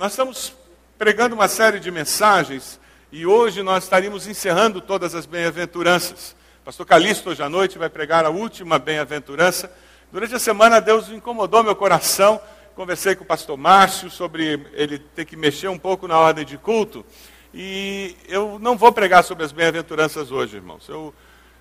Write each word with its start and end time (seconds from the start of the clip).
Nós 0.00 0.12
estamos 0.12 0.54
pregando 0.96 1.34
uma 1.34 1.46
série 1.46 1.78
de 1.78 1.90
mensagens 1.90 2.80
e 3.12 3.26
hoje 3.26 3.62
nós 3.62 3.84
estaríamos 3.84 4.26
encerrando 4.26 4.80
todas 4.80 5.14
as 5.14 5.26
bem-aventuranças. 5.26 6.34
Pastor 6.64 6.86
Calixto, 6.86 7.28
hoje 7.28 7.42
à 7.42 7.50
noite, 7.50 7.76
vai 7.76 7.90
pregar 7.90 8.24
a 8.24 8.30
última 8.30 8.78
bem-aventurança. 8.78 9.70
Durante 10.10 10.34
a 10.34 10.38
semana, 10.38 10.80
Deus 10.80 11.10
incomodou 11.10 11.62
meu 11.62 11.76
coração. 11.76 12.40
Conversei 12.74 13.14
com 13.14 13.24
o 13.24 13.26
pastor 13.26 13.58
Márcio 13.58 14.10
sobre 14.10 14.66
ele 14.72 14.98
ter 14.98 15.26
que 15.26 15.36
mexer 15.36 15.68
um 15.68 15.78
pouco 15.78 16.08
na 16.08 16.18
ordem 16.18 16.46
de 16.46 16.56
culto. 16.56 17.04
E 17.52 18.16
eu 18.26 18.58
não 18.58 18.78
vou 18.78 18.94
pregar 18.94 19.22
sobre 19.22 19.44
as 19.44 19.52
bem-aventuranças 19.52 20.32
hoje, 20.32 20.56
irmãos. 20.56 20.88
Eu, 20.88 21.14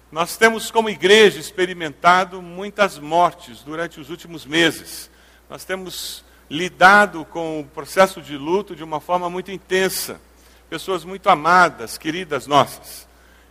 nós 0.09 0.37
temos, 0.37 0.71
como 0.71 0.89
igreja, 0.89 1.41
experimentado 1.41 2.41
muitas 2.41 2.97
mortes 2.97 3.63
durante 3.63 3.99
os 3.99 4.09
últimos 4.09 4.45
meses. 4.45 5.11
Nós 5.49 5.65
temos 5.65 6.23
lidado 6.50 7.25
com 7.25 7.59
o 7.59 7.66
processo 7.66 8.21
de 8.21 8.36
luto 8.36 8.75
de 8.75 8.84
uma 8.84 8.99
forma 8.99 9.29
muito 9.29 9.52
intensa. 9.52 10.20
Pessoas 10.70 11.03
muito 11.03 11.30
amadas, 11.30 11.98
queridas 11.98 12.48
nossas. 12.48 13.08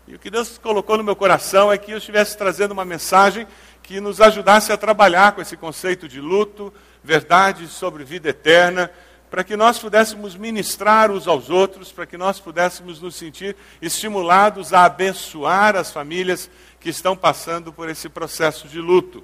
E 0.07 0.15
o 0.15 0.19
que 0.19 0.31
Deus 0.31 0.59
colocou 0.59 0.97
no 0.97 1.05
meu 1.05 1.15
coração 1.15 1.71
é 1.71 1.79
que 1.79 1.93
eu 1.93 1.99
estivesse 1.99 2.37
trazendo 2.37 2.73
uma 2.73 2.85
mensagem 2.85 3.47
que 3.83 4.01
nos 4.01 4.21
ajudasse 4.21 4.73
a 4.73 4.77
trabalhar 4.77 5.33
com 5.33 5.41
esse 5.41 5.57
conceito 5.57 6.09
de 6.09 6.21
luto, 6.21 6.73
verdade 7.03 7.67
sobre 7.69 8.05
vida 8.05 8.31
eterna, 8.31 8.91
para 9.31 9.45
que 9.45 9.57
nós 9.57 9.79
pudéssemos 9.79 10.35
ministrar 10.35 11.11
uns 11.11 11.29
aos 11.29 11.51
outros, 11.51 11.93
para 11.93 12.07
que 12.07 12.17
nós 12.17 12.41
pudéssemos 12.41 13.01
nos 13.01 13.15
sentir 13.15 13.55
estimulados 13.81 14.73
a 14.73 14.85
abençoar 14.85 15.77
as 15.77 15.93
famílias 15.93 16.51
que 16.81 16.89
estão 16.89 17.17
passando 17.17 17.73
por 17.73 17.89
esse 17.89 18.09
processo 18.09 18.67
de 18.67 18.81
luto. 18.81 19.23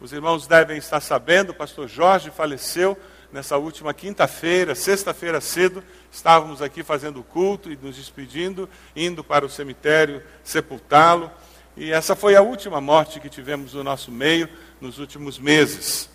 Os 0.00 0.12
irmãos 0.12 0.46
devem 0.46 0.78
estar 0.78 1.00
sabendo, 1.00 1.50
o 1.50 1.54
pastor 1.54 1.88
Jorge 1.88 2.30
faleceu 2.30 2.96
nessa 3.32 3.58
última 3.58 3.92
quinta-feira, 3.92 4.76
sexta-feira 4.76 5.40
cedo, 5.40 5.82
estávamos 6.10 6.62
aqui 6.62 6.84
fazendo 6.84 7.20
culto 7.22 7.70
e 7.70 7.76
nos 7.76 7.96
despedindo, 7.96 8.68
indo 8.94 9.24
para 9.24 9.44
o 9.44 9.48
cemitério 9.48 10.22
sepultá-lo. 10.44 11.28
E 11.76 11.90
essa 11.90 12.14
foi 12.14 12.36
a 12.36 12.42
última 12.42 12.80
morte 12.80 13.18
que 13.18 13.28
tivemos 13.28 13.74
no 13.74 13.82
nosso 13.82 14.12
meio 14.12 14.48
nos 14.80 15.00
últimos 15.00 15.36
meses. 15.36 16.08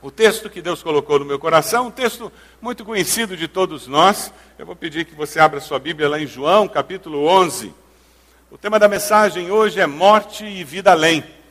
O 0.00 0.10
texto 0.10 0.48
que 0.48 0.62
Deus 0.62 0.82
colocou 0.82 1.18
no 1.18 1.24
meu 1.26 1.38
coração, 1.38 1.88
um 1.88 1.90
texto 1.90 2.32
muito 2.62 2.82
conhecido 2.82 3.36
de 3.36 3.46
todos 3.46 3.86
nós. 3.86 4.32
Eu 4.58 4.64
vou 4.64 4.74
pedir 4.74 5.04
que 5.04 5.14
você 5.14 5.38
abra 5.38 5.60
sua 5.60 5.78
Bíblia 5.78 6.08
lá 6.08 6.18
em 6.18 6.26
João, 6.26 6.66
capítulo 6.66 7.26
11. 7.26 7.74
O 8.50 8.56
tema 8.56 8.78
da 8.78 8.88
mensagem 8.88 9.50
hoje 9.50 9.80
é 9.80 9.86
morte 9.86 10.46
e 10.46 10.64
vida 10.64 10.90
além. 10.90 11.41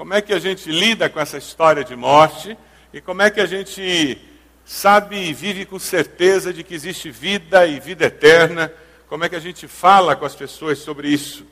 Como 0.00 0.14
é 0.14 0.22
que 0.22 0.32
a 0.32 0.38
gente 0.38 0.72
lida 0.72 1.10
com 1.10 1.20
essa 1.20 1.36
história 1.36 1.84
de 1.84 1.94
morte 1.94 2.56
e 2.90 3.02
como 3.02 3.20
é 3.20 3.28
que 3.28 3.38
a 3.38 3.44
gente 3.44 4.18
sabe 4.64 5.28
e 5.28 5.34
vive 5.34 5.66
com 5.66 5.78
certeza 5.78 6.54
de 6.54 6.64
que 6.64 6.74
existe 6.74 7.10
vida 7.10 7.66
e 7.66 7.78
vida 7.78 8.06
eterna? 8.06 8.72
Como 9.10 9.24
é 9.24 9.28
que 9.28 9.36
a 9.36 9.40
gente 9.40 9.68
fala 9.68 10.16
com 10.16 10.24
as 10.24 10.34
pessoas 10.34 10.78
sobre 10.78 11.10
isso? 11.10 11.44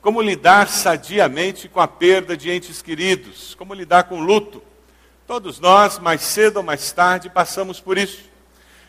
Como 0.00 0.22
lidar 0.22 0.68
sadiamente 0.68 1.68
com 1.68 1.80
a 1.80 1.88
perda 1.88 2.36
de 2.36 2.52
entes 2.52 2.80
queridos? 2.80 3.56
Como 3.56 3.74
lidar 3.74 4.04
com 4.04 4.20
o 4.20 4.24
luto? 4.24 4.62
Todos 5.26 5.58
nós, 5.58 5.98
mais 5.98 6.20
cedo 6.20 6.58
ou 6.58 6.62
mais 6.62 6.92
tarde, 6.92 7.28
passamos 7.28 7.80
por 7.80 7.98
isso. 7.98 8.27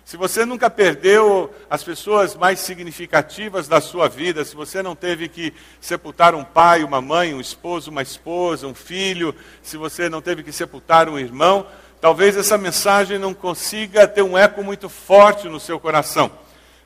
Se 0.10 0.18
você 0.18 0.44
nunca 0.44 0.72
perdeu 0.72 1.54
as 1.70 1.84
pessoas 1.84 2.34
mais 2.34 2.60
significativas 2.62 3.68
da 3.68 3.80
sua 3.80 4.10
vida, 4.10 4.44
se 4.44 4.56
você 4.56 4.82
não 4.82 4.96
teve 4.96 5.30
que 5.30 5.54
sepultar 5.80 6.34
um 6.34 6.44
pai, 6.44 6.84
uma 6.84 7.00
mãe, 7.00 7.32
um 7.32 7.40
esposo, 7.40 7.92
uma 7.92 8.02
esposa, 8.02 8.66
um 8.66 8.74
filho, 8.74 9.36
se 9.62 9.78
você 9.78 10.10
não 10.10 10.20
teve 10.20 10.42
que 10.42 10.52
sepultar 10.52 11.08
um 11.08 11.20
irmão, 11.20 11.68
talvez 12.02 12.36
essa 12.36 12.58
mensagem 12.58 13.20
não 13.20 13.36
consiga 13.36 14.08
ter 14.08 14.24
um 14.24 14.36
eco 14.36 14.64
muito 14.64 14.90
forte 14.90 15.48
no 15.48 15.60
seu 15.60 15.80
coração, 15.80 16.32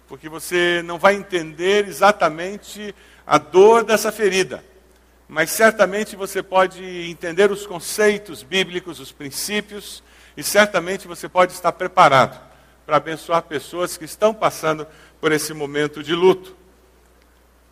porque 0.06 0.28
você 0.28 0.82
não 0.84 1.00
vai 1.00 1.16
entender 1.16 1.88
exatamente 1.88 2.94
a 3.26 3.38
dor 3.38 3.86
dessa 3.86 4.12
ferida. 4.12 4.62
Mas 5.30 5.50
certamente 5.50 6.18
você 6.18 6.44
pode 6.44 6.84
entender 7.09 7.50
os 7.50 7.66
conceitos 7.66 8.44
bíblicos, 8.44 9.00
os 9.00 9.14
princípios, 9.14 10.03
e 10.36 10.44
certamente 10.44 11.08
você 11.08 11.30
pode 11.30 11.53
estar 11.53 11.72
preparado 11.72 12.52
para 12.86 12.98
abençoar 12.98 13.42
pessoas 13.44 13.98
que 13.98 14.06
estão 14.06 14.34
passando 14.34 14.86
por 15.22 15.32
esse 15.32 15.54
momento 15.54 16.04
de 16.04 16.14
luto. 16.14 16.56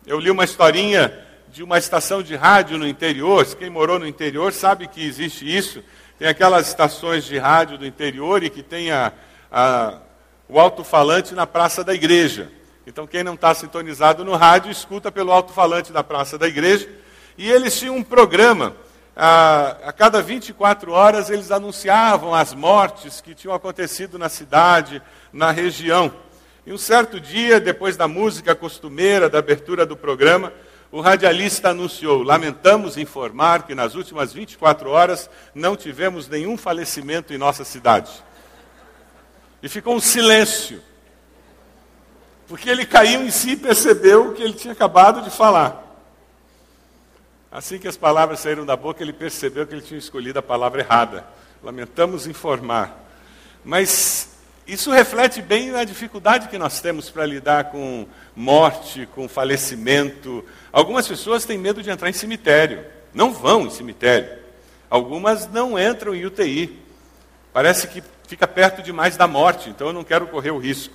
Eu 0.06 0.18
li 0.18 0.30
uma 0.30 0.44
historinha 0.44 1.16
de 1.48 1.62
uma 1.62 1.78
estação 1.78 2.22
de 2.22 2.34
rádio 2.34 2.78
no 2.78 2.86
interior. 2.86 3.44
Quem 3.56 3.68
morou 3.68 3.98
no 3.98 4.06
interior 4.06 4.52
sabe 4.52 4.88
que 4.88 5.04
existe 5.04 5.44
isso. 5.44 5.84
Tem 6.18 6.26
aquelas 6.26 6.68
estações 6.68 7.24
de 7.24 7.36
rádio 7.36 7.76
do 7.76 7.86
interior 7.86 8.42
e 8.42 8.48
que 8.48 8.62
tem 8.62 8.90
a, 8.90 9.12
a, 9.50 9.98
o 10.48 10.58
alto-falante 10.58 11.34
na 11.34 11.46
praça 11.46 11.84
da 11.84 11.92
igreja. 11.92 12.50
Então, 12.86 13.06
quem 13.06 13.22
não 13.22 13.34
está 13.34 13.54
sintonizado 13.54 14.24
no 14.24 14.34
rádio, 14.34 14.70
escuta 14.70 15.12
pelo 15.12 15.30
alto-falante 15.30 15.92
da 15.92 16.02
praça 16.02 16.38
da 16.38 16.48
igreja. 16.48 16.88
E 17.36 17.50
eles 17.50 17.78
tinham 17.78 17.96
um 17.96 18.02
programa 18.02 18.74
a, 19.16 19.76
a 19.84 19.92
cada 19.92 20.22
24 20.22 20.92
horas 20.92 21.28
eles 21.28 21.50
anunciavam 21.50 22.34
as 22.34 22.54
mortes 22.54 23.20
que 23.20 23.34
tinham 23.34 23.54
acontecido 23.54 24.18
na 24.18 24.28
cidade, 24.28 25.02
na 25.32 25.50
região. 25.50 26.12
E 26.64 26.72
um 26.72 26.78
certo 26.78 27.20
dia, 27.20 27.60
depois 27.60 27.96
da 27.96 28.08
música 28.08 28.54
costumeira 28.54 29.28
da 29.28 29.38
abertura 29.38 29.84
do 29.84 29.96
programa, 29.96 30.52
o 30.90 31.00
radialista 31.00 31.70
anunciou: 31.70 32.22
Lamentamos 32.22 32.96
informar 32.96 33.64
que 33.64 33.74
nas 33.74 33.94
últimas 33.94 34.32
24 34.32 34.90
horas 34.90 35.28
não 35.54 35.76
tivemos 35.76 36.28
nenhum 36.28 36.56
falecimento 36.56 37.34
em 37.34 37.38
nossa 37.38 37.64
cidade. 37.64 38.10
E 39.62 39.68
ficou 39.68 39.94
um 39.94 40.00
silêncio. 40.00 40.82
Porque 42.46 42.68
ele 42.68 42.84
caiu 42.84 43.22
em 43.22 43.30
si 43.30 43.52
e 43.52 43.56
percebeu 43.56 44.28
o 44.28 44.34
que 44.34 44.42
ele 44.42 44.52
tinha 44.52 44.72
acabado 44.72 45.22
de 45.22 45.30
falar. 45.30 45.81
Assim 47.52 47.78
que 47.78 47.86
as 47.86 47.98
palavras 47.98 48.40
saíram 48.40 48.64
da 48.64 48.74
boca, 48.74 49.02
ele 49.02 49.12
percebeu 49.12 49.66
que 49.66 49.74
ele 49.74 49.82
tinha 49.82 49.98
escolhido 49.98 50.38
a 50.38 50.42
palavra 50.42 50.80
errada. 50.80 51.26
Lamentamos 51.62 52.26
informar. 52.26 52.98
Mas 53.62 54.30
isso 54.66 54.90
reflete 54.90 55.42
bem 55.42 55.74
a 55.76 55.84
dificuldade 55.84 56.48
que 56.48 56.56
nós 56.56 56.80
temos 56.80 57.10
para 57.10 57.26
lidar 57.26 57.64
com 57.64 58.06
morte, 58.34 59.06
com 59.14 59.28
falecimento. 59.28 60.42
Algumas 60.72 61.06
pessoas 61.06 61.44
têm 61.44 61.58
medo 61.58 61.82
de 61.82 61.90
entrar 61.90 62.08
em 62.08 62.14
cemitério, 62.14 62.86
não 63.12 63.34
vão 63.34 63.66
em 63.66 63.70
cemitério. 63.70 64.30
Algumas 64.88 65.46
não 65.46 65.78
entram 65.78 66.14
em 66.14 66.24
UTI. 66.24 66.80
Parece 67.52 67.86
que 67.86 68.02
fica 68.26 68.48
perto 68.48 68.82
demais 68.82 69.14
da 69.18 69.28
morte, 69.28 69.68
então 69.68 69.88
eu 69.88 69.92
não 69.92 70.04
quero 70.04 70.26
correr 70.26 70.52
o 70.52 70.58
risco. 70.58 70.94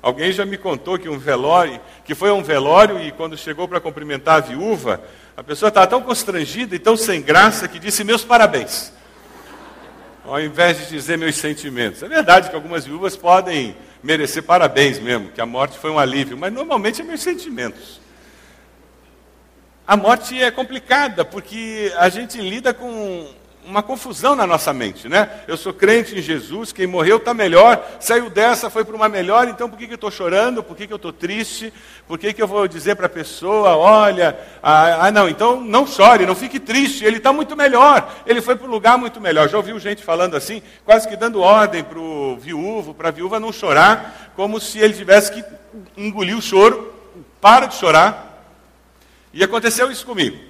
Alguém 0.00 0.32
já 0.32 0.46
me 0.46 0.56
contou 0.56 0.98
que 0.98 1.08
um 1.08 1.18
velório, 1.18 1.80
que 2.04 2.14
foi 2.14 2.30
a 2.30 2.34
um 2.34 2.42
velório 2.42 3.00
e 3.00 3.12
quando 3.12 3.36
chegou 3.36 3.68
para 3.68 3.80
cumprimentar 3.80 4.36
a 4.36 4.40
viúva, 4.40 5.02
a 5.40 5.42
pessoa 5.42 5.68
estava 5.68 5.86
tão 5.86 6.02
constrangida 6.02 6.76
e 6.76 6.78
tão 6.78 6.98
sem 6.98 7.22
graça 7.22 7.66
que 7.66 7.78
disse 7.78 8.04
meus 8.04 8.22
parabéns. 8.22 8.92
Ao 10.22 10.38
invés 10.38 10.76
de 10.80 10.88
dizer 10.90 11.16
meus 11.16 11.34
sentimentos. 11.36 12.02
É 12.02 12.08
verdade 12.08 12.50
que 12.50 12.54
algumas 12.54 12.84
viúvas 12.84 13.16
podem 13.16 13.74
merecer 14.02 14.42
parabéns 14.42 14.98
mesmo, 14.98 15.30
que 15.30 15.40
a 15.40 15.46
morte 15.46 15.78
foi 15.78 15.90
um 15.90 15.98
alívio, 15.98 16.36
mas 16.36 16.52
normalmente 16.52 17.00
é 17.00 17.04
meus 17.04 17.22
sentimentos. 17.22 18.02
A 19.86 19.96
morte 19.96 20.38
é 20.42 20.50
complicada 20.50 21.24
porque 21.24 21.90
a 21.96 22.10
gente 22.10 22.38
lida 22.38 22.74
com 22.74 23.26
uma 23.64 23.82
confusão 23.82 24.34
na 24.34 24.46
nossa 24.46 24.72
mente, 24.72 25.08
né? 25.08 25.42
Eu 25.46 25.56
sou 25.56 25.72
crente 25.72 26.18
em 26.18 26.22
Jesus, 26.22 26.72
quem 26.72 26.86
morreu 26.86 27.18
está 27.18 27.34
melhor, 27.34 27.84
saiu 28.00 28.30
dessa, 28.30 28.70
foi 28.70 28.84
para 28.84 28.96
uma 28.96 29.08
melhor, 29.08 29.48
então 29.48 29.68
por 29.68 29.78
que, 29.78 29.86
que 29.86 29.92
eu 29.92 29.96
estou 29.96 30.10
chorando? 30.10 30.62
Por 30.62 30.76
que, 30.76 30.86
que 30.86 30.92
eu 30.92 30.96
estou 30.96 31.12
triste? 31.12 31.72
Por 32.08 32.18
que, 32.18 32.32
que 32.32 32.42
eu 32.42 32.46
vou 32.46 32.66
dizer 32.66 32.96
para 32.96 33.06
a 33.06 33.10
pessoa, 33.10 33.76
olha, 33.76 34.38
ah, 34.62 35.06
ah, 35.06 35.10
não, 35.10 35.28
então 35.28 35.60
não 35.60 35.86
chore, 35.86 36.26
não 36.26 36.34
fique 36.34 36.58
triste, 36.58 37.04
ele 37.04 37.18
está 37.18 37.32
muito 37.32 37.56
melhor, 37.56 38.12
ele 38.26 38.40
foi 38.40 38.56
para 38.56 38.66
um 38.66 38.70
lugar 38.70 38.98
muito 38.98 39.20
melhor. 39.20 39.48
Já 39.48 39.56
ouviu 39.56 39.78
gente 39.78 40.02
falando 40.02 40.36
assim, 40.36 40.62
quase 40.84 41.08
que 41.08 41.16
dando 41.16 41.40
ordem 41.40 41.84
para 41.84 41.98
o 41.98 42.36
viúvo, 42.36 42.94
para 42.94 43.08
a 43.08 43.12
viúva 43.12 43.38
não 43.38 43.52
chorar, 43.52 44.32
como 44.34 44.60
se 44.60 44.78
ele 44.78 44.94
tivesse 44.94 45.32
que 45.32 45.44
engolir 45.96 46.36
o 46.36 46.42
choro, 46.42 46.92
para 47.40 47.66
de 47.66 47.74
chorar. 47.76 48.44
E 49.32 49.44
aconteceu 49.44 49.90
isso 49.90 50.04
comigo. 50.04 50.49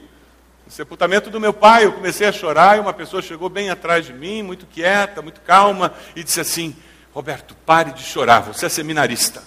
No 0.70 0.76
sepultamento 0.76 1.31
do 1.31 1.40
meu 1.40 1.52
pai, 1.52 1.84
eu 1.84 1.93
comecei 1.93 2.28
a 2.28 2.31
chorar 2.31 2.76
e 2.76 2.81
uma 2.81 2.93
pessoa 2.93 3.20
chegou 3.20 3.49
bem 3.49 3.70
atrás 3.70 4.06
de 4.06 4.12
mim, 4.12 4.40
muito 4.40 4.67
quieta, 4.67 5.20
muito 5.20 5.40
calma, 5.40 5.93
e 6.14 6.22
disse 6.22 6.40
assim: 6.40 6.76
Roberto, 7.12 7.56
pare 7.67 7.90
de 7.90 8.05
chorar, 8.05 8.38
você 8.38 8.67
é 8.67 8.69
seminarista. 8.69 9.43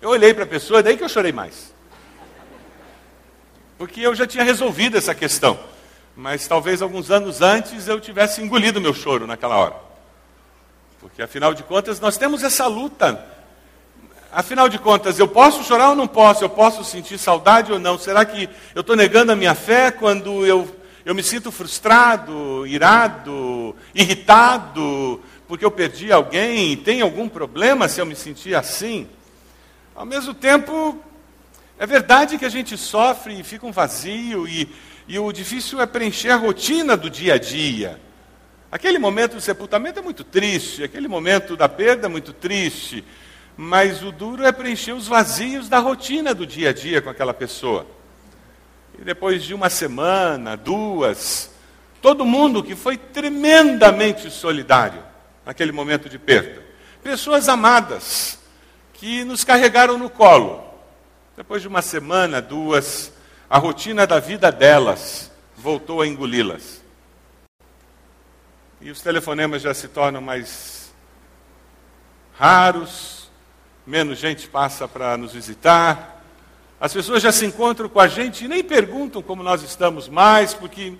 Eu 0.00 0.10
olhei 0.10 0.34
para 0.34 0.42
a 0.42 0.48
pessoa, 0.48 0.82
daí 0.82 0.96
que 0.96 1.04
eu 1.04 1.08
chorei 1.08 1.30
mais. 1.30 1.72
Porque 3.78 4.00
eu 4.00 4.16
já 4.16 4.26
tinha 4.26 4.42
resolvido 4.42 4.98
essa 4.98 5.14
questão. 5.14 5.56
Mas 6.16 6.48
talvez 6.48 6.82
alguns 6.82 7.08
anos 7.08 7.40
antes 7.40 7.86
eu 7.86 8.00
tivesse 8.00 8.42
engolido 8.42 8.80
meu 8.80 8.92
choro 8.92 9.28
naquela 9.28 9.54
hora. 9.54 9.76
Porque 10.98 11.22
afinal 11.22 11.54
de 11.54 11.62
contas 11.62 12.00
nós 12.00 12.16
temos 12.16 12.42
essa 12.42 12.66
luta 12.66 13.31
Afinal 14.34 14.66
de 14.66 14.78
contas, 14.78 15.18
eu 15.18 15.28
posso 15.28 15.62
chorar 15.62 15.90
ou 15.90 15.94
não 15.94 16.06
posso? 16.08 16.42
Eu 16.42 16.48
posso 16.48 16.82
sentir 16.84 17.18
saudade 17.18 17.70
ou 17.70 17.78
não? 17.78 17.98
Será 17.98 18.24
que 18.24 18.48
eu 18.74 18.80
estou 18.80 18.96
negando 18.96 19.30
a 19.30 19.36
minha 19.36 19.54
fé 19.54 19.90
quando 19.90 20.46
eu, 20.46 20.74
eu 21.04 21.14
me 21.14 21.22
sinto 21.22 21.52
frustrado, 21.52 22.66
irado, 22.66 23.76
irritado, 23.94 25.20
porque 25.46 25.62
eu 25.62 25.70
perdi 25.70 26.10
alguém, 26.10 26.74
tem 26.78 27.02
algum 27.02 27.28
problema 27.28 27.88
se 27.88 28.00
eu 28.00 28.06
me 28.06 28.16
sentir 28.16 28.54
assim? 28.54 29.06
Ao 29.94 30.06
mesmo 30.06 30.32
tempo, 30.32 30.98
é 31.78 31.86
verdade 31.86 32.38
que 32.38 32.46
a 32.46 32.50
gente 32.50 32.74
sofre 32.78 33.38
e 33.38 33.44
fica 33.44 33.66
um 33.66 33.72
vazio, 33.72 34.48
e, 34.48 34.66
e 35.06 35.18
o 35.18 35.30
difícil 35.30 35.78
é 35.78 35.84
preencher 35.84 36.30
a 36.30 36.36
rotina 36.36 36.96
do 36.96 37.10
dia 37.10 37.34
a 37.34 37.38
dia. 37.38 38.00
Aquele 38.70 38.98
momento 38.98 39.34
do 39.34 39.42
sepultamento 39.42 39.98
é 39.98 40.02
muito 40.02 40.24
triste, 40.24 40.82
aquele 40.82 41.06
momento 41.06 41.54
da 41.54 41.68
perda 41.68 42.06
é 42.06 42.08
muito 42.08 42.32
triste, 42.32 43.04
mas 43.62 44.02
o 44.02 44.10
duro 44.10 44.44
é 44.44 44.50
preencher 44.50 44.90
os 44.90 45.06
vazios 45.06 45.68
da 45.68 45.78
rotina 45.78 46.34
do 46.34 46.44
dia 46.44 46.70
a 46.70 46.72
dia 46.72 47.00
com 47.00 47.08
aquela 47.08 47.32
pessoa. 47.32 47.86
E 48.98 49.02
depois 49.04 49.44
de 49.44 49.54
uma 49.54 49.70
semana, 49.70 50.56
duas, 50.56 51.48
todo 52.00 52.26
mundo 52.26 52.64
que 52.64 52.74
foi 52.74 52.96
tremendamente 52.96 54.28
solidário 54.32 55.00
naquele 55.46 55.70
momento 55.70 56.08
de 56.08 56.18
perda. 56.18 56.60
Pessoas 57.04 57.48
amadas 57.48 58.36
que 58.94 59.22
nos 59.22 59.44
carregaram 59.44 59.96
no 59.96 60.10
colo. 60.10 60.64
Depois 61.36 61.62
de 61.62 61.68
uma 61.68 61.82
semana, 61.82 62.42
duas, 62.42 63.12
a 63.48 63.58
rotina 63.58 64.08
da 64.08 64.18
vida 64.18 64.50
delas 64.50 65.30
voltou 65.56 66.02
a 66.02 66.06
engoli-las. 66.08 66.82
E 68.80 68.90
os 68.90 69.00
telefonemas 69.00 69.62
já 69.62 69.72
se 69.72 69.86
tornam 69.86 70.20
mais 70.20 70.92
raros, 72.34 73.21
menos 73.86 74.18
gente 74.18 74.48
passa 74.48 74.86
para 74.86 75.16
nos 75.16 75.32
visitar. 75.32 76.22
As 76.80 76.92
pessoas 76.92 77.22
já 77.22 77.32
se 77.32 77.44
encontram 77.44 77.88
com 77.88 78.00
a 78.00 78.08
gente 78.08 78.44
e 78.44 78.48
nem 78.48 78.62
perguntam 78.62 79.22
como 79.22 79.42
nós 79.42 79.62
estamos 79.62 80.08
mais, 80.08 80.54
porque 80.54 80.94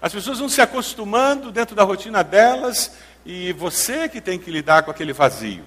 as 0.00 0.12
pessoas 0.12 0.38
vão 0.38 0.48
se 0.48 0.60
acostumando 0.60 1.50
dentro 1.50 1.74
da 1.74 1.82
rotina 1.82 2.22
delas 2.22 2.92
e 3.24 3.52
você 3.52 4.08
que 4.08 4.20
tem 4.20 4.38
que 4.38 4.50
lidar 4.50 4.82
com 4.82 4.90
aquele 4.90 5.12
vazio. 5.12 5.64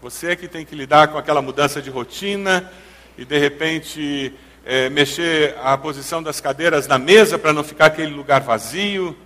Você 0.00 0.36
que 0.36 0.46
tem 0.46 0.64
que 0.64 0.74
lidar 0.74 1.08
com 1.08 1.18
aquela 1.18 1.40
mudança 1.40 1.80
de 1.80 1.90
rotina 1.90 2.70
e 3.16 3.24
de 3.24 3.38
repente 3.38 4.34
é, 4.64 4.88
mexer 4.90 5.56
a 5.62 5.76
posição 5.76 6.22
das 6.22 6.40
cadeiras 6.40 6.86
na 6.86 6.98
mesa 6.98 7.38
para 7.38 7.52
não 7.52 7.64
ficar 7.64 7.86
aquele 7.86 8.14
lugar 8.14 8.40
vazio. 8.42 9.16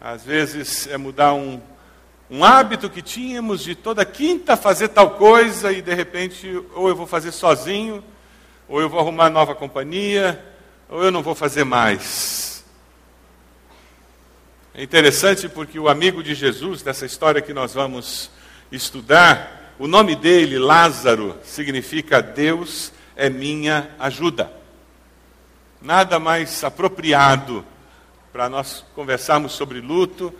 Às 0.00 0.24
vezes 0.24 0.86
é 0.88 0.96
mudar 0.96 1.34
um, 1.34 1.60
um 2.30 2.44
hábito 2.44 2.88
que 2.88 3.02
tínhamos 3.02 3.62
de 3.62 3.74
toda 3.74 4.04
quinta 4.04 4.56
fazer 4.56 4.88
tal 4.88 5.10
coisa 5.12 5.72
e 5.72 5.82
de 5.82 5.92
repente 5.92 6.62
ou 6.74 6.88
eu 6.88 6.94
vou 6.94 7.06
fazer 7.06 7.32
sozinho, 7.32 8.04
ou 8.68 8.80
eu 8.80 8.88
vou 8.88 9.00
arrumar 9.00 9.28
nova 9.28 9.52
companhia, 9.52 10.42
ou 10.88 11.02
eu 11.02 11.10
não 11.10 11.22
vou 11.22 11.34
fazer 11.34 11.64
mais. 11.64 12.64
É 14.72 14.82
interessante 14.82 15.48
porque 15.48 15.78
o 15.78 15.88
amigo 15.88 16.22
de 16.22 16.32
Jesus, 16.34 16.82
dessa 16.82 17.04
história 17.04 17.42
que 17.42 17.52
nós 17.52 17.74
vamos 17.74 18.30
estudar, 18.70 19.74
o 19.76 19.88
nome 19.88 20.14
dele, 20.14 20.56
Lázaro, 20.56 21.36
significa 21.42 22.22
Deus 22.22 22.92
é 23.16 23.28
minha 23.28 23.90
ajuda. 23.98 24.52
Nada 25.82 26.20
mais 26.20 26.62
apropriado 26.62 27.64
para 28.32 28.48
nós 28.48 28.84
conversarmos 28.94 29.52
sobre 29.52 29.80
luto, 29.80 30.32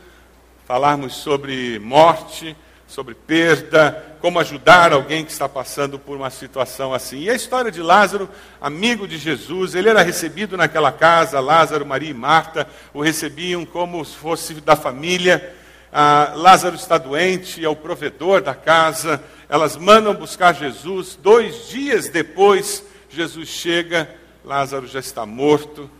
falarmos 0.71 1.17
sobre 1.17 1.81
morte, 1.81 2.57
sobre 2.87 3.13
perda, 3.13 4.17
como 4.21 4.39
ajudar 4.39 4.93
alguém 4.93 5.25
que 5.25 5.33
está 5.33 5.49
passando 5.49 5.99
por 5.99 6.17
uma 6.17 6.31
situação 6.31 6.95
assim. 6.95 7.23
E 7.23 7.29
a 7.29 7.35
história 7.35 7.73
de 7.73 7.83
Lázaro, 7.83 8.31
amigo 8.61 9.09
de 9.09 9.19
Jesus, 9.19 9.75
ele 9.75 9.89
era 9.89 10.01
recebido 10.01 10.57
naquela 10.57 10.93
casa, 10.93 11.41
Lázaro, 11.41 11.85
Maria 11.85 12.11
e 12.11 12.15
Marta 12.15 12.69
o 12.95 13.03
recebiam 13.03 13.67
como 13.67 14.05
se 14.05 14.15
fosse 14.15 14.55
da 14.61 14.77
família. 14.77 15.57
Ah, 15.93 16.35
Lázaro 16.37 16.77
está 16.77 16.99
doente, 16.99 17.65
é 17.65 17.69
o 17.69 17.75
provedor 17.75 18.41
da 18.41 18.55
casa. 18.55 19.21
Elas 19.49 19.77
mandam 19.77 20.15
buscar 20.15 20.55
Jesus. 20.55 21.19
Dois 21.21 21.69
dias 21.69 22.09
depois, 22.09 22.85
Jesus 23.09 23.49
chega, 23.49 24.09
Lázaro 24.45 24.87
já 24.87 25.01
está 25.01 25.27
morto 25.27 25.91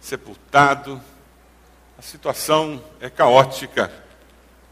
sepultado. 0.00 1.00
A 2.02 2.04
situação 2.04 2.82
é 3.00 3.08
caótica. 3.08 3.88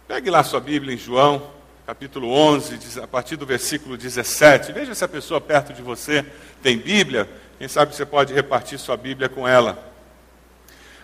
Pegue 0.09 0.29
lá 0.29 0.43
sua 0.43 0.59
Bíblia 0.59 0.93
em 0.93 0.99
João, 0.99 1.41
capítulo 1.87 2.29
11, 2.29 3.01
a 3.01 3.07
partir 3.07 3.37
do 3.37 3.47
versículo 3.47 3.97
17. 3.97 4.73
Veja 4.73 4.97
se 4.97 5.05
a 5.05 5.09
pessoa 5.09 5.41
perto 5.41 5.73
de 5.73 5.81
você 5.81 6.27
tem 6.61 6.77
Bíblia. 6.77 7.31
Quem 7.57 7.69
sabe 7.69 7.95
você 7.95 8.05
pode 8.05 8.35
repartir 8.35 8.81
sua 8.81 8.97
Bíblia 8.97 9.29
com 9.29 9.47
ela. 9.47 9.79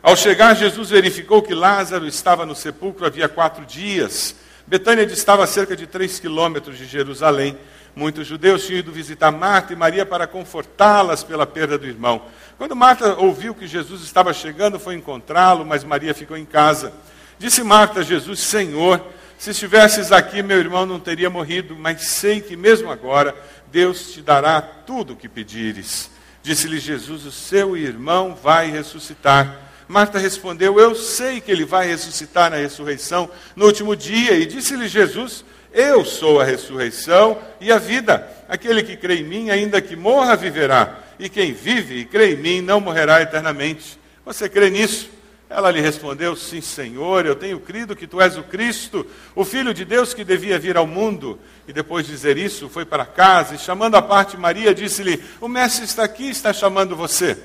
Ao 0.02 0.16
chegar, 0.16 0.56
Jesus 0.56 0.90
verificou 0.90 1.42
que 1.42 1.54
Lázaro 1.54 2.08
estava 2.08 2.44
no 2.44 2.56
sepulcro 2.56 3.06
havia 3.06 3.28
quatro 3.28 3.64
dias. 3.64 4.34
Betânia 4.66 5.06
distava 5.06 5.44
a 5.44 5.46
cerca 5.46 5.76
de 5.76 5.86
três 5.86 6.18
quilômetros 6.18 6.76
de 6.76 6.86
Jerusalém. 6.86 7.56
Muitos 7.96 8.26
judeus 8.26 8.66
tinham 8.66 8.80
ido 8.80 8.92
visitar 8.92 9.30
Marta 9.30 9.72
e 9.72 9.76
Maria 9.76 10.04
para 10.04 10.26
confortá-las 10.26 11.24
pela 11.24 11.46
perda 11.46 11.78
do 11.78 11.86
irmão. 11.86 12.20
Quando 12.58 12.76
Marta 12.76 13.14
ouviu 13.14 13.54
que 13.54 13.66
Jesus 13.66 14.02
estava 14.02 14.34
chegando, 14.34 14.78
foi 14.78 14.94
encontrá-lo, 14.96 15.64
mas 15.64 15.82
Maria 15.82 16.12
ficou 16.12 16.36
em 16.36 16.44
casa. 16.44 16.92
Disse 17.38 17.62
Marta 17.62 18.00
a 18.00 18.02
Jesus: 18.02 18.40
Senhor, 18.40 19.02
se 19.38 19.48
estivesses 19.48 20.12
aqui, 20.12 20.42
meu 20.42 20.58
irmão 20.58 20.84
não 20.84 21.00
teria 21.00 21.30
morrido, 21.30 21.74
mas 21.74 22.06
sei 22.06 22.42
que 22.42 22.54
mesmo 22.54 22.90
agora 22.90 23.34
Deus 23.72 24.12
te 24.12 24.20
dará 24.20 24.60
tudo 24.60 25.14
o 25.14 25.16
que 25.16 25.26
pedires. 25.26 26.10
Disse-lhe 26.42 26.78
Jesus: 26.78 27.24
O 27.24 27.32
seu 27.32 27.78
irmão 27.78 28.34
vai 28.34 28.70
ressuscitar. 28.70 29.58
Marta 29.88 30.18
respondeu: 30.18 30.78
Eu 30.78 30.94
sei 30.94 31.40
que 31.40 31.50
ele 31.50 31.64
vai 31.64 31.86
ressuscitar 31.86 32.50
na 32.50 32.58
ressurreição 32.58 33.30
no 33.54 33.64
último 33.64 33.96
dia. 33.96 34.32
E 34.32 34.44
disse-lhe 34.44 34.86
Jesus: 34.86 35.46
eu 35.76 36.06
sou 36.06 36.40
a 36.40 36.44
ressurreição 36.44 37.38
e 37.60 37.70
a 37.70 37.76
vida. 37.76 38.26
Aquele 38.48 38.82
que 38.82 38.96
crê 38.96 39.16
em 39.16 39.24
mim, 39.24 39.50
ainda 39.50 39.78
que 39.80 39.94
morra, 39.94 40.34
viverá. 40.34 41.00
E 41.18 41.28
quem 41.28 41.52
vive 41.52 41.98
e 41.98 42.04
crê 42.06 42.32
em 42.32 42.36
mim 42.36 42.60
não 42.62 42.80
morrerá 42.80 43.20
eternamente. 43.20 43.98
Você 44.24 44.48
crê 44.48 44.70
nisso? 44.70 45.10
Ela 45.50 45.70
lhe 45.70 45.80
respondeu: 45.80 46.34
Sim, 46.34 46.62
Senhor, 46.62 47.26
eu 47.26 47.36
tenho 47.36 47.60
crido 47.60 47.94
que 47.94 48.06
tu 48.06 48.20
és 48.22 48.38
o 48.38 48.42
Cristo, 48.42 49.06
o 49.34 49.44
Filho 49.44 49.74
de 49.74 49.84
Deus 49.84 50.14
que 50.14 50.24
devia 50.24 50.58
vir 50.58 50.78
ao 50.78 50.86
mundo. 50.86 51.38
E 51.68 51.72
depois 51.74 52.06
de 52.06 52.12
dizer 52.12 52.38
isso, 52.38 52.70
foi 52.70 52.86
para 52.86 53.04
casa 53.04 53.54
e, 53.54 53.58
chamando 53.58 53.96
a 53.96 54.02
parte 54.02 54.36
Maria, 54.36 54.74
disse-lhe: 54.74 55.22
O 55.42 55.46
Mestre 55.46 55.84
está 55.84 56.04
aqui, 56.04 56.30
está 56.30 56.54
chamando 56.54 56.96
você. 56.96 57.36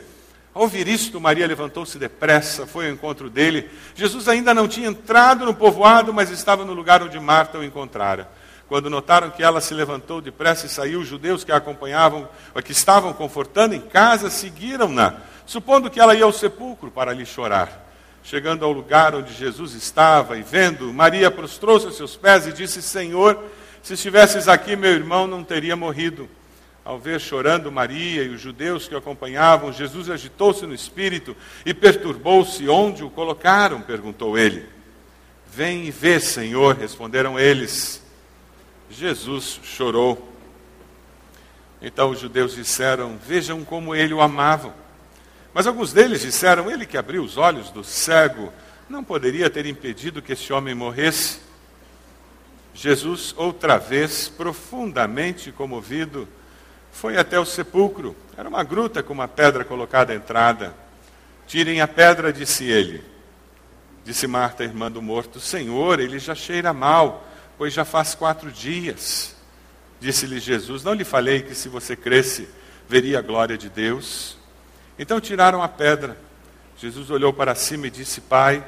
Ao 0.53 0.63
ouvir 0.63 0.87
isto, 0.87 1.21
Maria 1.21 1.47
levantou-se 1.47 1.97
depressa, 1.97 2.67
foi 2.67 2.87
ao 2.87 2.93
encontro 2.93 3.29
dele. 3.29 3.69
Jesus 3.95 4.27
ainda 4.27 4.53
não 4.53 4.67
tinha 4.67 4.89
entrado 4.89 5.45
no 5.45 5.53
povoado, 5.53 6.13
mas 6.13 6.29
estava 6.29 6.65
no 6.65 6.73
lugar 6.73 7.01
onde 7.01 7.17
Marta 7.19 7.57
o 7.57 7.63
encontrara. 7.63 8.29
Quando 8.67 8.89
notaram 8.89 9.29
que 9.29 9.43
ela 9.43 9.61
se 9.61 9.73
levantou 9.73 10.21
depressa 10.21 10.65
e 10.65 10.69
saiu, 10.69 11.01
os 11.01 11.07
judeus 11.07 11.43
que 11.43 11.51
a 11.51 11.57
acompanhavam, 11.57 12.27
que 12.63 12.71
estavam 12.73 13.13
confortando 13.13 13.75
em 13.75 13.81
casa, 13.81 14.29
seguiram-na, 14.29 15.17
supondo 15.45 15.89
que 15.89 15.99
ela 15.99 16.15
ia 16.15 16.25
ao 16.25 16.33
sepulcro 16.33 16.91
para 16.91 17.13
lhe 17.13 17.25
chorar. 17.25 17.89
Chegando 18.23 18.63
ao 18.63 18.71
lugar 18.71 19.15
onde 19.15 19.33
Jesus 19.33 19.73
estava 19.73 20.37
e 20.37 20.41
vendo, 20.41 20.93
Maria 20.93 21.31
prostrou-se 21.31 21.85
aos 21.85 21.97
seus 21.97 22.15
pés 22.15 22.45
e 22.45 22.53
disse: 22.53 22.81
Senhor, 22.81 23.41
se 23.81 23.93
estivesses 23.93 24.47
aqui, 24.47 24.75
meu 24.75 24.91
irmão 24.91 25.27
não 25.27 25.43
teria 25.43 25.75
morrido. 25.75 26.29
Ao 26.83 26.97
ver 26.97 27.21
chorando 27.21 27.71
Maria 27.71 28.23
e 28.23 28.29
os 28.29 28.41
judeus 28.41 28.87
que 28.87 28.95
o 28.95 28.97
acompanhavam, 28.97 29.71
Jesus 29.71 30.09
agitou-se 30.09 30.65
no 30.65 30.73
espírito 30.73 31.35
e 31.65 31.73
perturbou-se. 31.73 32.67
Onde 32.67 33.03
o 33.03 33.09
colocaram? 33.09 33.81
perguntou 33.81 34.37
ele. 34.37 34.67
Vem 35.47 35.85
e 35.85 35.91
vê, 35.91 36.19
Senhor, 36.19 36.75
responderam 36.75 37.39
eles. 37.39 38.01
Jesus 38.89 39.59
chorou. 39.63 40.29
Então 41.81 42.09
os 42.09 42.19
judeus 42.19 42.55
disseram: 42.55 43.17
Vejam 43.17 43.63
como 43.63 43.93
ele 43.93 44.13
o 44.13 44.21
amavam. 44.21 44.73
Mas 45.53 45.67
alguns 45.67 45.93
deles 45.93 46.21
disseram: 46.21 46.69
Ele 46.69 46.85
que 46.85 46.97
abriu 46.97 47.23
os 47.23 47.37
olhos 47.37 47.69
do 47.69 47.83
cego 47.83 48.51
não 48.89 49.03
poderia 49.03 49.49
ter 49.49 49.65
impedido 49.65 50.21
que 50.21 50.33
esse 50.33 50.51
homem 50.51 50.75
morresse. 50.75 51.39
Jesus, 52.73 53.33
outra 53.37 53.77
vez, 53.77 54.27
profundamente 54.29 55.51
comovido, 55.51 56.27
foi 56.91 57.17
até 57.17 57.39
o 57.39 57.45
sepulcro. 57.45 58.15
Era 58.37 58.47
uma 58.47 58.63
gruta 58.63 59.01
com 59.01 59.13
uma 59.13 59.27
pedra 59.27 59.63
colocada 59.63 60.13
à 60.13 60.15
entrada. 60.15 60.75
Tirem 61.47 61.81
a 61.81 61.87
pedra, 61.87 62.31
disse 62.31 62.65
ele. 62.65 63.03
Disse 64.03 64.27
Marta, 64.27 64.63
irmã 64.63 64.91
do 64.91 65.01
morto: 65.01 65.39
Senhor, 65.39 65.99
ele 65.99 66.19
já 66.19 66.35
cheira 66.35 66.73
mal, 66.73 67.27
pois 67.57 67.73
já 67.73 67.85
faz 67.85 68.15
quatro 68.15 68.51
dias. 68.51 69.35
Disse-lhe 69.99 70.39
Jesus: 70.39 70.83
Não 70.83 70.93
lhe 70.93 71.03
falei 71.03 71.41
que 71.41 71.53
se 71.53 71.69
você 71.69 71.95
cresce, 71.95 72.47
veria 72.87 73.19
a 73.19 73.21
glória 73.21 73.57
de 73.57 73.69
Deus? 73.69 74.37
Então 74.97 75.19
tiraram 75.19 75.61
a 75.61 75.67
pedra. 75.67 76.17
Jesus 76.77 77.11
olhou 77.11 77.31
para 77.31 77.53
cima 77.53 77.87
e 77.87 77.91
disse: 77.91 78.21
Pai, 78.21 78.65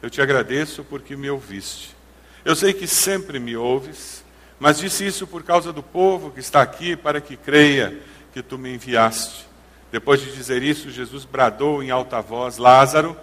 eu 0.00 0.08
te 0.08 0.22
agradeço 0.22 0.84
porque 0.84 1.16
me 1.16 1.28
ouviste. 1.28 1.96
Eu 2.44 2.54
sei 2.54 2.72
que 2.72 2.86
sempre 2.86 3.40
me 3.40 3.56
ouves 3.56 4.24
mas 4.58 4.78
disse 4.78 5.06
isso 5.06 5.26
por 5.26 5.42
causa 5.42 5.72
do 5.72 5.82
povo 5.82 6.30
que 6.30 6.40
está 6.40 6.60
aqui, 6.60 6.96
para 6.96 7.20
que 7.20 7.36
creia 7.36 7.98
que 8.32 8.42
tu 8.42 8.58
me 8.58 8.74
enviaste. 8.74 9.46
Depois 9.90 10.20
de 10.20 10.32
dizer 10.32 10.62
isso, 10.62 10.90
Jesus 10.90 11.24
bradou 11.24 11.82
em 11.82 11.90
alta 11.90 12.20
voz: 12.20 12.58
Lázaro, 12.58 13.16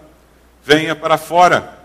venha 0.63 0.95
para 0.95 1.17
fora. 1.17 1.83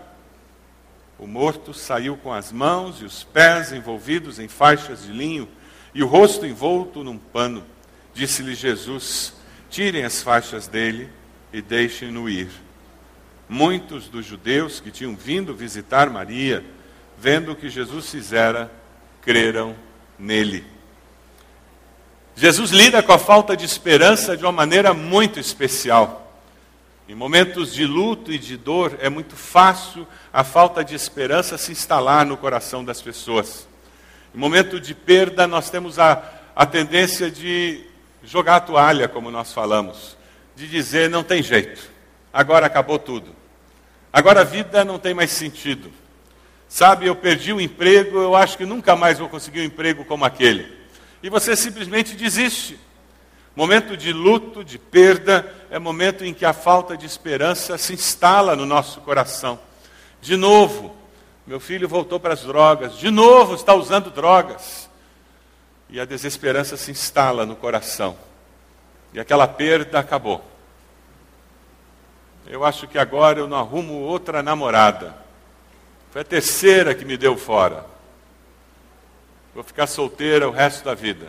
O 1.19 1.27
morto 1.27 1.73
saiu 1.73 2.17
com 2.17 2.33
as 2.33 2.51
mãos 2.51 2.99
e 3.01 3.05
os 3.05 3.23
pés 3.23 3.71
envolvidos 3.71 4.39
em 4.39 4.47
faixas 4.47 5.03
de 5.03 5.11
linho 5.11 5.47
e 5.93 6.01
o 6.01 6.07
rosto 6.07 6.45
envolto 6.45 7.03
num 7.03 7.17
pano. 7.17 7.63
Disse-lhe 8.13 8.55
Jesus: 8.55 9.33
Tirem 9.69 10.03
as 10.03 10.21
faixas 10.21 10.67
dele 10.67 11.09
e 11.53 11.61
deixem-no 11.61 12.29
ir. 12.29 12.49
Muitos 13.47 14.07
dos 14.07 14.25
judeus 14.25 14.79
que 14.79 14.89
tinham 14.89 15.15
vindo 15.15 15.53
visitar 15.53 16.09
Maria, 16.09 16.63
vendo 17.17 17.51
o 17.51 17.55
que 17.55 17.69
Jesus 17.69 18.09
fizera, 18.09 18.71
creram 19.21 19.75
nele. 20.17 20.65
Jesus 22.35 22.71
lida 22.71 23.03
com 23.03 23.11
a 23.11 23.19
falta 23.19 23.55
de 23.55 23.65
esperança 23.65 24.35
de 24.35 24.43
uma 24.43 24.51
maneira 24.51 24.93
muito 24.93 25.39
especial. 25.39 26.21
Em 27.07 27.13
momentos 27.13 27.73
de 27.73 27.85
luto 27.85 28.31
e 28.31 28.39
de 28.39 28.55
dor, 28.55 28.97
é 29.01 29.09
muito 29.09 29.35
fácil 29.35 30.07
a 30.31 30.43
falta 30.43 30.83
de 30.83 30.95
esperança 30.95 31.57
se 31.57 31.71
instalar 31.71 32.25
no 32.25 32.37
coração 32.37 32.85
das 32.85 33.01
pessoas. 33.01 33.67
Em 34.33 34.37
momento 34.37 34.79
de 34.79 34.95
perda, 34.95 35.45
nós 35.45 35.69
temos 35.69 35.99
a, 35.99 36.23
a 36.55 36.65
tendência 36.65 37.29
de 37.29 37.83
jogar 38.23 38.55
a 38.55 38.61
toalha, 38.61 39.07
como 39.07 39.29
nós 39.29 39.51
falamos, 39.51 40.15
de 40.55 40.67
dizer: 40.67 41.09
não 41.09 41.23
tem 41.23 41.43
jeito, 41.43 41.91
agora 42.31 42.65
acabou 42.65 42.97
tudo, 42.97 43.35
agora 44.13 44.41
a 44.41 44.45
vida 44.45 44.85
não 44.85 44.97
tem 44.97 45.13
mais 45.13 45.31
sentido. 45.31 45.91
Sabe, 46.71 47.05
eu 47.05 47.17
perdi 47.17 47.51
o 47.51 47.59
emprego, 47.59 48.17
eu 48.17 48.33
acho 48.33 48.57
que 48.57 48.65
nunca 48.65 48.95
mais 48.95 49.19
vou 49.19 49.27
conseguir 49.27 49.59
um 49.59 49.65
emprego 49.65 50.05
como 50.05 50.23
aquele. 50.23 50.73
E 51.21 51.29
você 51.29 51.53
simplesmente 51.53 52.15
desiste. 52.15 52.79
Momento 53.53 53.97
de 53.97 54.13
luto, 54.13 54.63
de 54.63 54.79
perda, 54.79 55.53
é 55.69 55.77
momento 55.77 56.23
em 56.23 56.33
que 56.33 56.45
a 56.45 56.53
falta 56.53 56.95
de 56.95 57.05
esperança 57.05 57.77
se 57.77 57.93
instala 57.93 58.55
no 58.55 58.65
nosso 58.65 59.01
coração. 59.01 59.59
De 60.21 60.37
novo, 60.37 60.95
meu 61.45 61.59
filho 61.59 61.89
voltou 61.89 62.21
para 62.21 62.35
as 62.35 62.43
drogas, 62.43 62.95
de 62.95 63.11
novo 63.11 63.53
está 63.53 63.73
usando 63.73 64.09
drogas. 64.09 64.89
E 65.89 65.99
a 65.99 66.05
desesperança 66.05 66.77
se 66.77 66.89
instala 66.89 67.45
no 67.45 67.57
coração. 67.57 68.15
E 69.13 69.19
aquela 69.19 69.45
perda 69.45 69.99
acabou. 69.99 70.41
Eu 72.47 72.63
acho 72.63 72.87
que 72.87 72.97
agora 72.97 73.39
eu 73.39 73.47
não 73.47 73.57
arrumo 73.57 73.95
outra 73.95 74.41
namorada. 74.41 75.29
Foi 76.11 76.21
a 76.21 76.25
terceira 76.25 76.93
que 76.93 77.05
me 77.05 77.15
deu 77.15 77.37
fora. 77.37 77.85
Vou 79.55 79.63
ficar 79.63 79.87
solteira 79.87 80.47
o 80.47 80.51
resto 80.51 80.83
da 80.83 80.93
vida. 80.93 81.27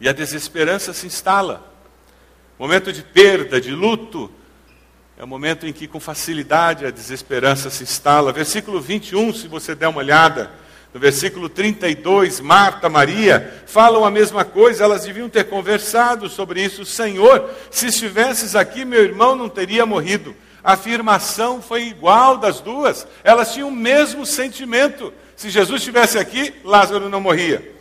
E 0.00 0.08
a 0.08 0.12
desesperança 0.12 0.92
se 0.92 1.06
instala. 1.06 1.64
Momento 2.58 2.92
de 2.92 3.02
perda, 3.02 3.60
de 3.60 3.70
luto, 3.70 4.30
é 5.16 5.22
o 5.22 5.26
momento 5.26 5.66
em 5.66 5.72
que 5.72 5.86
com 5.86 6.00
facilidade 6.00 6.84
a 6.84 6.90
desesperança 6.90 7.70
se 7.70 7.84
instala. 7.84 8.32
Versículo 8.32 8.80
21, 8.80 9.34
se 9.34 9.46
você 9.46 9.74
der 9.74 9.88
uma 9.88 9.98
olhada, 9.98 10.50
no 10.92 10.98
versículo 10.98 11.48
32, 11.48 12.40
Marta, 12.40 12.88
Maria 12.88 13.62
falam 13.66 14.04
a 14.04 14.10
mesma 14.10 14.44
coisa, 14.44 14.82
elas 14.82 15.04
deviam 15.04 15.28
ter 15.28 15.44
conversado 15.44 16.28
sobre 16.28 16.62
isso. 16.64 16.84
Senhor, 16.84 17.48
se 17.70 17.86
estivesses 17.86 18.56
aqui, 18.56 18.84
meu 18.84 19.04
irmão 19.04 19.36
não 19.36 19.48
teria 19.48 19.86
morrido. 19.86 20.34
A 20.62 20.74
afirmação 20.74 21.62
foi 21.62 21.84
igual 21.84 22.36
das 22.36 22.60
duas, 22.60 23.06
elas 23.24 23.52
tinham 23.52 23.68
o 23.68 23.72
mesmo 23.72 24.26
sentimento. 24.26 25.12
Se 25.36 25.48
Jesus 25.48 25.80
estivesse 25.80 26.18
aqui, 26.18 26.54
Lázaro 26.64 27.08
não 27.08 27.20
morria. 27.20 27.74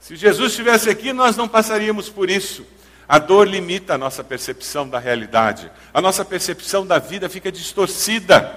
Se 0.00 0.16
Jesus 0.16 0.52
estivesse 0.52 0.88
aqui, 0.88 1.12
nós 1.12 1.36
não 1.36 1.48
passaríamos 1.48 2.08
por 2.08 2.30
isso. 2.30 2.64
A 3.08 3.18
dor 3.18 3.48
limita 3.48 3.94
a 3.94 3.98
nossa 3.98 4.22
percepção 4.22 4.88
da 4.88 4.98
realidade. 4.98 5.70
A 5.92 6.00
nossa 6.00 6.24
percepção 6.24 6.86
da 6.86 6.98
vida 6.98 7.28
fica 7.28 7.50
distorcida. 7.50 8.56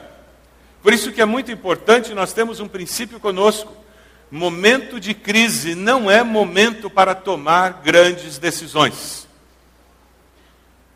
Por 0.83 0.93
isso 0.93 1.11
que 1.11 1.21
é 1.21 1.25
muito 1.25 1.51
importante 1.51 2.13
nós 2.13 2.33
temos 2.33 2.59
um 2.59 2.67
princípio 2.67 3.19
conosco. 3.19 3.75
Momento 4.29 4.99
de 4.99 5.13
crise 5.13 5.73
não 5.73 6.09
é 6.09 6.23
momento 6.23 6.89
para 6.89 7.15
tomar 7.15 7.81
grandes 7.83 8.37
decisões. 8.37 9.22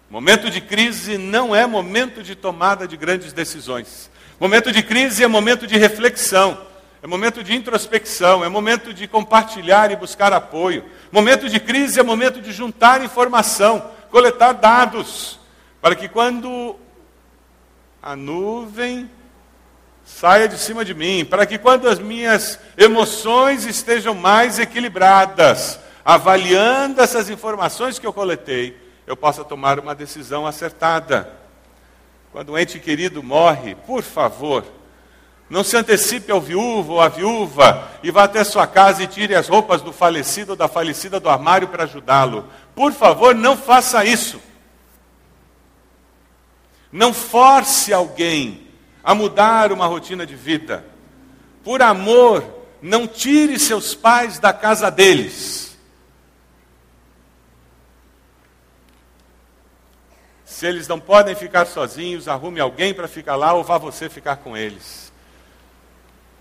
Momento 0.09 0.49
de 0.49 0.61
crise 0.61 1.17
não 1.17 1.53
é 1.53 1.65
momento 1.65 2.23
de 2.23 2.33
tomada 2.33 2.87
de 2.87 2.95
grandes 2.95 3.33
decisões. 3.33 4.09
Momento 4.39 4.71
de 4.71 4.81
crise 4.81 5.21
é 5.21 5.27
momento 5.27 5.67
de 5.67 5.77
reflexão, 5.77 6.57
é 7.03 7.07
momento 7.07 7.43
de 7.43 7.53
introspecção, 7.53 8.43
é 8.43 8.47
momento 8.47 8.93
de 8.93 9.05
compartilhar 9.05 9.91
e 9.91 9.97
buscar 9.97 10.31
apoio. 10.31 10.85
Momento 11.11 11.49
de 11.49 11.59
crise 11.59 11.99
é 11.99 12.03
momento 12.03 12.39
de 12.39 12.53
juntar 12.53 13.03
informação, 13.03 13.91
coletar 14.09 14.53
dados, 14.53 15.39
para 15.81 15.93
que 15.93 16.07
quando 16.07 16.77
a 18.01 18.15
nuvem 18.15 19.11
saia 20.05 20.47
de 20.47 20.57
cima 20.57 20.85
de 20.85 20.93
mim, 20.93 21.25
para 21.25 21.45
que 21.45 21.57
quando 21.57 21.89
as 21.89 21.99
minhas 21.99 22.57
emoções 22.77 23.65
estejam 23.65 24.15
mais 24.15 24.57
equilibradas, 24.57 25.77
avaliando 26.05 27.01
essas 27.01 27.29
informações 27.29 27.99
que 27.99 28.07
eu 28.07 28.13
coletei, 28.13 28.86
eu 29.07 29.15
possa 29.15 29.43
tomar 29.45 29.79
uma 29.79 29.95
decisão 29.95 30.45
acertada. 30.45 31.31
Quando 32.33 32.51
um 32.51 32.57
ente 32.57 32.77
querido 32.77 33.23
morre, 33.23 33.73
por 33.73 34.03
favor, 34.03 34.65
não 35.49 35.63
se 35.63 35.77
antecipe 35.77 36.29
ao 36.29 36.41
viúvo 36.41 36.93
ou 36.93 37.01
à 37.01 37.07
viúva 37.07 37.89
e 38.03 38.11
vá 38.11 38.25
até 38.25 38.43
sua 38.43 38.67
casa 38.67 39.01
e 39.01 39.07
tire 39.07 39.33
as 39.33 39.47
roupas 39.47 39.81
do 39.81 39.93
falecido 39.93 40.51
ou 40.51 40.55
da 40.57 40.67
falecida 40.67 41.21
do 41.21 41.29
armário 41.29 41.69
para 41.69 41.85
ajudá-lo. 41.85 42.45
Por 42.75 42.91
favor, 42.91 43.33
não 43.33 43.55
faça 43.55 44.03
isso. 44.03 44.41
Não 46.91 47.13
force 47.13 47.93
alguém 47.93 48.67
a 49.01 49.15
mudar 49.15 49.71
uma 49.71 49.87
rotina 49.87 50.25
de 50.25 50.35
vida. 50.35 50.85
Por 51.63 51.81
amor, 51.81 52.43
não 52.81 53.07
tire 53.07 53.57
seus 53.57 53.95
pais 53.95 54.37
da 54.37 54.51
casa 54.51 54.91
deles. 54.91 55.66
Se 60.57 60.65
eles 60.65 60.87
não 60.87 60.99
podem 60.99 61.35
ficar 61.35 61.67
sozinhos, 61.67 62.27
arrume 62.27 62.59
alguém 62.59 62.91
para 62.91 63.07
ficar 63.07 63.35
lá 63.35 63.53
ou 63.53 63.63
vá 63.63 63.77
você 63.77 64.09
ficar 64.09 64.37
com 64.37 64.57
eles. 64.57 65.13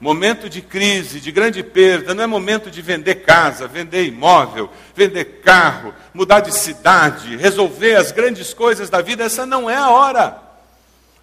Momento 0.00 0.49
de 0.49 0.62
crise, 0.62 1.20
de 1.20 1.30
grande 1.30 1.62
perda, 1.62 2.14
não 2.14 2.25
é 2.25 2.26
momento 2.26 2.70
de 2.70 2.80
vender 2.80 3.16
casa, 3.16 3.68
vender 3.68 4.06
imóvel, 4.06 4.70
vender 4.94 5.42
carro, 5.42 5.92
mudar 6.14 6.40
de 6.40 6.50
cidade, 6.50 7.37
resolver 7.37 7.96
as 7.96 8.11
grandes 8.11 8.54
coisas 8.54 8.88
da 8.88 9.02
vida, 9.02 9.23
essa 9.23 9.44
não 9.44 9.68
é 9.68 9.76
a 9.76 9.90
hora. 9.90 10.40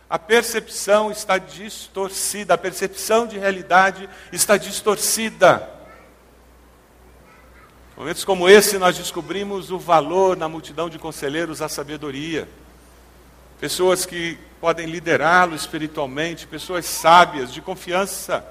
A 0.08 0.20
percepção 0.20 1.10
está 1.10 1.40
distorcida, 1.40 2.54
a 2.54 2.60
percepção 2.60 3.26
de 3.26 3.40
realidade 3.40 4.08
está 4.32 4.56
distorcida. 4.56 5.68
Momentos 7.98 8.24
como 8.24 8.48
esse, 8.48 8.78
nós 8.78 8.96
descobrimos 8.96 9.72
o 9.72 9.80
valor 9.80 10.38
na 10.38 10.48
multidão 10.48 10.92
de 10.92 11.00
conselheiros 11.00 11.60
à 11.60 11.68
sabedoria 11.68 12.48
pessoas 13.64 14.06
que 14.06 14.38
podem 14.60 14.86
liderá-lo 14.88 15.56
espiritualmente, 15.56 16.46
pessoas 16.46 16.86
sábias, 16.86 17.54
de 17.54 17.62
confiança. 17.62 18.46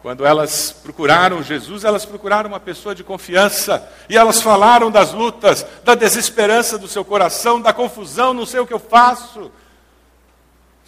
Quando 0.00 0.24
elas 0.24 0.70
procuraram 0.70 1.42
Jesus, 1.42 1.82
elas 1.82 2.06
procuraram 2.06 2.48
uma 2.48 2.60
pessoa 2.60 2.94
de 2.94 3.02
confiança. 3.02 3.92
E 4.08 4.16
elas 4.16 4.40
falaram 4.40 4.88
das 4.88 5.12
lutas, 5.12 5.66
da 5.82 5.96
desesperança 5.96 6.78
do 6.78 6.86
seu 6.86 7.04
coração, 7.04 7.60
da 7.60 7.72
confusão, 7.72 8.32
não 8.32 8.46
sei 8.46 8.60
o 8.60 8.66
que 8.68 8.72
eu 8.72 8.78
faço. 8.78 9.50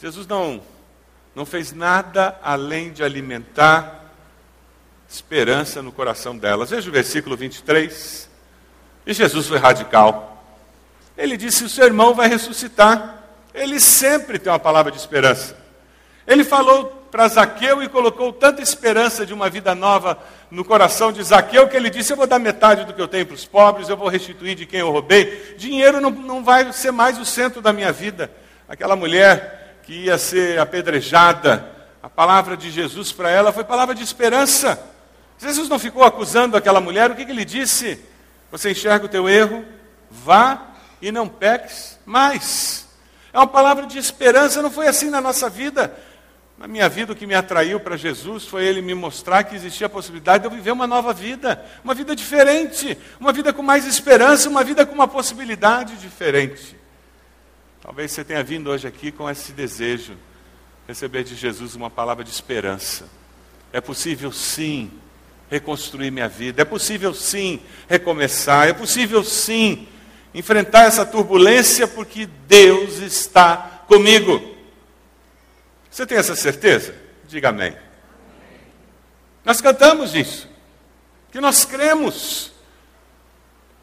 Jesus 0.00 0.25
não, 0.25 0.62
não 1.34 1.44
fez 1.44 1.72
nada 1.72 2.38
além 2.40 2.92
de 2.92 3.02
alimentar 3.02 4.04
esperança 5.08 5.82
no 5.82 5.90
coração 5.90 6.38
delas. 6.38 6.70
Veja 6.70 6.88
o 6.88 6.92
versículo 6.92 7.37
23. 7.37 8.30
E 9.04 9.12
Jesus 9.12 9.48
foi 9.48 9.58
radical. 9.58 10.38
Ele 11.18 11.37
disse: 11.37 11.64
o 11.64 11.68
seu 11.68 11.84
irmão 11.84 12.14
vai 12.14 12.28
ressuscitar. 12.28 13.16
Ele 13.52 13.80
sempre 13.80 14.38
tem 14.38 14.52
uma 14.52 14.58
palavra 14.58 14.92
de 14.92 14.98
esperança. 14.98 15.56
Ele 16.25 16.44
falou 16.44 17.08
para 17.10 17.26
Zaqueu 17.26 17.82
e 17.82 17.88
colocou 17.88 18.32
tanta 18.32 18.62
esperança 18.62 19.26
de 19.26 19.34
uma 19.34 19.50
vida 19.50 19.75
nova 19.75 20.18
no 20.50 20.64
coração 20.64 21.10
de 21.10 21.20
Zaqueu 21.22 21.66
que 21.66 21.76
ele 21.76 21.90
disse: 21.90 22.12
Eu 22.12 22.16
vou 22.16 22.26
dar 22.26 22.38
metade 22.38 22.84
do 22.84 22.94
que 22.94 23.02
eu 23.02 23.08
tenho 23.08 23.26
para 23.26 23.34
os 23.34 23.44
pobres, 23.44 23.88
eu 23.88 23.96
vou 23.96 24.08
restituir 24.08 24.54
de 24.54 24.64
quem 24.64 24.78
eu 24.78 24.92
roubei. 24.92 25.56
Dinheiro 25.58 26.00
não, 26.00 26.10
não 26.10 26.44
vai 26.44 26.72
ser 26.72 26.92
mais 26.92 27.18
o 27.18 27.25
centro 27.25 27.60
da 27.60 27.72
minha 27.72 27.90
vida. 27.90 28.30
Aquela 28.68 28.94
mulher 28.94 29.80
que 29.82 30.04
ia 30.04 30.18
ser 30.18 30.60
apedrejada, 30.60 31.68
a 32.00 32.08
palavra 32.08 32.56
de 32.56 32.70
Jesus 32.70 33.10
para 33.10 33.30
ela 33.30 33.52
foi 33.52 33.64
palavra 33.64 33.94
de 33.94 34.04
esperança. 34.04 34.80
Jesus 35.38 35.68
não 35.68 35.78
ficou 35.78 36.04
acusando 36.04 36.56
aquela 36.56 36.80
mulher, 36.80 37.10
o 37.10 37.14
que, 37.14 37.25
que 37.25 37.30
ele 37.30 37.44
disse? 37.44 37.98
Você 38.50 38.70
enxerga 38.70 39.06
o 39.06 39.08
teu 39.08 39.28
erro? 39.28 39.64
Vá 40.10 40.67
e 41.00 41.12
não 41.12 41.28
peques 41.28 41.98
mais. 42.04 42.86
É 43.32 43.38
uma 43.38 43.46
palavra 43.46 43.86
de 43.86 43.98
esperança, 43.98 44.62
não 44.62 44.70
foi 44.70 44.88
assim 44.88 45.10
na 45.10 45.20
nossa 45.20 45.48
vida. 45.48 45.94
Na 46.58 46.66
minha 46.66 46.88
vida, 46.88 47.12
o 47.12 47.16
que 47.16 47.26
me 47.26 47.34
atraiu 47.34 47.78
para 47.78 47.96
Jesus 47.96 48.44
foi 48.44 48.64
ele 48.64 48.82
me 48.82 48.92
mostrar 48.92 49.44
que 49.44 49.54
existia 49.54 49.86
a 49.86 49.90
possibilidade 49.90 50.42
de 50.42 50.48
eu 50.48 50.50
viver 50.50 50.72
uma 50.72 50.88
nova 50.88 51.12
vida, 51.12 51.64
uma 51.84 51.94
vida 51.94 52.16
diferente, 52.16 52.98
uma 53.20 53.32
vida 53.32 53.52
com 53.52 53.62
mais 53.62 53.86
esperança, 53.86 54.48
uma 54.48 54.64
vida 54.64 54.84
com 54.84 54.92
uma 54.92 55.06
possibilidade 55.06 55.96
diferente. 55.96 56.76
Talvez 57.80 58.10
você 58.10 58.24
tenha 58.24 58.42
vindo 58.42 58.70
hoje 58.70 58.88
aqui 58.88 59.12
com 59.12 59.30
esse 59.30 59.52
desejo, 59.52 60.14
receber 60.88 61.22
de 61.22 61.36
Jesus 61.36 61.76
uma 61.76 61.88
palavra 61.88 62.24
de 62.24 62.30
esperança. 62.30 63.04
É 63.72 63.80
possível 63.80 64.32
sim 64.32 64.90
reconstruir 65.48 66.10
minha 66.10 66.28
vida, 66.28 66.62
é 66.62 66.64
possível 66.64 67.14
sim 67.14 67.60
recomeçar, 67.88 68.66
é 68.66 68.72
possível 68.72 69.22
sim 69.22 69.86
enfrentar 70.35 70.85
essa 70.85 71.04
turbulência 71.04 71.87
porque 71.87 72.26
Deus 72.26 72.99
está 72.99 73.82
comigo. 73.87 74.56
Você 75.90 76.06
tem 76.06 76.18
essa 76.18 76.37
certeza? 76.37 76.94
Diga 77.26 77.49
amém. 77.49 77.76
Nós 79.44 79.61
cantamos 79.61 80.14
isso, 80.14 80.49
que 81.32 81.40
nós 81.40 81.64
cremos. 81.64 82.52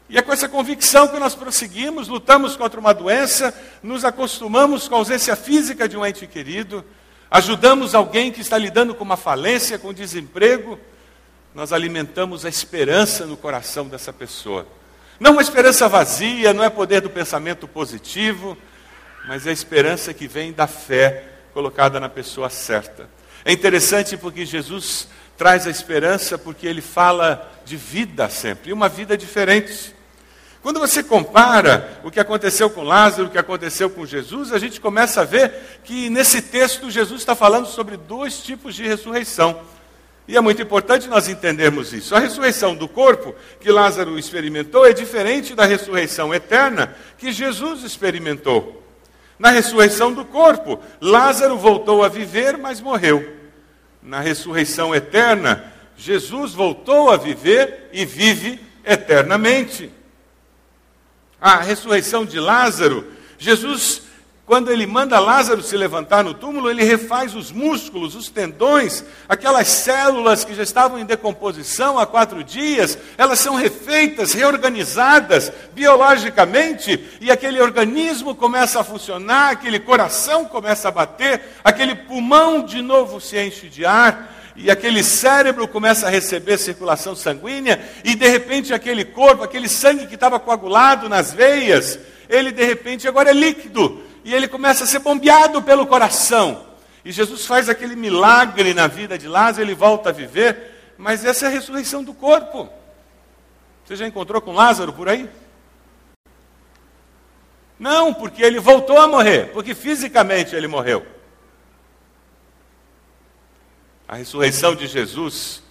E 0.08 0.16
é 0.16 0.22
com 0.22 0.32
essa 0.32 0.48
convicção 0.48 1.08
que 1.08 1.18
nós 1.18 1.34
prosseguimos, 1.34 2.06
lutamos 2.06 2.56
contra 2.56 2.78
uma 2.78 2.94
doença, 2.94 3.52
nos 3.82 4.04
acostumamos 4.04 4.86
com 4.86 4.94
a 4.94 4.98
ausência 4.98 5.34
física 5.34 5.88
de 5.88 5.96
um 5.96 6.06
ente 6.06 6.26
querido, 6.28 6.84
ajudamos 7.28 7.94
alguém 7.94 8.30
que 8.30 8.40
está 8.40 8.56
lidando 8.56 8.94
com 8.94 9.02
uma 9.02 9.16
falência, 9.16 9.78
com 9.78 9.92
desemprego, 9.92 10.78
nós 11.52 11.72
alimentamos 11.72 12.44
a 12.44 12.48
esperança 12.48 13.26
no 13.26 13.36
coração 13.36 13.88
dessa 13.88 14.12
pessoa. 14.12 14.66
Não 15.18 15.32
uma 15.32 15.42
esperança 15.42 15.88
vazia, 15.88 16.52
não 16.52 16.62
é 16.62 16.68
poder 16.68 17.00
do 17.00 17.08
pensamento 17.08 17.66
positivo, 17.66 18.56
mas 19.26 19.46
é 19.46 19.50
a 19.50 19.52
esperança 19.52 20.12
que 20.12 20.28
vem 20.28 20.52
da 20.52 20.66
fé 20.66 21.24
colocada 21.54 21.98
na 21.98 22.08
pessoa 22.08 22.50
certa. 22.50 23.08
É 23.44 23.52
interessante 23.52 24.16
porque 24.16 24.44
Jesus 24.44 25.08
traz 25.36 25.66
a 25.66 25.70
esperança 25.70 26.36
porque 26.36 26.66
ele 26.66 26.82
fala 26.82 27.50
de 27.64 27.76
vida 27.76 28.28
sempre, 28.28 28.70
e 28.70 28.72
uma 28.72 28.88
vida 28.88 29.16
diferente. 29.16 29.94
Quando 30.62 30.80
você 30.80 31.02
compara 31.02 32.00
o 32.02 32.10
que 32.10 32.18
aconteceu 32.18 32.68
com 32.68 32.82
Lázaro, 32.82 33.28
o 33.28 33.30
que 33.30 33.38
aconteceu 33.38 33.88
com 33.88 34.04
Jesus, 34.04 34.52
a 34.52 34.58
gente 34.58 34.80
começa 34.80 35.20
a 35.20 35.24
ver 35.24 35.80
que 35.84 36.10
nesse 36.10 36.42
texto 36.42 36.90
Jesus 36.90 37.20
está 37.20 37.36
falando 37.36 37.66
sobre 37.66 37.96
dois 37.96 38.42
tipos 38.42 38.74
de 38.74 38.86
ressurreição. 38.86 39.60
E 40.28 40.36
é 40.36 40.40
muito 40.40 40.60
importante 40.60 41.08
nós 41.08 41.28
entendermos 41.28 41.92
isso. 41.92 42.14
A 42.14 42.18
ressurreição 42.18 42.74
do 42.74 42.88
corpo 42.88 43.34
que 43.60 43.70
Lázaro 43.70 44.18
experimentou 44.18 44.84
é 44.84 44.92
diferente 44.92 45.54
da 45.54 45.64
ressurreição 45.64 46.34
eterna 46.34 46.96
que 47.16 47.30
Jesus 47.30 47.84
experimentou. 47.84 48.82
Na 49.38 49.50
ressurreição 49.50 50.12
do 50.12 50.24
corpo, 50.24 50.80
Lázaro 51.00 51.56
voltou 51.56 52.02
a 52.02 52.08
viver, 52.08 52.56
mas 52.56 52.80
morreu. 52.80 53.36
Na 54.02 54.20
ressurreição 54.20 54.94
eterna, 54.94 55.72
Jesus 55.96 56.52
voltou 56.54 57.10
a 57.10 57.16
viver 57.16 57.88
e 57.92 58.04
vive 58.04 58.60
eternamente. 58.84 59.92
A 61.40 61.60
ressurreição 61.60 62.24
de 62.24 62.40
Lázaro, 62.40 63.06
Jesus 63.38 64.02
quando 64.46 64.70
ele 64.70 64.86
manda 64.86 65.18
Lázaro 65.18 65.60
se 65.60 65.76
levantar 65.76 66.22
no 66.22 66.32
túmulo, 66.32 66.70
ele 66.70 66.84
refaz 66.84 67.34
os 67.34 67.50
músculos, 67.50 68.14
os 68.14 68.30
tendões, 68.30 69.04
aquelas 69.28 69.66
células 69.66 70.44
que 70.44 70.54
já 70.54 70.62
estavam 70.62 71.00
em 71.00 71.04
decomposição 71.04 71.98
há 71.98 72.06
quatro 72.06 72.44
dias, 72.44 72.96
elas 73.18 73.40
são 73.40 73.56
refeitas, 73.56 74.32
reorganizadas 74.32 75.52
biologicamente, 75.74 77.04
e 77.20 77.28
aquele 77.28 77.60
organismo 77.60 78.36
começa 78.36 78.78
a 78.78 78.84
funcionar, 78.84 79.50
aquele 79.50 79.80
coração 79.80 80.44
começa 80.44 80.86
a 80.86 80.92
bater, 80.92 81.42
aquele 81.64 81.96
pulmão 81.96 82.64
de 82.64 82.80
novo 82.80 83.20
se 83.20 83.36
enche 83.36 83.68
de 83.68 83.84
ar, 83.84 84.32
e 84.54 84.70
aquele 84.70 85.02
cérebro 85.02 85.66
começa 85.66 86.06
a 86.06 86.10
receber 86.10 86.56
circulação 86.56 87.16
sanguínea, 87.16 87.84
e 88.04 88.14
de 88.14 88.28
repente 88.28 88.72
aquele 88.72 89.04
corpo, 89.04 89.42
aquele 89.42 89.68
sangue 89.68 90.06
que 90.06 90.14
estava 90.14 90.38
coagulado 90.38 91.08
nas 91.08 91.32
veias, 91.32 91.98
ele 92.28 92.52
de 92.52 92.64
repente 92.64 93.08
agora 93.08 93.30
é 93.30 93.34
líquido, 93.34 94.05
e 94.26 94.34
ele 94.34 94.48
começa 94.48 94.82
a 94.82 94.86
ser 94.88 94.98
bombeado 94.98 95.62
pelo 95.62 95.86
coração. 95.86 96.66
E 97.04 97.12
Jesus 97.12 97.46
faz 97.46 97.68
aquele 97.68 97.94
milagre 97.94 98.74
na 98.74 98.88
vida 98.88 99.16
de 99.16 99.28
Lázaro, 99.28 99.62
ele 99.62 99.72
volta 99.72 100.08
a 100.08 100.12
viver, 100.12 100.94
mas 100.98 101.24
essa 101.24 101.44
é 101.44 101.48
a 101.48 101.52
ressurreição 101.52 102.02
do 102.02 102.12
corpo. 102.12 102.68
Você 103.84 103.94
já 103.94 104.04
encontrou 104.04 104.42
com 104.42 104.52
Lázaro 104.52 104.92
por 104.92 105.08
aí? 105.08 105.30
Não, 107.78 108.12
porque 108.12 108.42
ele 108.42 108.58
voltou 108.58 108.98
a 108.98 109.06
morrer, 109.06 109.52
porque 109.52 109.76
fisicamente 109.76 110.56
ele 110.56 110.66
morreu. 110.66 111.06
A 114.08 114.16
ressurreição 114.16 114.74
de 114.74 114.88
Jesus, 114.88 115.62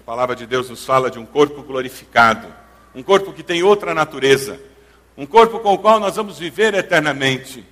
a 0.00 0.02
palavra 0.04 0.34
de 0.34 0.46
Deus 0.46 0.70
nos 0.70 0.86
fala 0.86 1.10
de 1.10 1.18
um 1.18 1.26
corpo 1.26 1.62
glorificado, 1.62 2.48
um 2.94 3.02
corpo 3.02 3.30
que 3.30 3.42
tem 3.42 3.62
outra 3.62 3.92
natureza, 3.94 4.58
um 5.18 5.26
corpo 5.26 5.58
com 5.58 5.74
o 5.74 5.78
qual 5.78 5.98
nós 5.98 6.14
vamos 6.14 6.38
viver 6.38 6.74
eternamente. 6.74 7.66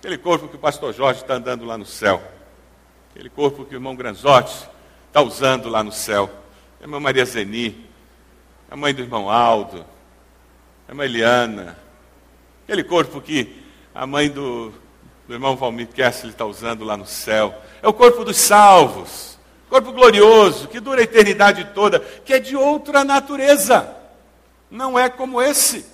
Aquele 0.00 0.18
corpo 0.18 0.48
que 0.48 0.56
o 0.56 0.58
pastor 0.58 0.92
Jorge 0.92 1.20
está 1.20 1.34
andando 1.34 1.64
lá 1.64 1.78
no 1.78 1.86
céu. 1.86 2.20
Aquele 3.12 3.30
corpo 3.30 3.64
que 3.64 3.72
o 3.72 3.76
irmão 3.76 3.94
Granzotti 3.94 4.68
está 5.06 5.22
usando 5.22 5.68
lá 5.68 5.84
no 5.84 5.92
céu. 5.92 6.28
A 6.80 6.82
irmã 6.82 6.98
Maria 6.98 7.24
Zeni, 7.24 7.88
a 8.68 8.74
mãe 8.74 8.92
do 8.92 9.00
irmão 9.00 9.30
Aldo, 9.30 9.86
a 10.88 10.90
irmã 10.90 11.04
Eliana. 11.04 11.78
Aquele 12.64 12.82
corpo 12.82 13.20
que 13.20 13.62
a 13.94 14.04
mãe 14.04 14.28
do, 14.28 14.72
do 15.28 15.34
irmão 15.34 15.54
Valmir 15.54 15.86
Kessler 15.86 16.32
está 16.32 16.44
usando 16.44 16.84
lá 16.84 16.96
no 16.96 17.06
céu. 17.06 17.54
É 17.80 17.86
o 17.86 17.92
corpo 17.92 18.24
dos 18.24 18.38
salvos. 18.38 19.38
Corpo 19.70 19.92
glorioso, 19.92 20.66
que 20.66 20.80
dura 20.80 21.00
a 21.00 21.04
eternidade 21.04 21.64
toda, 21.74 22.00
que 22.00 22.34
é 22.34 22.40
de 22.40 22.56
outra 22.56 23.04
natureza. 23.04 23.96
Não 24.68 24.98
é 24.98 25.08
como 25.08 25.40
esse. 25.40 25.91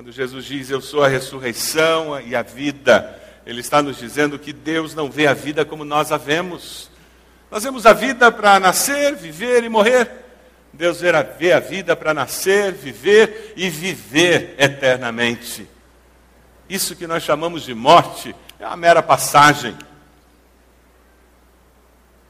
Quando 0.00 0.12
Jesus 0.12 0.46
diz, 0.46 0.70
Eu 0.70 0.80
sou 0.80 1.04
a 1.04 1.08
ressurreição 1.08 2.18
e 2.22 2.34
a 2.34 2.40
vida, 2.40 3.20
Ele 3.44 3.60
está 3.60 3.82
nos 3.82 3.98
dizendo 3.98 4.38
que 4.38 4.50
Deus 4.50 4.94
não 4.94 5.10
vê 5.10 5.26
a 5.26 5.34
vida 5.34 5.62
como 5.62 5.84
nós 5.84 6.10
a 6.10 6.16
vemos. 6.16 6.90
Nós 7.50 7.64
vemos 7.64 7.84
a 7.84 7.92
vida 7.92 8.32
para 8.32 8.58
nascer, 8.58 9.14
viver 9.14 9.62
e 9.62 9.68
morrer. 9.68 10.10
Deus 10.72 11.02
vê 11.02 11.52
a 11.52 11.60
vida 11.60 11.94
para 11.94 12.14
nascer, 12.14 12.72
viver 12.72 13.52
e 13.58 13.68
viver 13.68 14.54
eternamente. 14.56 15.68
Isso 16.66 16.96
que 16.96 17.06
nós 17.06 17.22
chamamos 17.22 17.64
de 17.64 17.74
morte 17.74 18.34
é 18.58 18.66
uma 18.66 18.78
mera 18.78 19.02
passagem, 19.02 19.76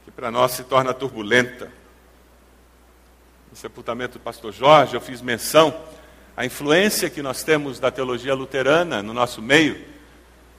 que 0.03 0.11
para 0.11 0.29
nós 0.29 0.51
se 0.51 0.65
torna 0.65 0.93
turbulenta. 0.93 1.71
No 3.49 3.55
sepultamento 3.55 4.19
do 4.19 4.21
pastor 4.21 4.51
Jorge, 4.51 4.93
eu 4.93 4.99
fiz 4.99 5.21
menção 5.21 5.73
a 6.35 6.45
influência 6.45 7.09
que 7.09 7.21
nós 7.21 7.43
temos 7.43 7.79
da 7.79 7.91
teologia 7.91 8.33
luterana 8.33 9.03
no 9.03 9.13
nosso 9.13 9.41
meio, 9.41 9.79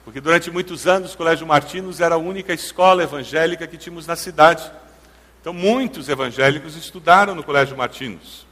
porque 0.03 0.21
durante 0.21 0.51
muitos 0.51 0.85
anos 0.85 1.13
o 1.13 1.17
Colégio 1.17 1.47
Martinos 1.47 2.01
era 2.01 2.15
a 2.15 2.17
única 2.17 2.53
escola 2.53 3.03
evangélica 3.03 3.65
que 3.65 3.77
tínhamos 3.77 4.05
na 4.05 4.15
cidade. 4.15 4.69
Então 5.39 5.53
muitos 5.53 6.09
evangélicos 6.09 6.75
estudaram 6.75 7.33
no 7.35 7.43
Colégio 7.43 7.77
Martinos. 7.77 8.45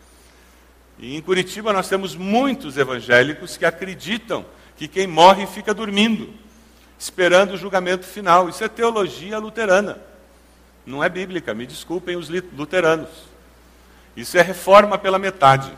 E 0.97 1.15
em 1.15 1.21
Curitiba 1.21 1.73
nós 1.73 1.89
temos 1.89 2.15
muitos 2.15 2.77
evangélicos 2.77 3.57
que 3.57 3.65
acreditam 3.65 4.45
que 4.77 4.87
quem 4.87 5.07
morre 5.07 5.45
fica 5.45 5.73
dormindo, 5.73 6.33
esperando 6.97 7.53
o 7.53 7.57
julgamento 7.57 8.05
final. 8.05 8.49
Isso 8.49 8.63
é 8.63 8.69
teologia 8.69 9.37
luterana. 9.37 9.99
Não 10.85 11.03
é 11.03 11.09
bíblica, 11.09 11.53
me 11.53 11.65
desculpem 11.65 12.15
os 12.15 12.29
luteranos. 12.29 13.09
Isso 14.15 14.37
é 14.37 14.41
reforma 14.41 14.97
pela 14.97 15.19
metade. 15.19 15.71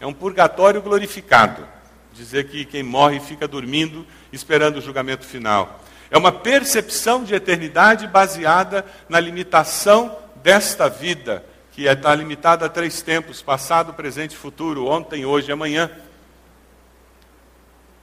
É 0.00 0.06
um 0.06 0.12
purgatório 0.12 0.80
glorificado. 0.80 1.66
Dizer 2.12 2.48
que 2.48 2.64
quem 2.64 2.82
morre 2.82 3.20
fica 3.20 3.46
dormindo, 3.46 4.06
esperando 4.32 4.78
o 4.78 4.80
julgamento 4.80 5.24
final. 5.24 5.80
É 6.10 6.16
uma 6.16 6.32
percepção 6.32 7.22
de 7.22 7.34
eternidade 7.34 8.06
baseada 8.06 8.84
na 9.08 9.20
limitação 9.20 10.16
desta 10.36 10.88
vida, 10.88 11.44
que 11.72 11.84
está 11.84 12.14
limitada 12.14 12.66
a 12.66 12.68
três 12.68 13.02
tempos: 13.02 13.42
passado, 13.42 13.92
presente 13.92 14.32
e 14.32 14.36
futuro, 14.36 14.86
ontem, 14.86 15.24
hoje 15.24 15.50
e 15.50 15.52
amanhã. 15.52 15.90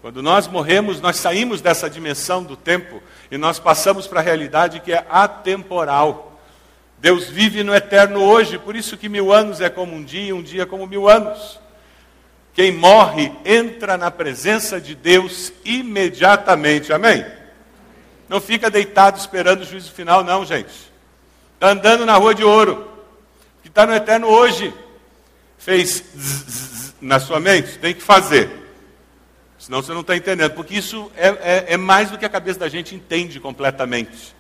Quando 0.02 0.22
nós 0.22 0.48
morremos, 0.48 1.02
nós 1.02 1.16
saímos 1.16 1.62
dessa 1.62 1.90
dimensão 1.90 2.44
do 2.44 2.56
tempo 2.56 3.02
e 3.32 3.40
nós 3.40 3.58
passamos 3.58 4.06
para 4.06 4.20
a 4.20 4.24
realidade 4.24 4.80
que 4.80 4.94
é 4.94 5.04
atemporal. 5.10 6.40
Deus 7.00 7.28
vive 7.28 7.64
no 7.64 7.74
eterno 7.74 8.22
hoje, 8.22 8.60
por 8.60 8.76
isso 8.76 8.98
que 8.98 9.10
mil 9.10 9.34
anos 9.34 9.62
é 9.62 9.70
como 9.70 9.96
um 9.96 10.04
dia, 10.04 10.36
um 10.36 10.44
dia 10.44 10.66
como 10.66 10.86
mil 10.86 11.10
anos. 11.10 11.60
Quem 12.56 12.72
morre 12.72 13.34
entra 13.44 13.98
na 13.98 14.10
presença 14.10 14.80
de 14.80 14.96
Deus 14.96 15.52
imediatamente. 15.66 16.94
Amém? 16.94 17.26
Não 18.30 18.40
fica 18.40 18.72
deitado 18.72 19.20
esperando 19.20 19.62
o 19.62 19.66
juízo 19.66 19.92
final, 19.92 20.24
não, 20.24 20.46
gente. 20.46 20.72
Está 21.56 21.72
andando 21.72 22.06
na 22.06 22.16
rua 22.16 22.34
de 22.34 22.46
ouro. 22.46 22.90
Que 23.62 23.68
está 23.68 23.86
no 23.86 23.94
eterno 23.94 24.28
hoje. 24.28 24.74
Fez 25.58 26.02
zzz, 26.18 26.46
zzz 26.48 26.96
na 27.02 27.20
sua 27.20 27.42
mente? 27.42 27.78
Tem 27.78 27.94
que 27.94 28.02
fazer. 28.02 28.50
Senão 29.60 29.82
você 29.82 29.92
não 29.92 30.00
está 30.00 30.16
entendendo. 30.16 30.54
Porque 30.54 30.76
isso 30.76 31.12
é, 31.18 31.28
é, 31.28 31.66
é 31.74 31.78
mais 31.78 32.10
do 32.10 32.18
que 32.18 32.24
a 32.24 32.30
cabeça 32.30 32.60
da 32.60 32.70
gente 32.70 32.96
entende 32.96 33.38
completamente. 33.38 34.34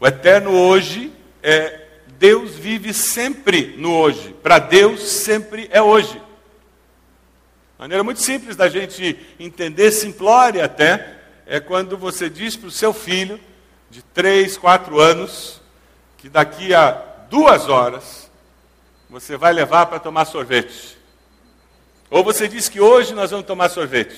O 0.00 0.06
eterno 0.06 0.52
hoje 0.52 1.12
é 1.42 1.80
Deus 2.18 2.54
vive 2.54 2.94
sempre 2.94 3.74
no 3.76 3.92
hoje. 3.92 4.34
Para 4.42 4.58
Deus 4.58 5.02
sempre 5.02 5.68
é 5.70 5.82
hoje. 5.82 6.31
Maneira 7.82 8.04
muito 8.04 8.22
simples 8.22 8.54
da 8.54 8.68
gente 8.68 9.18
entender, 9.40 9.90
simplória 9.90 10.64
até, 10.64 11.18
é 11.44 11.58
quando 11.58 11.98
você 11.98 12.30
diz 12.30 12.54
para 12.54 12.68
o 12.68 12.70
seu 12.70 12.92
filho, 12.92 13.40
de 13.90 14.02
3, 14.02 14.56
4 14.56 15.00
anos, 15.00 15.60
que 16.16 16.28
daqui 16.28 16.72
a 16.72 16.92
duas 17.28 17.68
horas 17.68 18.30
você 19.10 19.36
vai 19.36 19.52
levar 19.52 19.86
para 19.86 19.98
tomar 19.98 20.26
sorvete. 20.26 20.96
Ou 22.08 22.22
você 22.22 22.46
diz 22.46 22.68
que 22.68 22.80
hoje 22.80 23.14
nós 23.14 23.32
vamos 23.32 23.46
tomar 23.46 23.68
sorvete. 23.68 24.16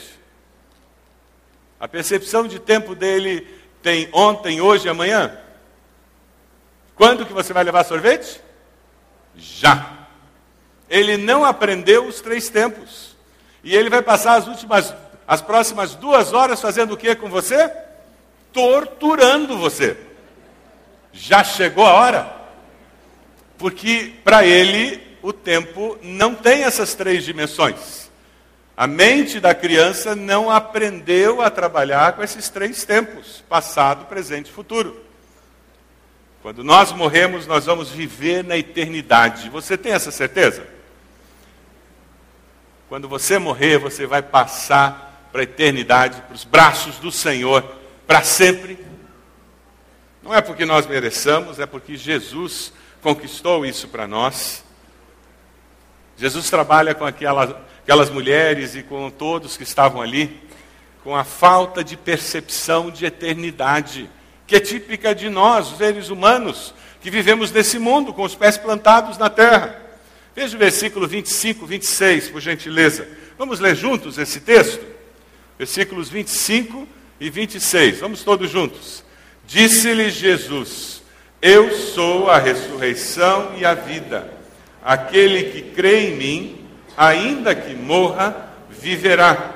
A 1.81 1.89
percepção 1.89 2.47
de 2.47 2.59
tempo 2.59 2.95
dele 2.95 3.49
tem 3.83 4.11
ontem, 4.13 4.61
hoje 4.61 4.89
e 4.89 4.91
amanhã. 4.91 5.39
Quando 6.95 7.25
que 7.25 7.33
você 7.33 7.55
vai 7.55 7.65
levar 7.65 7.85
sorvete? 7.85 8.43
Já. 9.35 10.07
Ele 10.87 11.17
não 11.17 11.47
aprendeu 11.47 12.07
os 12.07 12.21
três 12.21 12.51
tempos. 12.51 13.14
E 13.65 13.75
ele 13.75 13.89
vai 13.89 14.03
passar 14.03 14.35
as 14.35 14.47
últimas, 14.47 14.95
as 15.27 15.41
próximas 15.41 15.95
duas 15.95 16.35
horas 16.35 16.61
fazendo 16.61 16.93
o 16.93 16.97
que 16.97 17.15
com 17.17 17.31
você? 17.31 17.73
Torturando 18.53 19.59
você. 19.59 19.97
Já 21.13 21.43
chegou 21.43 21.87
a 21.87 21.95
hora? 21.95 22.37
Porque 23.57 24.13
para 24.23 24.45
ele 24.45 25.03
o 25.23 25.33
tempo 25.33 25.99
não 26.03 26.35
tem 26.35 26.65
essas 26.65 26.95
três 26.95 27.25
dimensões. 27.25 28.11
A 28.77 28.87
mente 28.87 29.41
da 29.41 29.55
criança 29.55 30.15
não 30.15 30.51
aprendeu 30.51 31.41
a 31.41 31.49
trabalhar 31.49 32.13
com 32.13 32.23
esses 32.23 32.51
três 32.51 32.85
tempos: 32.85 33.43
passado, 33.49 34.05
presente 34.05 34.49
e 34.49 34.53
futuro. 34.53 35.03
Quando 36.43 36.63
nós 36.63 36.93
morremos, 36.93 37.47
nós 37.47 37.65
vamos 37.65 37.91
viver 37.91 38.45
na 38.45 38.59
eternidade. 38.59 39.49
Você 39.49 39.79
tem 39.79 39.93
essa 39.93 40.11
certeza? 40.11 40.74
Quando 42.89 43.09
você 43.09 43.39
morrer, 43.39 43.79
você 43.79 44.07
vai 44.07 44.23
passar 44.23 45.29
para 45.33 45.41
a 45.41 45.45
eternidade, 45.45 46.21
para 46.23 46.35
os 46.35 46.45
braços 46.45 46.99
do 46.99 47.11
Senhor, 47.11 47.65
para 48.07 48.23
sempre. 48.23 48.79
Não 50.23 50.35
é 50.35 50.41
porque 50.41 50.65
nós 50.65 50.87
mereçamos, 50.87 51.59
é 51.59 51.67
porque 51.67 51.97
Jesus 51.97 52.73
conquistou 53.03 53.67
isso 53.67 53.89
para 53.89 54.07
nós. 54.07 54.65
Jesus 56.17 56.49
trabalha 56.49 56.95
com 56.95 57.05
aquelas, 57.05 57.55
aquelas 57.83 58.11
mulheres 58.11 58.75
e 58.75 58.83
com 58.83 59.11
todos 59.11 59.57
que 59.57 59.63
estavam 59.63 60.01
ali, 60.01 60.41
com 61.03 61.17
a 61.17 61.25
falta 61.25 61.83
de 61.83 61.97
percepção 61.97 62.91
de 62.91 63.05
eternidade 63.05 64.09
que 64.47 64.57
é 64.57 64.61
típica 64.61 65.15
de 65.15 65.29
nós, 65.29 65.77
seres 65.77 66.11
humanos, 66.11 66.75
que 67.01 67.11
vivemos 67.11 67.51
nesse 67.51 67.79
mundo 67.79 68.13
com 68.13 68.23
os 68.23 68.35
pés 68.35 68.57
plantados 68.59 69.19
na 69.19 69.31
terra. 69.31 69.84
Veja 70.35 70.57
o 70.57 70.59
versículo 70.59 71.07
25, 71.07 71.65
26, 71.65 72.29
por 72.29 72.41
gentileza. 72.41 73.07
Vamos 73.39 73.61
ler 73.61 73.77
juntos 73.77 74.19
esse 74.19 74.41
texto? 74.41 74.85
Versículos 75.57 76.09
25 76.09 76.89
e 77.21 77.31
26. 77.31 78.01
Vamos 78.01 78.25
todos 78.25 78.51
juntos. 78.51 79.05
Disse-lhe 79.47 80.11
Jesus: 80.11 81.03
Eu 81.41 81.73
sou 81.77 82.29
a 82.29 82.39
ressurreição 82.39 83.55
e 83.57 83.65
a 83.65 83.75
vida. 83.75 84.33
Aquele 84.83 85.45
que 85.45 85.63
crê 85.71 86.09
em 86.09 86.17
mim, 86.17 86.67
ainda 86.97 87.55
que 87.55 87.75
morra, 87.75 88.53
viverá. 88.69 89.55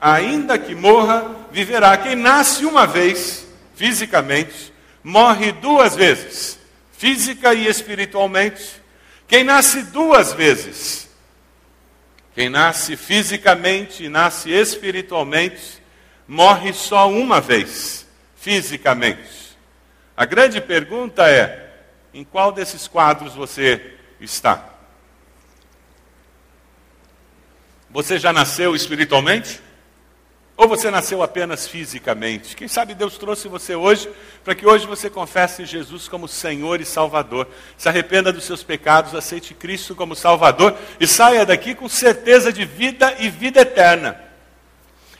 Ainda 0.00 0.58
que 0.58 0.74
morra, 0.74 1.30
viverá. 1.52 1.96
Quem 1.96 2.16
nasce 2.16 2.64
uma 2.64 2.86
vez, 2.86 3.46
fisicamente, 3.74 4.72
morre 5.02 5.52
duas 5.52 5.94
vezes, 5.94 6.58
física 6.98 7.54
e 7.54 7.66
espiritualmente. 7.66 8.85
Quem 9.28 9.42
nasce 9.42 9.82
duas 9.84 10.32
vezes, 10.32 11.08
quem 12.34 12.48
nasce 12.48 12.96
fisicamente 12.96 14.04
e 14.04 14.08
nasce 14.08 14.50
espiritualmente, 14.50 15.82
morre 16.28 16.72
só 16.72 17.10
uma 17.10 17.40
vez, 17.40 18.06
fisicamente. 18.36 19.56
A 20.16 20.24
grande 20.24 20.60
pergunta 20.60 21.28
é: 21.28 21.72
em 22.14 22.24
qual 22.24 22.52
desses 22.52 22.86
quadros 22.86 23.34
você 23.34 23.94
está? 24.20 24.70
Você 27.90 28.18
já 28.18 28.32
nasceu 28.32 28.74
espiritualmente? 28.76 29.60
Ou 30.56 30.66
você 30.66 30.90
nasceu 30.90 31.22
apenas 31.22 31.68
fisicamente? 31.68 32.56
Quem 32.56 32.66
sabe 32.66 32.94
Deus 32.94 33.18
trouxe 33.18 33.46
você 33.46 33.74
hoje 33.74 34.08
para 34.42 34.54
que 34.54 34.66
hoje 34.66 34.86
você 34.86 35.10
confesse 35.10 35.66
Jesus 35.66 36.08
como 36.08 36.26
Senhor 36.26 36.80
e 36.80 36.84
Salvador. 36.84 37.46
Se 37.76 37.90
arrependa 37.90 38.32
dos 38.32 38.44
seus 38.44 38.62
pecados, 38.62 39.14
aceite 39.14 39.52
Cristo 39.52 39.94
como 39.94 40.16
Salvador 40.16 40.74
e 40.98 41.06
saia 41.06 41.44
daqui 41.44 41.74
com 41.74 41.88
certeza 41.90 42.50
de 42.50 42.64
vida 42.64 43.14
e 43.18 43.28
vida 43.28 43.60
eterna. 43.60 44.18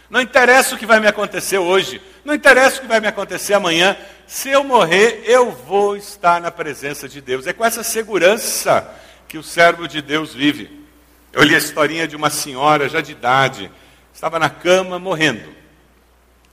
Não 0.09 0.23
interessa 0.23 0.75
o 0.75 0.79
que 0.79 0.87
vai 0.87 1.01
me 1.01 1.07
acontecer 1.07 1.59
hoje, 1.59 2.01
não 2.25 2.33
interessa 2.33 2.79
o 2.79 2.81
que 2.83 2.89
vai 2.89 3.01
me 3.01 3.09
acontecer 3.09 3.53
amanhã. 3.53 3.95
Se 4.27 4.49
eu 4.49 4.65
morrer, 4.65 5.23
eu 5.27 5.51
vou 5.51 5.99
estar 5.99 6.41
na 6.41 6.51
presença 6.51 7.07
de 7.07 7.21
Deus. 7.21 7.47
É 7.47 7.53
com 7.53 7.65
essa 7.65 7.83
segurança 7.83 8.89
que 9.29 9.37
o 9.37 9.43
servo 9.43 9.87
de 9.87 10.01
Deus 10.01 10.33
vive. 10.33 10.87
Eu 11.31 11.43
li 11.43 11.55
a 11.55 11.59
historinha 11.59 12.09
de 12.09 12.17
uma 12.17 12.31
senhora 12.31 12.89
já 12.89 13.03
de 13.03 13.13
idade 13.13 13.71
estava 14.17 14.39
na 14.39 14.49
cama 14.49 14.99
morrendo. 14.99 15.47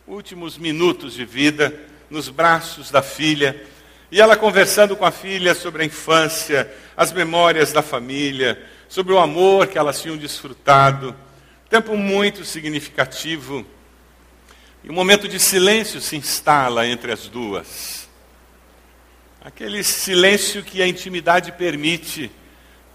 Últimos 0.06 0.58
minutos 0.58 1.14
de 1.14 1.24
vida, 1.24 1.74
nos 2.10 2.28
braços 2.28 2.92
da 2.92 3.02
filha, 3.02 3.66
e 4.12 4.20
ela 4.20 4.36
conversando 4.36 4.98
com 4.98 5.06
a 5.06 5.12
filha 5.12 5.56
sobre 5.56 5.82
a 5.82 5.86
infância, 5.86 6.70
as 6.96 7.14
memórias 7.14 7.72
da 7.72 7.82
família, 7.82 8.62
sobre 8.90 9.14
o 9.14 9.18
amor 9.18 9.68
que 9.68 9.78
elas 9.78 10.02
tinham 10.02 10.18
desfrutado. 10.18 11.16
Tempo 11.70 11.96
muito 11.96 12.44
significativo. 12.44 13.66
E 14.84 14.90
um 14.90 14.94
momento 14.94 15.26
de 15.26 15.40
silêncio 15.40 16.02
se 16.02 16.18
instala 16.18 16.86
entre 16.86 17.14
as 17.14 17.30
duas. 17.30 18.10
Aquele 19.42 19.86
silêncio 19.86 20.64
que 20.64 20.82
a 20.82 20.88
intimidade 20.88 21.54
permite, 21.54 22.30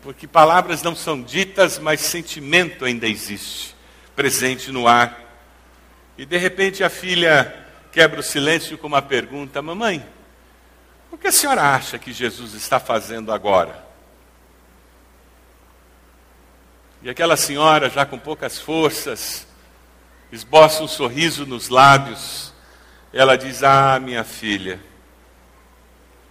porque 0.02 0.26
palavras 0.26 0.82
não 0.82 0.94
são 0.94 1.22
ditas, 1.22 1.78
mas 1.78 2.00
sentimento 2.02 2.84
ainda 2.84 3.08
existe 3.08 3.77
presente 4.18 4.72
no 4.72 4.88
ar. 4.88 5.16
E 6.18 6.26
de 6.26 6.36
repente 6.36 6.82
a 6.82 6.90
filha 6.90 7.54
quebra 7.92 8.18
o 8.18 8.22
silêncio 8.22 8.76
com 8.76 8.88
uma 8.88 9.00
pergunta: 9.00 9.62
Mamãe, 9.62 10.04
o 11.08 11.16
que 11.16 11.28
a 11.28 11.32
senhora 11.32 11.62
acha 11.62 12.00
que 12.00 12.12
Jesus 12.12 12.54
está 12.54 12.80
fazendo 12.80 13.30
agora? 13.30 13.86
E 17.00 17.08
aquela 17.08 17.36
senhora, 17.36 17.88
já 17.88 18.04
com 18.04 18.18
poucas 18.18 18.58
forças, 18.58 19.46
esboça 20.32 20.82
um 20.82 20.88
sorriso 20.88 21.46
nos 21.46 21.68
lábios. 21.68 22.52
Ela 23.12 23.38
diz: 23.38 23.62
Ah, 23.62 24.00
minha 24.00 24.24
filha, 24.24 24.80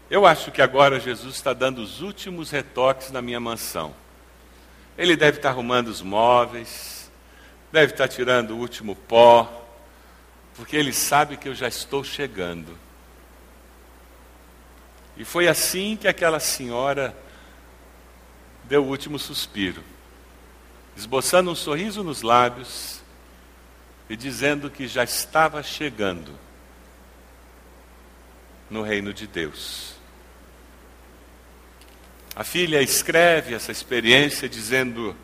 eu 0.09 0.25
acho 0.25 0.51
que 0.51 0.61
agora 0.61 0.99
Jesus 0.99 1.35
está 1.35 1.53
dando 1.53 1.81
os 1.81 2.01
últimos 2.01 2.51
retoques 2.51 3.11
na 3.11 3.21
minha 3.21 3.39
mansão. 3.39 3.95
Ele 4.97 5.15
deve 5.15 5.37
estar 5.37 5.51
arrumando 5.51 5.87
os 5.87 6.01
móveis, 6.01 6.96
deve 7.71 7.93
estar 7.93 8.07
tirando 8.07 8.51
o 8.51 8.57
último 8.57 8.95
pó, 8.95 9.65
porque 10.55 10.75
ele 10.75 10.93
sabe 10.93 11.37
que 11.37 11.47
eu 11.47 11.55
já 11.55 11.67
estou 11.67 12.03
chegando. 12.03 12.77
E 15.15 15.25
foi 15.25 15.47
assim 15.47 15.95
que 15.95 16.07
aquela 16.07 16.39
senhora 16.39 17.15
deu 18.63 18.83
o 18.83 18.87
último 18.87 19.17
suspiro, 19.17 19.83
esboçando 20.95 21.51
um 21.51 21.55
sorriso 21.55 22.03
nos 22.03 22.21
lábios 22.21 23.01
e 24.09 24.15
dizendo 24.15 24.69
que 24.69 24.87
já 24.87 25.03
estava 25.03 25.61
chegando 25.63 26.33
no 28.69 28.81
reino 28.81 29.13
de 29.13 29.25
Deus. 29.27 29.95
A 32.35 32.43
filha 32.43 32.81
escreve 32.81 33.55
essa 33.55 33.71
experiência 33.71 34.47
dizendo: 34.47 35.15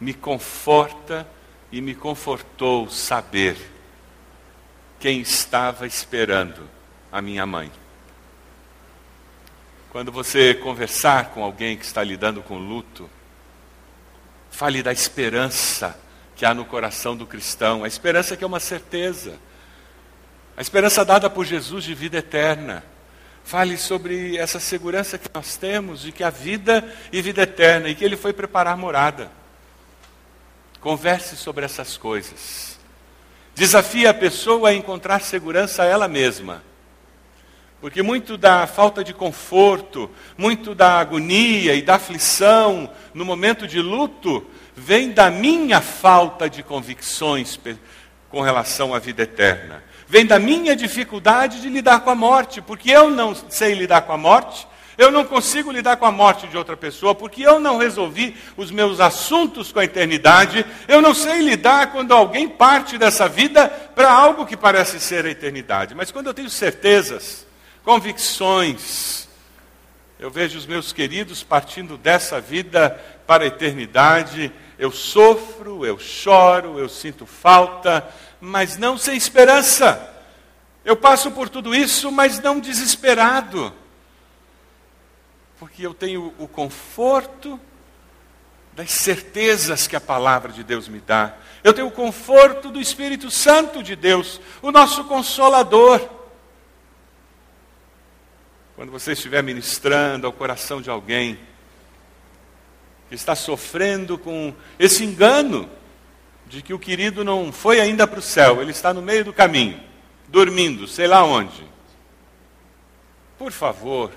me 0.00 0.14
conforta 0.14 1.26
e 1.70 1.80
me 1.80 1.94
confortou 1.94 2.88
saber 2.88 3.56
quem 4.98 5.20
estava 5.20 5.86
esperando 5.86 6.68
a 7.10 7.20
minha 7.20 7.44
mãe. 7.44 7.70
Quando 9.90 10.12
você 10.12 10.54
conversar 10.54 11.30
com 11.30 11.42
alguém 11.42 11.76
que 11.76 11.84
está 11.84 12.02
lidando 12.02 12.42
com 12.42 12.58
luto, 12.58 13.08
fale 14.50 14.82
da 14.82 14.92
esperança 14.92 15.98
que 16.34 16.44
há 16.44 16.52
no 16.52 16.64
coração 16.64 17.16
do 17.16 17.26
cristão, 17.26 17.82
a 17.82 17.88
esperança 17.88 18.36
que 18.36 18.44
é 18.44 18.46
uma 18.46 18.60
certeza, 18.60 19.38
a 20.56 20.60
esperança 20.60 21.04
dada 21.04 21.30
por 21.30 21.44
Jesus 21.44 21.84
de 21.84 21.94
vida 21.94 22.18
eterna. 22.18 22.84
Fale 23.44 23.76
sobre 23.76 24.36
essa 24.36 24.58
segurança 24.58 25.16
que 25.16 25.30
nós 25.32 25.56
temos 25.56 26.02
de 26.02 26.10
que 26.10 26.24
a 26.24 26.30
vida 26.30 26.84
e 27.12 27.22
vida 27.22 27.42
eterna 27.42 27.88
e 27.88 27.94
que 27.94 28.04
Ele 28.04 28.16
foi 28.16 28.32
preparar 28.32 28.76
morada. 28.76 29.30
Converse 30.86 31.36
sobre 31.36 31.64
essas 31.64 31.96
coisas. 31.96 32.78
Desafie 33.56 34.06
a 34.06 34.14
pessoa 34.14 34.68
a 34.68 34.72
encontrar 34.72 35.20
segurança 35.20 35.82
a 35.82 35.84
ela 35.84 36.06
mesma. 36.06 36.62
Porque 37.80 38.04
muito 38.04 38.36
da 38.36 38.68
falta 38.68 39.02
de 39.02 39.12
conforto, 39.12 40.08
muito 40.38 40.76
da 40.76 41.00
agonia 41.00 41.74
e 41.74 41.82
da 41.82 41.96
aflição 41.96 42.88
no 43.12 43.24
momento 43.24 43.66
de 43.66 43.80
luto, 43.80 44.46
vem 44.76 45.10
da 45.10 45.28
minha 45.28 45.80
falta 45.80 46.48
de 46.48 46.62
convicções 46.62 47.58
com 48.28 48.40
relação 48.40 48.94
à 48.94 49.00
vida 49.00 49.24
eterna. 49.24 49.82
Vem 50.06 50.24
da 50.24 50.38
minha 50.38 50.76
dificuldade 50.76 51.60
de 51.60 51.68
lidar 51.68 51.98
com 52.02 52.10
a 52.10 52.14
morte, 52.14 52.62
porque 52.62 52.92
eu 52.92 53.10
não 53.10 53.34
sei 53.34 53.74
lidar 53.74 54.02
com 54.02 54.12
a 54.12 54.16
morte, 54.16 54.68
eu 54.98 55.10
não 55.10 55.24
consigo 55.24 55.70
lidar 55.70 55.96
com 55.96 56.06
a 56.06 56.12
morte 56.12 56.46
de 56.46 56.56
outra 56.56 56.76
pessoa, 56.76 57.14
porque 57.14 57.42
eu 57.42 57.60
não 57.60 57.76
resolvi 57.76 58.36
os 58.56 58.70
meus 58.70 58.98
assuntos 59.00 59.70
com 59.70 59.78
a 59.78 59.84
eternidade, 59.84 60.64
eu 60.88 61.02
não 61.02 61.12
sei 61.12 61.40
lidar 61.40 61.92
quando 61.92 62.12
alguém 62.12 62.48
parte 62.48 62.96
dessa 62.96 63.28
vida 63.28 63.68
para 63.68 64.10
algo 64.10 64.46
que 64.46 64.56
parece 64.56 64.98
ser 64.98 65.26
a 65.26 65.30
eternidade. 65.30 65.94
Mas 65.94 66.10
quando 66.10 66.28
eu 66.28 66.34
tenho 66.34 66.48
certezas, 66.48 67.46
convicções. 67.86 69.28
Eu 70.18 70.28
vejo 70.28 70.58
os 70.58 70.66
meus 70.66 70.92
queridos 70.92 71.44
partindo 71.44 71.96
dessa 71.96 72.40
vida 72.40 72.90
para 73.26 73.44
a 73.44 73.46
eternidade. 73.46 74.50
Eu 74.76 74.90
sofro, 74.90 75.86
eu 75.86 75.96
choro, 75.96 76.80
eu 76.80 76.88
sinto 76.88 77.24
falta, 77.26 78.04
mas 78.40 78.76
não 78.76 78.98
sem 78.98 79.16
esperança. 79.16 80.12
Eu 80.84 80.96
passo 80.96 81.30
por 81.30 81.48
tudo 81.48 81.72
isso, 81.72 82.10
mas 82.10 82.40
não 82.40 82.58
desesperado. 82.58 83.72
Porque 85.66 85.84
eu 85.84 85.92
tenho 85.92 86.32
o 86.38 86.46
conforto 86.46 87.58
das 88.72 88.92
certezas 88.92 89.88
que 89.88 89.96
a 89.96 90.00
palavra 90.00 90.52
de 90.52 90.62
Deus 90.62 90.86
me 90.86 91.00
dá. 91.00 91.34
Eu 91.64 91.74
tenho 91.74 91.88
o 91.88 91.90
conforto 91.90 92.70
do 92.70 92.80
Espírito 92.80 93.32
Santo 93.32 93.82
de 93.82 93.96
Deus, 93.96 94.40
o 94.62 94.70
nosso 94.70 95.02
consolador. 95.06 96.08
Quando 98.76 98.92
você 98.92 99.10
estiver 99.10 99.42
ministrando 99.42 100.28
ao 100.28 100.32
coração 100.32 100.80
de 100.80 100.88
alguém 100.88 101.36
que 103.08 103.16
está 103.16 103.34
sofrendo 103.34 104.16
com 104.16 104.54
esse 104.78 105.02
engano 105.02 105.68
de 106.46 106.62
que 106.62 106.72
o 106.72 106.78
querido 106.78 107.24
não 107.24 107.50
foi 107.50 107.80
ainda 107.80 108.06
para 108.06 108.20
o 108.20 108.22
céu, 108.22 108.62
ele 108.62 108.70
está 108.70 108.94
no 108.94 109.02
meio 109.02 109.24
do 109.24 109.32
caminho, 109.32 109.80
dormindo, 110.28 110.86
sei 110.86 111.08
lá 111.08 111.24
onde. 111.24 111.66
Por 113.36 113.50
favor, 113.50 114.12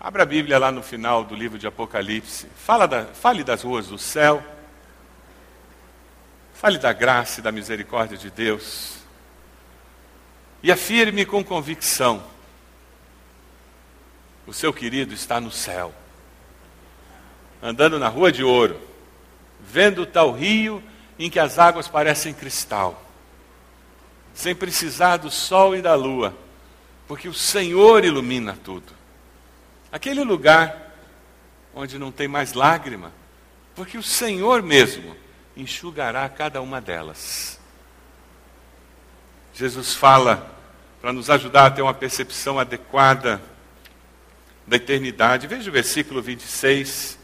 abra 0.00 0.22
a 0.22 0.26
Bíblia 0.26 0.58
lá 0.58 0.70
no 0.70 0.82
final 0.82 1.24
do 1.24 1.34
livro 1.34 1.58
de 1.58 1.66
Apocalipse. 1.66 2.48
Fala 2.56 2.86
da, 2.86 3.06
fale 3.06 3.42
das 3.42 3.62
ruas 3.62 3.88
do 3.88 3.98
céu. 3.98 4.42
Fale 6.54 6.78
da 6.78 6.92
graça 6.92 7.40
e 7.40 7.42
da 7.42 7.52
misericórdia 7.52 8.16
de 8.16 8.30
Deus. 8.30 8.98
E 10.62 10.72
afirme 10.72 11.24
com 11.24 11.44
convicção 11.44 12.22
o 14.48 14.52
seu 14.54 14.72
querido 14.72 15.12
está 15.12 15.38
no 15.42 15.50
céu, 15.50 15.94
andando 17.62 17.98
na 17.98 18.08
rua 18.08 18.32
de 18.32 18.42
ouro, 18.42 18.80
vendo 19.60 20.06
tal 20.06 20.32
rio 20.32 20.82
em 21.18 21.28
que 21.28 21.38
as 21.38 21.58
águas 21.58 21.86
parecem 21.86 22.32
cristal, 22.32 23.04
sem 24.32 24.54
precisar 24.54 25.18
do 25.18 25.30
sol 25.30 25.76
e 25.76 25.82
da 25.82 25.94
lua, 25.94 26.34
porque 27.06 27.28
o 27.28 27.34
Senhor 27.34 28.06
ilumina 28.06 28.56
tudo. 28.64 28.97
Aquele 29.90 30.22
lugar 30.22 30.94
onde 31.74 31.98
não 31.98 32.12
tem 32.12 32.28
mais 32.28 32.52
lágrima, 32.52 33.12
porque 33.74 33.96
o 33.96 34.02
Senhor 34.02 34.62
mesmo 34.62 35.16
enxugará 35.56 36.28
cada 36.28 36.60
uma 36.60 36.80
delas. 36.80 37.58
Jesus 39.54 39.94
fala 39.94 40.54
para 41.00 41.12
nos 41.12 41.30
ajudar 41.30 41.66
a 41.66 41.70
ter 41.70 41.82
uma 41.82 41.94
percepção 41.94 42.58
adequada 42.58 43.40
da 44.66 44.76
eternidade. 44.76 45.46
Veja 45.46 45.70
o 45.70 45.72
versículo 45.72 46.20
26. 46.20 47.18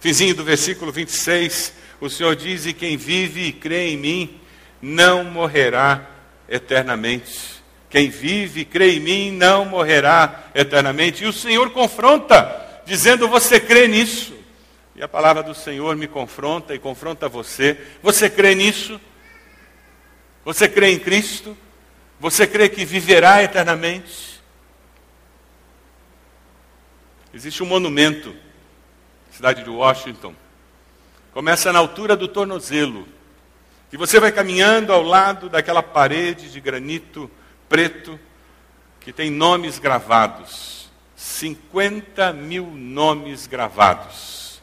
Fizinho 0.00 0.34
do 0.34 0.44
versículo 0.44 0.92
26, 0.92 1.72
o 2.00 2.08
Senhor 2.08 2.34
diz: 2.36 2.66
E 2.66 2.72
quem 2.72 2.96
vive 2.96 3.46
e 3.46 3.52
crê 3.52 3.88
em 3.90 3.96
mim 3.96 4.40
não 4.80 5.24
morrerá 5.24 6.08
eternamente. 6.48 7.55
Quem 7.88 8.10
vive 8.10 8.64
crê 8.64 8.96
em 8.96 9.00
mim 9.00 9.30
não 9.30 9.64
morrerá 9.64 10.44
eternamente. 10.54 11.24
E 11.24 11.26
o 11.26 11.32
Senhor 11.32 11.70
confronta, 11.70 12.82
dizendo: 12.84 13.28
Você 13.28 13.60
crê 13.60 13.86
nisso? 13.86 14.34
E 14.94 15.02
a 15.02 15.08
palavra 15.08 15.42
do 15.42 15.54
Senhor 15.54 15.94
me 15.94 16.08
confronta 16.08 16.74
e 16.74 16.78
confronta 16.78 17.28
você. 17.28 17.78
Você 18.02 18.30
crê 18.30 18.54
nisso? 18.54 19.00
Você 20.44 20.68
crê 20.68 20.90
em 20.92 20.98
Cristo? 20.98 21.56
Você 22.18 22.46
crê 22.46 22.68
que 22.68 22.84
viverá 22.84 23.42
eternamente? 23.42 24.40
Existe 27.34 27.62
um 27.62 27.66
monumento, 27.66 28.34
cidade 29.30 29.62
de 29.62 29.68
Washington. 29.68 30.34
Começa 31.32 31.70
na 31.70 31.78
altura 31.78 32.16
do 32.16 32.26
tornozelo. 32.26 33.06
E 33.92 33.96
você 33.98 34.18
vai 34.18 34.32
caminhando 34.32 34.90
ao 34.90 35.02
lado 35.02 35.50
daquela 35.50 35.82
parede 35.82 36.50
de 36.50 36.60
granito 36.60 37.30
preto 37.68 38.18
que 39.00 39.12
tem 39.12 39.30
nomes 39.30 39.78
gravados. 39.78 40.90
50 41.16 42.32
mil 42.32 42.66
nomes 42.66 43.46
gravados. 43.46 44.60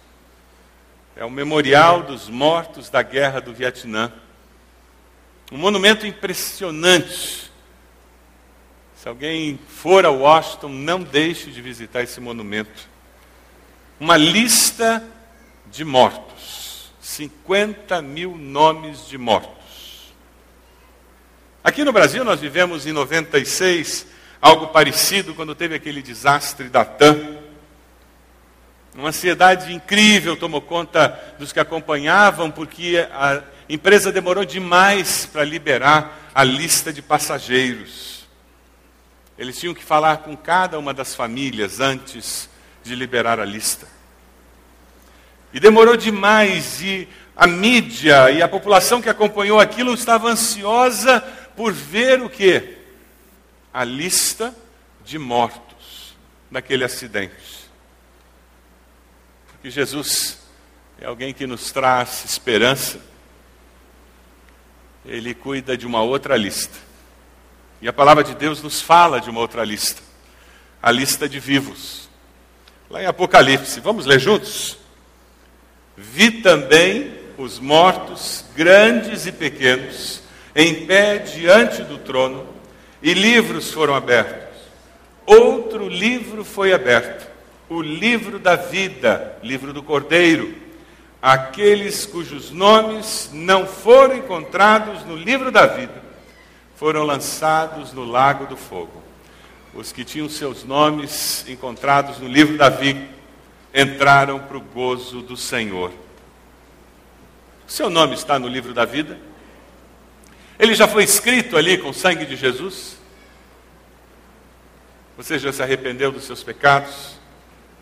É 1.16 1.24
o 1.24 1.30
memorial 1.30 2.04
dos 2.04 2.30
mortos 2.30 2.90
da 2.90 3.02
guerra 3.02 3.40
do 3.40 3.54
Vietnã. 3.54 4.12
Um 5.52 5.58
monumento 5.58 6.08
impressionante 6.08 7.44
se 9.04 9.10
alguém 9.10 9.60
for 9.68 10.06
a 10.06 10.10
Washington, 10.10 10.70
não 10.70 11.04
deixe 11.04 11.52
de 11.52 11.62
visitar 11.62 12.04
esse 12.04 12.22
monumento. 12.22 12.88
Uma 14.00 14.16
lista 14.16 15.06
de 15.70 15.84
mortos. 15.84 16.94
50 17.02 18.02
mil 18.02 18.38
nomes 18.38 19.06
de 19.06 19.18
mortos. 19.18 19.63
Aqui 21.64 21.86
no 21.86 21.94
Brasil, 21.94 22.26
nós 22.26 22.42
vivemos 22.42 22.86
em 22.86 22.92
96 22.92 24.06
algo 24.42 24.68
parecido 24.68 25.34
quando 25.34 25.56
teve 25.56 25.74
aquele 25.74 26.02
desastre 26.02 26.68
da 26.68 26.84
TAM. 26.84 27.38
Uma 28.94 29.08
ansiedade 29.08 29.74
incrível 29.74 30.36
tomou 30.36 30.60
conta 30.60 31.18
dos 31.40 31.54
que 31.54 31.62
acompanhavam, 31.62 32.52
porque 32.52 33.08
a 33.14 33.42
empresa 33.70 34.12
demorou 34.12 34.44
demais 34.44 35.26
para 35.26 35.46
liberar 35.46 36.32
a 36.36 36.44
lista 36.44 36.92
de 36.92 37.02
passageiros. 37.02 38.28
Eles 39.38 39.58
tinham 39.58 39.74
que 39.74 39.86
falar 39.86 40.18
com 40.18 40.36
cada 40.36 40.78
uma 40.78 40.94
das 40.94 41.16
famílias 41.16 41.80
antes 41.80 42.50
de 42.84 42.94
liberar 42.94 43.40
a 43.40 43.46
lista. 43.46 43.88
E 45.54 45.62
demorou 45.62 45.96
demais, 45.96 46.82
e 46.82 47.08
a 47.36 47.48
mídia 47.48 48.30
e 48.32 48.42
a 48.42 48.50
população 48.50 49.02
que 49.02 49.10
acompanhou 49.10 49.62
aquilo 49.62 49.94
estava 49.94 50.30
ansiosa 50.30 51.24
por 51.56 51.72
ver 51.74 52.22
o 52.22 52.30
que? 52.30 52.78
A 53.74 53.84
lista 53.84 54.56
de 55.04 55.18
mortos 55.18 56.16
daquele 56.50 56.84
acidente. 56.84 57.70
Porque 59.48 59.70
Jesus 59.70 60.40
é 61.00 61.06
alguém 61.06 61.34
que 61.34 61.48
nos 61.48 61.72
traz 61.72 62.24
esperança, 62.26 63.00
ele 65.06 65.34
cuida 65.34 65.76
de 65.76 65.86
uma 65.86 66.02
outra 66.02 66.38
lista 66.38 66.78
e 67.82 67.88
a 67.88 67.94
palavra 67.94 68.24
de 68.24 68.34
Deus 68.34 68.64
nos 68.64 68.82
fala 68.82 69.20
de 69.20 69.30
uma 69.30 69.42
outra 69.42 69.66
lista 69.66 70.02
a 70.84 70.92
lista 70.92 71.30
de 71.30 71.40
vivos. 71.40 72.10
Lá 72.90 73.02
em 73.02 73.06
Apocalipse, 73.06 73.80
vamos 73.80 74.06
ler 74.06 74.20
juntos? 74.20 74.78
Vi 75.96 76.42
também 76.42 77.18
os 77.38 77.58
mortos, 77.58 78.44
grandes 78.54 79.26
e 79.26 79.32
pequenos, 79.32 80.22
em 80.56 80.86
pé 80.86 81.18
diante 81.18 81.84
do 81.84 81.98
trono, 81.98 82.48
e 83.02 83.14
livros 83.14 83.72
foram 83.72 83.96
abertos. 83.96 84.58
Outro 85.26 85.88
livro 85.88 86.44
foi 86.44 86.74
aberto, 86.74 87.30
o 87.70 87.82
livro 87.82 88.40
da 88.40 88.56
vida, 88.56 89.38
livro 89.44 89.74
do 89.74 89.82
Cordeiro. 89.82 90.56
Aqueles 91.22 92.06
cujos 92.06 92.52
nomes 92.52 93.30
não 93.34 93.66
foram 93.66 94.18
encontrados 94.18 95.06
no 95.06 95.16
livro 95.16 95.52
da 95.52 95.66
vida 95.66 96.04
foram 96.84 97.04
lançados 97.04 97.94
no 97.94 98.04
lago 98.04 98.46
do 98.46 98.58
fogo. 98.58 99.02
Os 99.74 99.94
que 99.94 100.04
tinham 100.04 100.28
seus 100.28 100.66
nomes 100.66 101.46
encontrados 101.48 102.20
no 102.20 102.28
livro 102.28 102.58
da 102.58 102.68
vida 102.68 103.08
entraram 103.74 104.38
para 104.40 104.58
o 104.58 104.62
gozo 104.62 105.22
do 105.22 105.38
Senhor. 105.38 105.94
Seu 107.66 107.90
nome 107.90 108.16
está 108.16 108.38
no 108.38 108.50
livro 108.50 108.74
da 108.74 108.84
vida? 108.84 109.18
Ele 110.64 110.76
já 110.76 110.88
foi 110.88 111.04
escrito 111.04 111.58
ali 111.58 111.78
com 111.78 111.90
o 111.90 111.94
sangue 111.94 112.26
de 112.26 112.38
Jesus? 112.38 112.96
Você 115.18 115.38
já 115.38 115.52
se 115.52 115.62
arrependeu 115.62 116.10
dos 116.10 116.24
seus 116.24 116.42
pecados? 116.42 117.20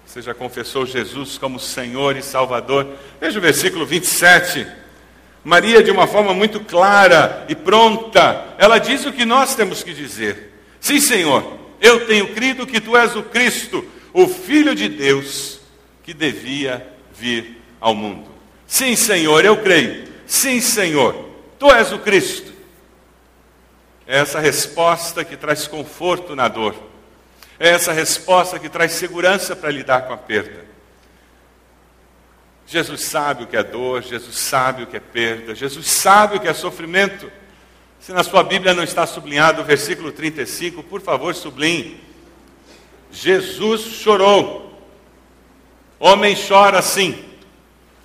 Você 0.03 0.19
já 0.19 0.33
confessou 0.33 0.83
Jesus 0.83 1.37
como 1.37 1.59
Senhor 1.59 2.17
e 2.17 2.23
Salvador? 2.23 2.87
Veja 3.19 3.37
o 3.37 3.41
versículo 3.41 3.85
27. 3.85 4.65
Maria, 5.43 5.83
de 5.83 5.91
uma 5.91 6.07
forma 6.07 6.33
muito 6.33 6.59
clara 6.61 7.45
e 7.47 7.53
pronta, 7.53 8.55
ela 8.57 8.79
diz 8.79 9.05
o 9.05 9.13
que 9.13 9.25
nós 9.25 9.53
temos 9.53 9.83
que 9.83 9.93
dizer. 9.93 10.51
Sim, 10.79 10.99
Senhor, 10.99 11.59
Eu 11.79 12.07
tenho 12.07 12.33
crido 12.33 12.65
que 12.65 12.81
tu 12.81 12.97
és 12.97 13.15
o 13.15 13.21
Cristo, 13.21 13.85
o 14.11 14.27
Filho 14.27 14.73
de 14.73 14.89
Deus, 14.89 15.59
que 16.01 16.15
devia 16.15 16.87
vir 17.13 17.61
ao 17.79 17.93
mundo. 17.93 18.27
Sim, 18.65 18.95
Senhor, 18.95 19.45
eu 19.45 19.57
creio. 19.57 20.07
Sim, 20.25 20.59
Senhor, 20.59 21.29
tu 21.59 21.71
és 21.71 21.91
o 21.91 21.99
Cristo. 21.99 22.50
É 24.11 24.17
essa 24.17 24.41
resposta 24.41 25.23
que 25.23 25.37
traz 25.37 25.67
conforto 25.67 26.35
na 26.35 26.49
dor. 26.49 26.75
É 27.57 27.69
essa 27.69 27.93
resposta 27.93 28.59
que 28.59 28.67
traz 28.67 28.91
segurança 28.91 29.55
para 29.55 29.71
lidar 29.71 30.01
com 30.01 30.11
a 30.11 30.17
perda. 30.17 30.65
Jesus 32.67 33.05
sabe 33.05 33.45
o 33.45 33.47
que 33.47 33.55
é 33.55 33.63
dor, 33.63 34.03
Jesus 34.03 34.35
sabe 34.35 34.83
o 34.83 34.87
que 34.87 34.97
é 34.97 34.99
perda, 34.99 35.55
Jesus 35.55 35.87
sabe 35.87 36.35
o 36.35 36.39
que 36.41 36.47
é 36.49 36.53
sofrimento. 36.53 37.31
Se 38.01 38.11
na 38.11 38.21
sua 38.21 38.43
Bíblia 38.43 38.73
não 38.73 38.83
está 38.83 39.07
sublinhado 39.07 39.61
o 39.61 39.65
versículo 39.65 40.11
35, 40.11 40.83
por 40.83 40.99
favor, 40.99 41.33
sublinhe. 41.33 42.03
Jesus 43.13 43.79
chorou. 43.79 44.77
Homem 45.97 46.35
chora 46.35 46.81
sim. 46.81 47.23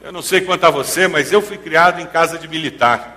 Eu 0.01 0.13
não 0.13 0.23
sei 0.23 0.41
quanto 0.41 0.67
a 0.67 0.71
você, 0.71 1.09
mas 1.09 1.33
eu 1.33 1.43
fui 1.43 1.59
criado 1.59 2.01
em 2.01 2.07
casa 2.07 2.39
de 2.39 2.47
militar. 2.47 3.16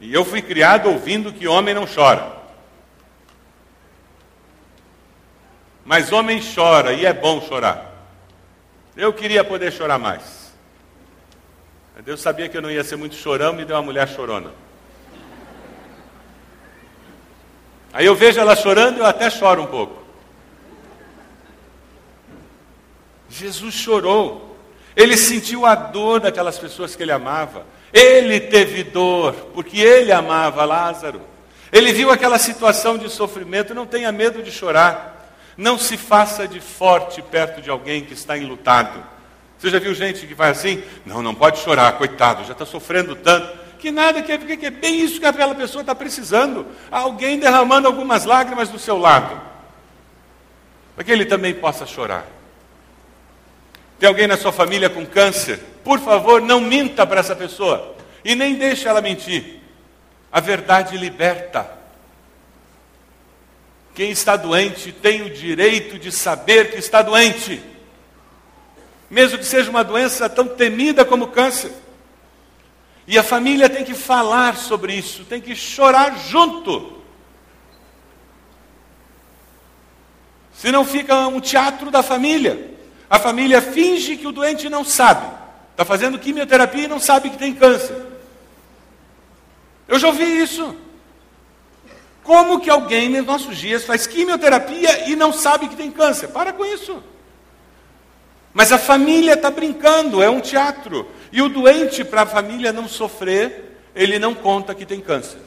E 0.00 0.12
eu 0.12 0.24
fui 0.24 0.40
criado 0.40 0.88
ouvindo 0.88 1.32
que 1.32 1.48
homem 1.48 1.74
não 1.74 1.86
chora. 1.86 2.36
Mas 5.84 6.12
homem 6.12 6.40
chora 6.54 6.92
e 6.92 7.06
é 7.06 7.12
bom 7.12 7.40
chorar. 7.40 7.88
Eu 8.96 9.12
queria 9.12 9.42
poder 9.42 9.72
chorar 9.72 9.98
mais. 9.98 10.52
Deus 12.04 12.20
sabia 12.20 12.48
que 12.48 12.56
eu 12.56 12.62
não 12.62 12.70
ia 12.70 12.84
ser 12.84 12.96
muito 12.96 13.16
chorão, 13.16 13.52
me 13.52 13.64
deu 13.64 13.76
uma 13.76 13.82
mulher 13.82 14.08
chorona. 14.08 14.52
Aí 17.92 18.06
eu 18.06 18.14
vejo 18.14 18.38
ela 18.38 18.54
chorando 18.54 18.98
e 18.98 19.00
eu 19.00 19.06
até 19.06 19.28
choro 19.30 19.62
um 19.62 19.66
pouco. 19.66 20.02
Jesus 23.28 23.74
chorou. 23.74 24.56
Ele 24.94 25.16
sentiu 25.16 25.66
a 25.66 25.74
dor 25.74 26.20
daquelas 26.20 26.58
pessoas 26.58 26.94
que 26.94 27.02
ele 27.02 27.12
amava. 27.12 27.66
Ele 27.92 28.40
teve 28.40 28.84
dor, 28.84 29.32
porque 29.54 29.80
ele 29.80 30.12
amava 30.12 30.64
Lázaro. 30.64 31.20
Ele 31.72 31.92
viu 31.92 32.10
aquela 32.10 32.38
situação 32.38 32.98
de 32.98 33.08
sofrimento. 33.08 33.74
Não 33.74 33.86
tenha 33.86 34.12
medo 34.12 34.42
de 34.42 34.50
chorar. 34.50 35.34
Não 35.56 35.78
se 35.78 35.96
faça 35.96 36.46
de 36.46 36.60
forte 36.60 37.20
perto 37.22 37.60
de 37.60 37.70
alguém 37.70 38.04
que 38.04 38.14
está 38.14 38.36
enlutado. 38.36 39.02
Você 39.58 39.70
já 39.70 39.78
viu 39.78 39.94
gente 39.94 40.26
que 40.26 40.34
vai 40.34 40.50
assim? 40.50 40.82
Não, 41.04 41.22
não 41.22 41.34
pode 41.34 41.58
chorar, 41.58 41.92
coitado, 41.92 42.44
já 42.44 42.52
está 42.52 42.64
sofrendo 42.64 43.16
tanto 43.16 43.68
que 43.78 43.90
nada, 43.90 44.22
que 44.22 44.32
é, 44.32 44.38
que 44.38 44.66
é 44.66 44.70
bem 44.70 45.00
isso 45.00 45.20
que 45.20 45.26
aquela 45.26 45.54
pessoa 45.54 45.80
está 45.80 45.94
precisando. 45.94 46.66
Alguém 46.90 47.38
derramando 47.38 47.86
algumas 47.86 48.24
lágrimas 48.24 48.68
do 48.68 48.78
seu 48.78 48.98
lado, 48.98 49.40
para 50.94 51.04
que 51.04 51.12
ele 51.12 51.24
também 51.24 51.54
possa 51.54 51.86
chorar. 51.86 52.26
Tem 53.98 54.08
alguém 54.08 54.26
na 54.26 54.36
sua 54.36 54.52
família 54.52 54.90
com 54.90 55.06
câncer? 55.06 55.60
Por 55.88 56.00
favor, 56.00 56.42
não 56.42 56.60
minta 56.60 57.06
para 57.06 57.20
essa 57.20 57.34
pessoa 57.34 57.96
e 58.22 58.34
nem 58.34 58.56
deixe 58.56 58.86
ela 58.86 59.00
mentir. 59.00 59.62
A 60.30 60.38
verdade 60.38 60.98
liberta. 60.98 61.66
Quem 63.94 64.10
está 64.10 64.36
doente 64.36 64.92
tem 64.92 65.22
o 65.22 65.30
direito 65.30 65.98
de 65.98 66.12
saber 66.12 66.72
que 66.72 66.76
está 66.76 67.00
doente, 67.00 67.62
mesmo 69.08 69.38
que 69.38 69.46
seja 69.46 69.70
uma 69.70 69.82
doença 69.82 70.28
tão 70.28 70.46
temida 70.46 71.06
como 71.06 71.28
câncer. 71.28 71.72
E 73.06 73.16
a 73.16 73.22
família 73.22 73.70
tem 73.70 73.82
que 73.82 73.94
falar 73.94 74.58
sobre 74.58 74.92
isso, 74.92 75.24
tem 75.24 75.40
que 75.40 75.56
chorar 75.56 76.18
junto. 76.18 77.02
Senão 80.52 80.84
fica 80.84 81.28
um 81.28 81.40
teatro 81.40 81.90
da 81.90 82.02
família. 82.02 82.74
A 83.08 83.18
família 83.18 83.62
finge 83.62 84.18
que 84.18 84.26
o 84.26 84.32
doente 84.32 84.68
não 84.68 84.84
sabe. 84.84 85.47
Está 85.78 85.84
fazendo 85.84 86.18
quimioterapia 86.18 86.86
e 86.86 86.88
não 86.88 86.98
sabe 86.98 87.30
que 87.30 87.38
tem 87.38 87.54
câncer. 87.54 87.94
Eu 89.86 89.96
já 89.96 90.08
ouvi 90.08 90.24
isso. 90.24 90.74
Como 92.24 92.58
que 92.58 92.68
alguém 92.68 93.08
nos 93.08 93.24
nossos 93.24 93.56
dias 93.56 93.84
faz 93.84 94.04
quimioterapia 94.04 95.08
e 95.08 95.14
não 95.14 95.32
sabe 95.32 95.68
que 95.68 95.76
tem 95.76 95.88
câncer? 95.88 96.30
Para 96.30 96.52
com 96.52 96.64
isso. 96.64 97.00
Mas 98.52 98.72
a 98.72 98.76
família 98.76 99.34
está 99.34 99.52
brincando, 99.52 100.20
é 100.20 100.28
um 100.28 100.40
teatro. 100.40 101.08
E 101.30 101.40
o 101.40 101.48
doente, 101.48 102.02
para 102.02 102.22
a 102.22 102.26
família 102.26 102.72
não 102.72 102.88
sofrer, 102.88 103.78
ele 103.94 104.18
não 104.18 104.34
conta 104.34 104.74
que 104.74 104.84
tem 104.84 105.00
câncer. 105.00 105.38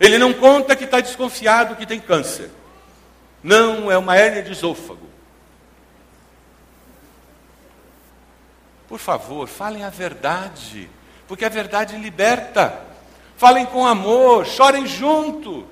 Ele 0.00 0.16
não 0.16 0.32
conta 0.32 0.74
que 0.74 0.84
está 0.84 0.98
desconfiado 0.98 1.76
que 1.76 1.84
tem 1.84 2.00
câncer. 2.00 2.48
Não, 3.42 3.92
é 3.92 3.98
uma 3.98 4.16
hérnia 4.16 4.42
de 4.42 4.52
esôfago. 4.52 5.07
Por 8.88 8.98
favor, 8.98 9.46
falem 9.46 9.84
a 9.84 9.90
verdade, 9.90 10.88
porque 11.26 11.44
a 11.44 11.50
verdade 11.50 11.96
liberta. 11.96 12.80
Falem 13.36 13.66
com 13.66 13.86
amor, 13.86 14.46
chorem 14.46 14.86
junto. 14.86 15.66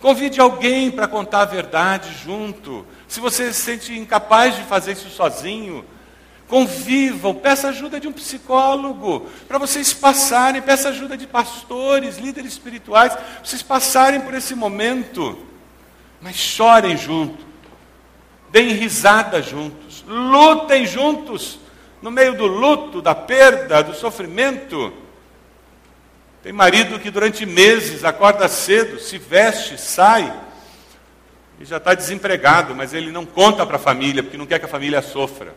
Convide 0.00 0.40
alguém 0.40 0.90
para 0.90 1.06
contar 1.06 1.42
a 1.42 1.44
verdade 1.44 2.10
junto. 2.24 2.86
Se 3.06 3.20
você 3.20 3.52
se 3.52 3.60
sente 3.60 3.98
incapaz 3.98 4.56
de 4.56 4.62
fazer 4.62 4.92
isso 4.92 5.10
sozinho, 5.10 5.84
convivam, 6.48 7.32
peça 7.32 7.68
ajuda 7.68 8.00
de 8.00 8.08
um 8.08 8.12
psicólogo, 8.12 9.28
para 9.46 9.56
vocês 9.56 9.92
passarem, 9.92 10.60
peça 10.60 10.88
ajuda 10.88 11.16
de 11.16 11.26
pastores, 11.26 12.18
líderes 12.18 12.52
espirituais, 12.52 13.12
para 13.12 13.24
vocês 13.44 13.62
passarem 13.62 14.20
por 14.20 14.34
esse 14.34 14.54
momento. 14.54 15.38
Mas 16.20 16.34
chorem 16.34 16.96
junto, 16.96 17.44
deem 18.50 18.70
risada 18.70 19.40
juntos, 19.40 20.04
lutem 20.08 20.86
juntos, 20.86 21.59
no 22.02 22.10
meio 22.10 22.36
do 22.36 22.46
luto, 22.46 23.02
da 23.02 23.14
perda, 23.14 23.82
do 23.82 23.94
sofrimento. 23.94 24.92
Tem 26.42 26.52
marido 26.52 26.98
que 26.98 27.10
durante 27.10 27.44
meses 27.44 28.04
acorda 28.04 28.48
cedo, 28.48 28.98
se 28.98 29.18
veste, 29.18 29.78
sai, 29.78 30.32
e 31.60 31.64
já 31.64 31.76
está 31.76 31.92
desempregado, 31.92 32.74
mas 32.74 32.94
ele 32.94 33.12
não 33.12 33.26
conta 33.26 33.66
para 33.66 33.76
a 33.76 33.80
família, 33.80 34.22
porque 34.22 34.38
não 34.38 34.46
quer 34.46 34.58
que 34.58 34.64
a 34.64 34.68
família 34.68 35.02
sofra. 35.02 35.54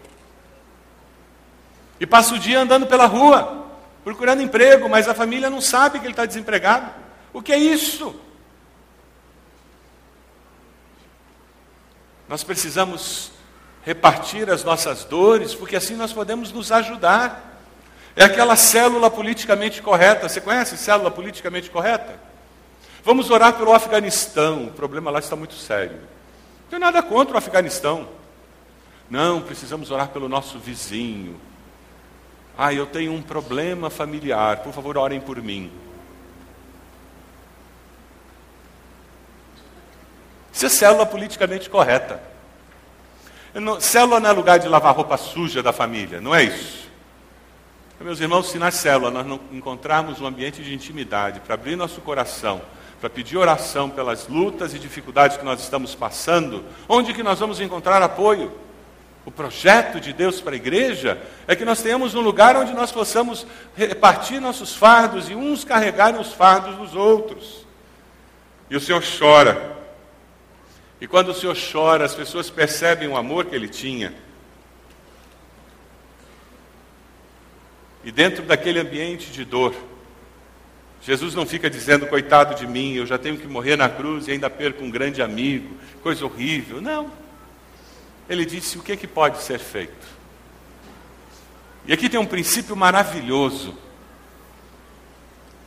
E 2.00 2.06
passa 2.06 2.36
o 2.36 2.40
dia 2.40 2.60
andando 2.60 2.86
pela 2.86 3.06
rua, 3.06 3.66
procurando 4.04 4.42
emprego, 4.42 4.90
mas 4.90 5.08
a 5.08 5.14
família 5.14 5.50
não 5.50 5.62
sabe 5.62 6.00
que 6.00 6.06
ele 6.06 6.12
está 6.12 6.26
desempregado. 6.26 6.92
O 7.32 7.42
que 7.42 7.54
é 7.54 7.58
isso? 7.58 8.14
Nós 12.28 12.44
precisamos 12.44 13.33
repartir 13.86 14.50
as 14.50 14.64
nossas 14.64 15.04
dores, 15.04 15.54
porque 15.54 15.76
assim 15.76 15.96
nós 15.96 16.14
podemos 16.14 16.52
nos 16.52 16.72
ajudar. 16.72 17.60
É 18.16 18.24
aquela 18.24 18.56
célula 18.56 19.10
politicamente 19.10 19.82
correta. 19.82 20.30
Você 20.30 20.40
conhece 20.40 20.78
célula 20.78 21.10
politicamente 21.10 21.70
correta? 21.70 22.20
Vamos 23.04 23.30
orar 23.30 23.54
pelo 23.54 23.74
Afeganistão. 23.74 24.66
O 24.66 24.72
problema 24.72 25.12
lá 25.12 25.20
está 25.20 25.36
muito 25.36 25.56
sério. 25.56 25.98
Não 25.98 26.70
tem 26.70 26.80
nada 26.80 27.02
contra 27.02 27.36
o 27.36 27.38
Afeganistão. 27.38 28.08
Não, 29.10 29.42
precisamos 29.42 29.92
orar 29.92 30.10
pelo 30.10 30.30
nosso 30.30 30.58
vizinho, 30.58 31.40
ah, 32.58 32.74
eu 32.74 32.86
tenho 32.86 33.12
um 33.12 33.22
problema 33.22 33.90
familiar, 33.90 34.58
por 34.58 34.72
favor, 34.74 34.98
orem 34.98 35.20
por 35.20 35.42
mim. 35.42 35.72
Isso 40.52 40.68
é 40.68 40.70
célula 40.70 41.06
politicamente 41.06 41.68
correta. 41.70 42.22
Não, 43.54 43.80
célula 43.80 44.20
não 44.20 44.30
é 44.30 44.34
lugar 44.34 44.60
de 44.60 44.68
lavar 44.68 44.96
roupa 44.96 45.16
suja 45.18 45.62
da 45.62 45.72
família, 45.72 46.20
não 46.20 46.34
é 46.34 46.44
isso. 46.44 46.84
Meus 48.00 48.20
irmãos, 48.20 48.50
se 48.50 48.60
na 48.60 48.70
célula 48.70 49.10
nós 49.10 49.26
não 49.26 49.40
encontrarmos 49.52 50.20
um 50.20 50.26
ambiente 50.26 50.62
de 50.62 50.74
intimidade 50.74 51.40
para 51.40 51.54
abrir 51.54 51.78
nosso 51.78 52.02
coração, 52.02 52.62
para 53.00 53.10
pedir 53.10 53.38
oração 53.38 53.90
pelas 53.90 54.28
lutas 54.28 54.74
e 54.74 54.80
dificuldades 54.80 55.38
que 55.38 55.46
nós 55.46 55.62
estamos 55.62 55.96
passando, 55.96 56.66
onde 56.90 57.14
que 57.14 57.24
nós 57.24 57.40
vamos 57.40 57.62
encontrar 57.62 58.02
apoio? 58.02 58.52
O 59.26 59.32
projeto 59.32 60.02
de 60.02 60.12
Deus 60.12 60.42
para 60.42 60.52
a 60.54 60.58
igreja 60.58 61.22
é 61.48 61.56
que 61.56 61.64
nós 61.64 61.82
tenhamos 61.82 62.14
um 62.14 62.20
lugar 62.20 62.58
onde 62.58 62.74
nós 62.74 62.92
possamos 62.92 63.48
repartir 63.76 64.42
nossos 64.42 64.76
fardos 64.76 65.30
e 65.30 65.36
uns 65.36 65.64
carregarem 65.64 66.20
os 66.20 66.34
fardos 66.34 66.76
dos 66.76 66.94
outros. 66.94 67.66
E 68.70 68.76
o 68.76 68.82
Senhor 68.82 69.02
chora. 69.18 69.73
E 71.00 71.08
quando 71.08 71.30
o 71.30 71.34
Senhor 71.34 71.58
chora, 71.72 72.06
as 72.06 72.16
pessoas 72.16 72.50
percebem 72.50 73.08
o 73.08 73.18
amor 73.18 73.46
que 73.46 73.56
ele 73.56 73.68
tinha. 73.68 74.14
E 78.04 78.12
dentro 78.12 78.44
daquele 78.44 78.80
ambiente 78.80 79.32
de 79.32 79.46
dor, 79.46 79.76
Jesus 81.02 81.36
não 81.36 81.46
fica 81.46 81.70
dizendo, 81.70 82.08
coitado 82.08 82.56
de 82.56 82.66
mim, 82.66 82.94
eu 82.94 83.06
já 83.06 83.18
tenho 83.18 83.38
que 83.38 83.48
morrer 83.48 83.76
na 83.76 83.90
cruz 83.90 84.28
e 84.28 84.32
ainda 84.32 84.50
perco 84.50 84.84
um 84.84 84.92
grande 84.92 85.22
amigo, 85.22 85.76
coisa 86.02 86.26
horrível. 86.26 86.82
Não 86.82 87.24
ele 88.30 88.46
disse: 88.46 88.78
o 88.78 88.82
que, 88.82 88.92
é 88.92 88.98
que 88.98 89.08
pode 89.08 89.42
ser 89.42 89.60
feito? 89.60 90.14
E 91.86 91.94
aqui 91.94 92.10
tem 92.10 92.20
um 92.20 92.26
princípio 92.26 92.76
maravilhoso. 92.76 93.78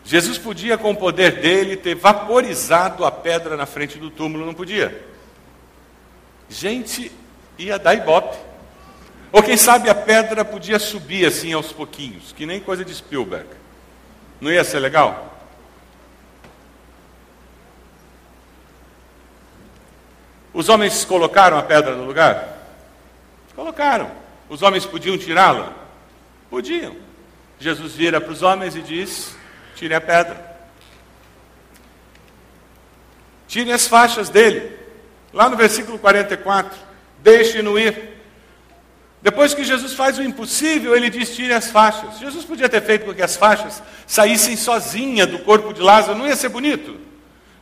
Jesus 0.04 0.38
podia, 0.38 0.78
com 0.78 0.92
o 0.92 0.96
poder 0.96 1.40
dele, 1.40 1.76
ter 1.76 1.94
vaporizado 1.94 3.04
a 3.04 3.10
pedra 3.10 3.56
na 3.56 3.66
frente 3.66 3.98
do 3.98 4.08
túmulo, 4.08 4.46
não 4.46 4.54
podia? 4.54 5.04
Gente 6.48 7.12
ia 7.58 7.78
dar 7.78 7.94
ibope. 7.94 8.36
Ou 9.32 9.42
quem 9.42 9.56
sabe 9.56 9.90
a 9.90 9.94
pedra 9.94 10.44
podia 10.44 10.78
subir 10.78 11.26
assim 11.26 11.52
aos 11.52 11.72
pouquinhos, 11.72 12.32
que 12.32 12.46
nem 12.46 12.60
coisa 12.60 12.84
de 12.84 12.94
Spielberg. 12.94 13.48
Não 14.40 14.50
ia 14.50 14.64
ser 14.64 14.78
legal? 14.78 15.36
Os 20.52 20.70
homens 20.70 21.04
colocaram 21.04 21.58
a 21.58 21.62
pedra 21.62 21.94
no 21.94 22.04
lugar? 22.04 22.56
Colocaram. 23.54 24.10
Os 24.48 24.62
homens 24.62 24.86
podiam 24.86 25.18
tirá-la? 25.18 25.72
Podiam. 26.48 26.96
Jesus 27.58 27.94
vira 27.94 28.20
para 28.20 28.32
os 28.32 28.42
homens 28.42 28.74
e 28.74 28.80
diz: 28.80 29.36
tire 29.74 29.94
a 29.94 30.00
pedra. 30.00 30.56
Tire 33.46 33.72
as 33.72 33.86
faixas 33.86 34.28
dele. 34.28 34.85
Lá 35.32 35.48
no 35.48 35.56
versículo 35.56 35.98
44, 35.98 36.76
deixe-no 37.18 37.78
ir. 37.78 38.16
Depois 39.22 39.54
que 39.54 39.64
Jesus 39.64 39.92
faz 39.94 40.18
o 40.18 40.22
impossível, 40.22 40.96
ele 40.96 41.10
diz: 41.10 41.34
tire 41.34 41.52
as 41.52 41.70
faixas. 41.70 42.18
Jesus 42.18 42.44
podia 42.44 42.68
ter 42.68 42.82
feito 42.82 43.04
com 43.04 43.14
que 43.14 43.22
as 43.22 43.36
faixas 43.36 43.82
saíssem 44.06 44.56
sozinha 44.56 45.26
do 45.26 45.40
corpo 45.40 45.72
de 45.72 45.80
Lázaro, 45.80 46.18
não 46.18 46.26
ia 46.26 46.36
ser 46.36 46.48
bonito? 46.48 47.06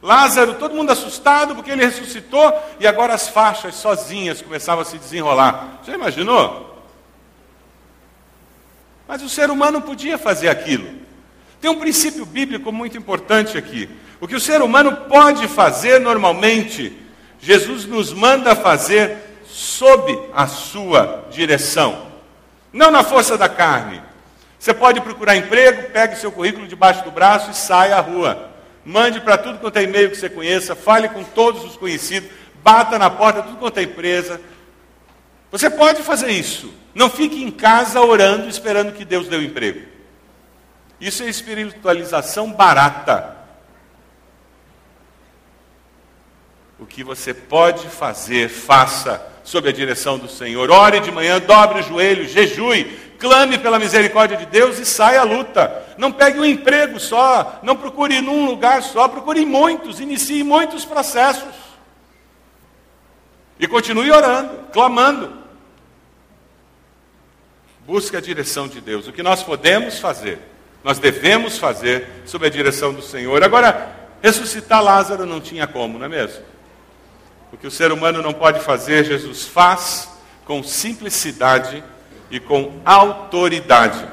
Lázaro, 0.03 0.55
todo 0.55 0.75
mundo 0.75 0.91
assustado 0.91 1.55
porque 1.55 1.71
ele 1.71 1.83
ressuscitou 1.83 2.53
e 2.79 2.87
agora 2.87 3.15
as 3.15 3.29
faixas 3.29 3.77
sozinhas 3.77 4.43
começavam 4.43 4.83
a 4.83 4.85
se 4.85 4.99
desenrolar. 4.99 5.81
Já 5.87 5.95
imaginou? 5.95 6.85
Mas 9.09 9.23
o 9.23 9.29
ser 9.31 9.49
humano 9.51 9.81
podia 9.81 10.19
fazer 10.19 10.51
aquilo. 10.51 10.87
Tem 11.59 11.71
um 11.71 11.81
princípio 11.81 12.27
bíblico 12.27 12.71
muito 12.71 12.99
importante 12.99 13.57
aqui. 13.57 13.89
O 14.21 14.29
que 14.29 14.37
o 14.37 14.41
ser 14.41 14.61
humano 14.61 14.95
pode 15.09 15.49
fazer 15.49 15.99
normalmente, 15.99 16.95
Jesus 17.45 17.85
nos 17.85 18.11
manda 18.11 18.57
fazer 18.57 19.19
sob 19.45 20.19
a 20.33 20.47
sua 20.47 21.27
direção, 21.31 22.07
não 22.73 22.91
na 22.91 23.05
força 23.05 23.37
da 23.37 23.51
carne. 23.51 24.01
Você 24.59 24.73
pode 24.73 25.03
procurar 25.03 25.37
emprego, 25.37 25.91
pegue 25.93 26.17
seu 26.17 26.33
currículo 26.33 26.67
debaixo 26.67 27.05
do 27.05 27.11
braço 27.11 27.51
e 27.51 27.55
saia 27.55 27.97
à 27.97 28.01
rua. 28.01 28.49
Mande 28.83 29.21
para 29.21 29.37
tudo 29.37 29.59
quanto 29.59 29.77
é 29.77 29.83
e-mail 29.83 30.09
que 30.11 30.17
você 30.17 30.31
conheça, 30.31 30.75
fale 30.75 31.07
com 31.11 31.23
todos 31.23 31.63
os 31.65 31.77
conhecidos, 31.77 32.31
bata 32.63 32.99
na 32.99 33.11
porta 33.11 33.43
tudo 33.43 33.59
quanto 33.59 33.77
é 33.77 33.83
empresa. 33.83 34.41
Você 35.51 35.69
pode 35.69 36.03
fazer 36.03 36.31
isso. 36.31 36.73
Não 36.95 37.11
fique 37.11 37.45
em 37.45 37.51
casa 37.51 38.01
orando, 38.01 38.49
esperando 38.49 38.95
que 38.95 39.05
Deus 39.05 39.29
dê 39.29 39.37
o 39.37 39.41
um 39.41 39.43
emprego. 39.43 39.87
Isso 40.99 41.23
é 41.23 41.29
espiritualização 41.29 42.51
barata. 42.51 43.37
O 46.85 46.87
que 46.87 47.03
você 47.03 47.33
pode 47.33 47.89
fazer, 47.89 48.51
faça 48.51 49.27
sob 49.43 49.71
a 49.71 49.73
direção 49.73 50.19
do 50.19 50.29
Senhor. 50.29 50.71
Ore 50.71 51.01
de 51.01 51.11
manhã, 51.11 51.41
dobre 51.41 51.81
o 51.81 51.83
joelho, 51.83 52.29
jejue, 52.29 52.85
clame 53.19 53.57
pela 53.57 53.79
misericórdia 53.79 54.37
de 54.37 54.45
Deus 54.45 54.79
e 54.79 54.85
saia 54.85 55.23
à 55.23 55.25
luta. 55.25 55.83
Não 55.97 56.13
pegue 56.13 56.39
um 56.39 56.45
emprego 56.45 57.01
só, 57.01 57.59
não 57.63 57.75
procure 57.75 58.21
num 58.21 58.45
lugar 58.45 58.83
só, 58.83 59.09
procure 59.09 59.47
muitos, 59.47 59.99
inicie 59.99 60.45
muitos 60.45 60.85
processos. 60.85 61.55
E 63.59 63.67
continue 63.67 64.13
orando, 64.13 64.51
clamando. 64.71 65.33
Busque 67.87 68.15
a 68.15 68.21
direção 68.21 68.69
de 68.69 68.83
Deus. 68.83 69.09
O 69.09 69.13
que 69.13 69.23
nós 69.23 69.43
podemos 69.43 69.99
fazer, 69.99 70.39
nós 70.85 70.99
devemos 70.99 71.57
fazer 71.57 72.07
sob 72.27 72.47
a 72.47 72.51
direção 72.51 72.93
do 72.93 73.01
Senhor. 73.01 73.43
Agora, 73.43 73.91
ressuscitar 74.21 74.85
Lázaro 74.85 75.25
não 75.25 75.41
tinha 75.41 75.67
como, 75.67 75.99
não 75.99 76.05
é 76.05 76.11
mesmo? 76.11 76.53
O 77.55 77.57
que 77.57 77.69
o 77.69 77.71
ser 77.71 77.93
humano 77.93 78.21
não 78.21 78.33
pode 78.33 78.59
fazer, 78.59 79.05
Jesus 79.05 79.47
faz 79.47 80.09
com 80.45 80.61
simplicidade 80.61 81.85
e 82.29 82.41
com 82.41 82.81
autoridade. 82.85 84.05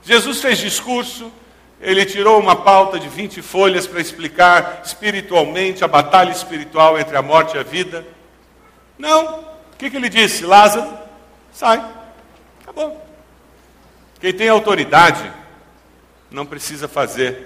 Jesus 0.00 0.40
fez 0.40 0.58
discurso, 0.58 1.32
ele 1.80 2.06
tirou 2.06 2.38
uma 2.38 2.54
pauta 2.54 3.00
de 3.00 3.08
20 3.08 3.42
folhas 3.42 3.84
para 3.88 4.00
explicar 4.00 4.80
espiritualmente 4.84 5.82
a 5.82 5.88
batalha 5.88 6.30
espiritual 6.30 6.96
entre 6.96 7.16
a 7.16 7.22
morte 7.22 7.56
e 7.56 7.58
a 7.58 7.64
vida. 7.64 8.06
Não. 8.96 9.40
O 9.40 9.76
que, 9.76 9.90
que 9.90 9.96
ele 9.96 10.08
disse? 10.08 10.46
Lázaro, 10.46 10.96
sai. 11.52 11.84
Acabou. 12.62 13.04
Quem 14.20 14.32
tem 14.32 14.48
autoridade 14.48 15.28
não 16.30 16.46
precisa 16.46 16.86
fazer 16.86 17.44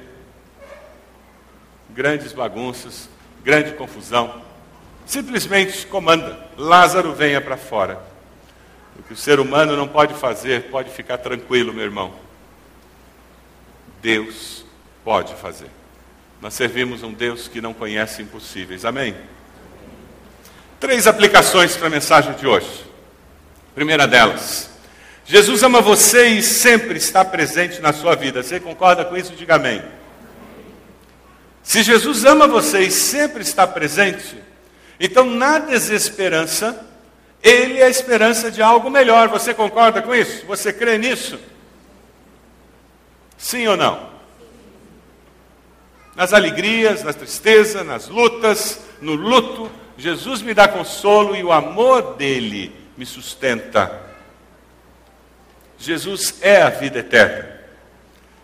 grandes 1.88 2.34
bagunças, 2.34 3.08
grande 3.42 3.72
confusão. 3.72 4.49
Simplesmente 5.10 5.88
comanda: 5.88 6.38
Lázaro 6.56 7.12
venha 7.12 7.40
para 7.40 7.56
fora. 7.56 8.00
O 8.96 9.02
que 9.02 9.12
o 9.12 9.16
ser 9.16 9.40
humano 9.40 9.76
não 9.76 9.88
pode 9.88 10.14
fazer, 10.14 10.70
pode 10.70 10.88
ficar 10.90 11.18
tranquilo, 11.18 11.74
meu 11.74 11.82
irmão. 11.82 12.14
Deus 14.00 14.64
pode 15.04 15.34
fazer. 15.34 15.66
Nós 16.40 16.54
servimos 16.54 17.02
um 17.02 17.12
Deus 17.12 17.48
que 17.48 17.60
não 17.60 17.74
conhece 17.74 18.22
impossíveis. 18.22 18.84
Amém? 18.84 19.16
Três 20.78 21.08
aplicações 21.08 21.76
para 21.76 21.88
a 21.88 21.90
mensagem 21.90 22.32
de 22.34 22.46
hoje. 22.46 22.86
Primeira 23.74 24.06
delas, 24.06 24.70
Jesus 25.26 25.64
ama 25.64 25.80
você 25.80 26.28
e 26.28 26.42
sempre 26.42 26.98
está 26.98 27.24
presente 27.24 27.80
na 27.80 27.92
sua 27.92 28.14
vida. 28.14 28.44
Você 28.44 28.60
concorda 28.60 29.04
com 29.04 29.16
isso? 29.16 29.34
Diga 29.34 29.56
amém. 29.56 29.82
Se 31.64 31.82
Jesus 31.82 32.24
ama 32.24 32.46
você 32.46 32.82
e 32.82 32.92
sempre 32.92 33.42
está 33.42 33.66
presente, 33.66 34.49
então 35.00 35.24
na 35.24 35.58
desesperança, 35.58 36.86
ele 37.42 37.78
é 37.78 37.84
a 37.84 37.88
esperança 37.88 38.50
de 38.50 38.60
algo 38.60 38.90
melhor. 38.90 39.28
Você 39.28 39.54
concorda 39.54 40.02
com 40.02 40.14
isso? 40.14 40.44
Você 40.44 40.74
crê 40.74 40.98
nisso? 40.98 41.40
Sim 43.38 43.66
ou 43.66 43.78
não? 43.78 44.10
Nas 46.14 46.34
alegrias, 46.34 47.02
na 47.02 47.14
tristeza, 47.14 47.82
nas 47.82 48.08
lutas, 48.08 48.80
no 49.00 49.14
luto, 49.14 49.70
Jesus 49.96 50.42
me 50.42 50.52
dá 50.52 50.68
consolo 50.68 51.34
e 51.34 51.42
o 51.42 51.50
amor 51.50 52.16
dele 52.16 52.70
me 52.94 53.06
sustenta. 53.06 53.98
Jesus 55.78 56.34
é 56.42 56.60
a 56.60 56.68
vida 56.68 56.98
eterna. 56.98 57.58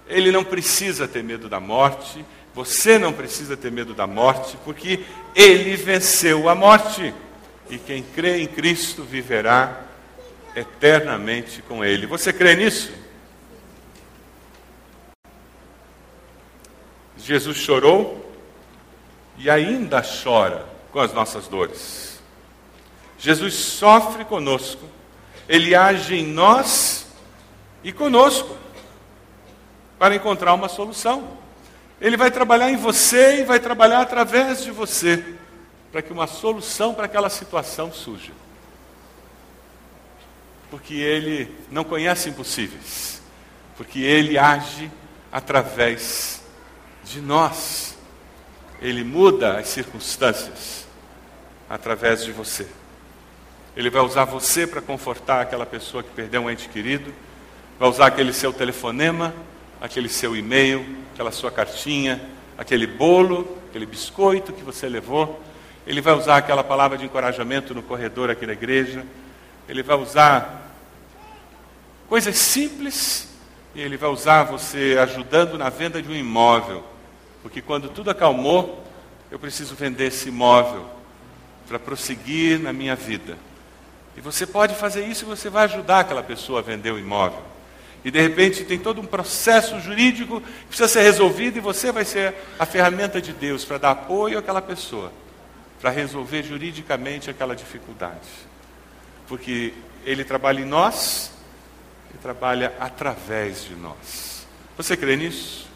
Ele 0.08 0.32
não 0.32 0.42
precisa 0.42 1.06
ter 1.06 1.22
medo 1.22 1.50
da 1.50 1.60
morte, 1.60 2.24
você 2.56 2.98
não 2.98 3.12
precisa 3.12 3.54
ter 3.54 3.70
medo 3.70 3.92
da 3.92 4.06
morte, 4.06 4.56
porque 4.64 5.04
ele 5.34 5.76
venceu 5.76 6.48
a 6.48 6.54
morte. 6.54 7.12
E 7.68 7.76
quem 7.76 8.02
crê 8.02 8.40
em 8.40 8.46
Cristo 8.46 9.02
viverá 9.02 9.82
eternamente 10.54 11.60
com 11.60 11.84
Ele. 11.84 12.06
Você 12.06 12.32
crê 12.32 12.56
nisso? 12.56 12.90
Jesus 17.18 17.58
chorou 17.58 18.34
e 19.36 19.50
ainda 19.50 20.02
chora 20.02 20.64
com 20.90 21.00
as 21.00 21.12
nossas 21.12 21.46
dores. 21.48 22.22
Jesus 23.18 23.52
sofre 23.52 24.24
conosco, 24.24 24.88
Ele 25.46 25.74
age 25.74 26.14
em 26.14 26.26
nós 26.26 27.06
e 27.84 27.92
conosco 27.92 28.56
para 29.98 30.14
encontrar 30.14 30.54
uma 30.54 30.70
solução. 30.70 31.44
Ele 32.00 32.16
vai 32.16 32.30
trabalhar 32.30 32.70
em 32.70 32.76
você 32.76 33.40
e 33.40 33.44
vai 33.44 33.58
trabalhar 33.58 34.00
através 34.00 34.62
de 34.62 34.70
você 34.70 35.24
para 35.90 36.02
que 36.02 36.12
uma 36.12 36.26
solução 36.26 36.92
para 36.92 37.06
aquela 37.06 37.30
situação 37.30 37.90
surja. 37.90 38.32
Porque 40.70 40.94
Ele 40.94 41.50
não 41.70 41.84
conhece 41.84 42.28
impossíveis, 42.28 43.22
porque 43.76 44.00
Ele 44.00 44.36
age 44.36 44.90
através 45.32 46.42
de 47.04 47.20
nós. 47.20 47.96
Ele 48.82 49.02
muda 49.02 49.58
as 49.58 49.68
circunstâncias 49.68 50.86
através 51.68 52.22
de 52.22 52.32
você. 52.32 52.66
Ele 53.74 53.88
vai 53.88 54.02
usar 54.02 54.24
você 54.24 54.66
para 54.66 54.82
confortar 54.82 55.40
aquela 55.40 55.64
pessoa 55.64 56.02
que 56.02 56.10
perdeu 56.10 56.42
um 56.42 56.50
ente 56.50 56.68
querido, 56.68 57.12
vai 57.78 57.88
usar 57.88 58.06
aquele 58.06 58.32
seu 58.32 58.52
telefonema, 58.52 59.34
aquele 59.80 60.08
seu 60.08 60.36
e-mail, 60.36 61.05
aquela 61.16 61.32
sua 61.32 61.50
cartinha, 61.50 62.22
aquele 62.56 62.86
bolo, 62.86 63.58
aquele 63.68 63.86
biscoito 63.86 64.52
que 64.52 64.62
você 64.62 64.88
levou 64.88 65.42
ele 65.86 66.00
vai 66.00 66.14
usar 66.14 66.38
aquela 66.38 66.64
palavra 66.64 66.98
de 66.98 67.04
encorajamento 67.04 67.72
no 67.72 67.82
corredor 67.82 68.28
aqui 68.28 68.44
da 68.44 68.52
igreja. 68.52 69.06
Ele 69.68 69.82
vai 69.84 69.96
usar 69.96 70.72
coisas 72.08 72.36
simples 72.36 73.28
e 73.72 73.80
ele 73.80 73.96
vai 73.96 74.10
usar 74.10 74.42
você 74.42 74.96
ajudando 75.00 75.56
na 75.56 75.68
venda 75.68 76.02
de 76.02 76.08
um 76.08 76.14
imóvel. 76.14 76.82
Porque 77.40 77.62
quando 77.62 77.88
tudo 77.88 78.10
acalmou, 78.10 78.84
eu 79.30 79.38
preciso 79.38 79.76
vender 79.76 80.08
esse 80.08 80.28
imóvel 80.28 80.84
para 81.68 81.78
prosseguir 81.78 82.58
na 82.58 82.72
minha 82.72 82.96
vida. 82.96 83.38
E 84.16 84.20
você 84.20 84.44
pode 84.44 84.74
fazer 84.74 85.06
isso 85.06 85.24
e 85.24 85.28
você 85.28 85.48
vai 85.48 85.64
ajudar 85.66 86.00
aquela 86.00 86.22
pessoa 86.22 86.58
a 86.58 86.62
vender 86.62 86.90
o 86.90 86.98
imóvel. 86.98 87.42
E 88.06 88.10
de 88.12 88.20
repente 88.20 88.64
tem 88.64 88.78
todo 88.78 89.00
um 89.00 89.04
processo 89.04 89.80
jurídico 89.80 90.40
que 90.40 90.66
precisa 90.66 90.86
ser 90.86 91.02
resolvido 91.02 91.56
e 91.56 91.60
você 91.60 91.90
vai 91.90 92.04
ser 92.04 92.36
a 92.56 92.64
ferramenta 92.64 93.20
de 93.20 93.32
Deus 93.32 93.64
para 93.64 93.78
dar 93.78 93.90
apoio 93.90 94.38
àquela 94.38 94.62
pessoa 94.62 95.12
para 95.80 95.90
resolver 95.90 96.44
juridicamente 96.44 97.28
aquela 97.28 97.56
dificuldade. 97.56 98.28
Porque 99.26 99.74
Ele 100.04 100.22
trabalha 100.22 100.60
em 100.60 100.64
nós 100.64 101.32
e 102.14 102.18
trabalha 102.18 102.72
através 102.78 103.64
de 103.64 103.74
nós. 103.74 104.46
Você 104.76 104.96
crê 104.96 105.16
nisso? 105.16 105.66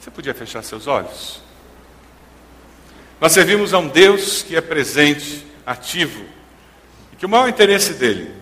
Você 0.00 0.10
podia 0.10 0.34
fechar 0.34 0.64
seus 0.64 0.88
olhos? 0.88 1.40
Nós 3.20 3.30
servimos 3.30 3.72
a 3.72 3.78
um 3.78 3.86
Deus 3.86 4.42
que 4.42 4.56
é 4.56 4.60
presente, 4.60 5.46
ativo, 5.64 6.24
e 7.12 7.16
que 7.16 7.24
o 7.24 7.28
maior 7.28 7.48
interesse 7.48 7.94
dele 7.94 8.34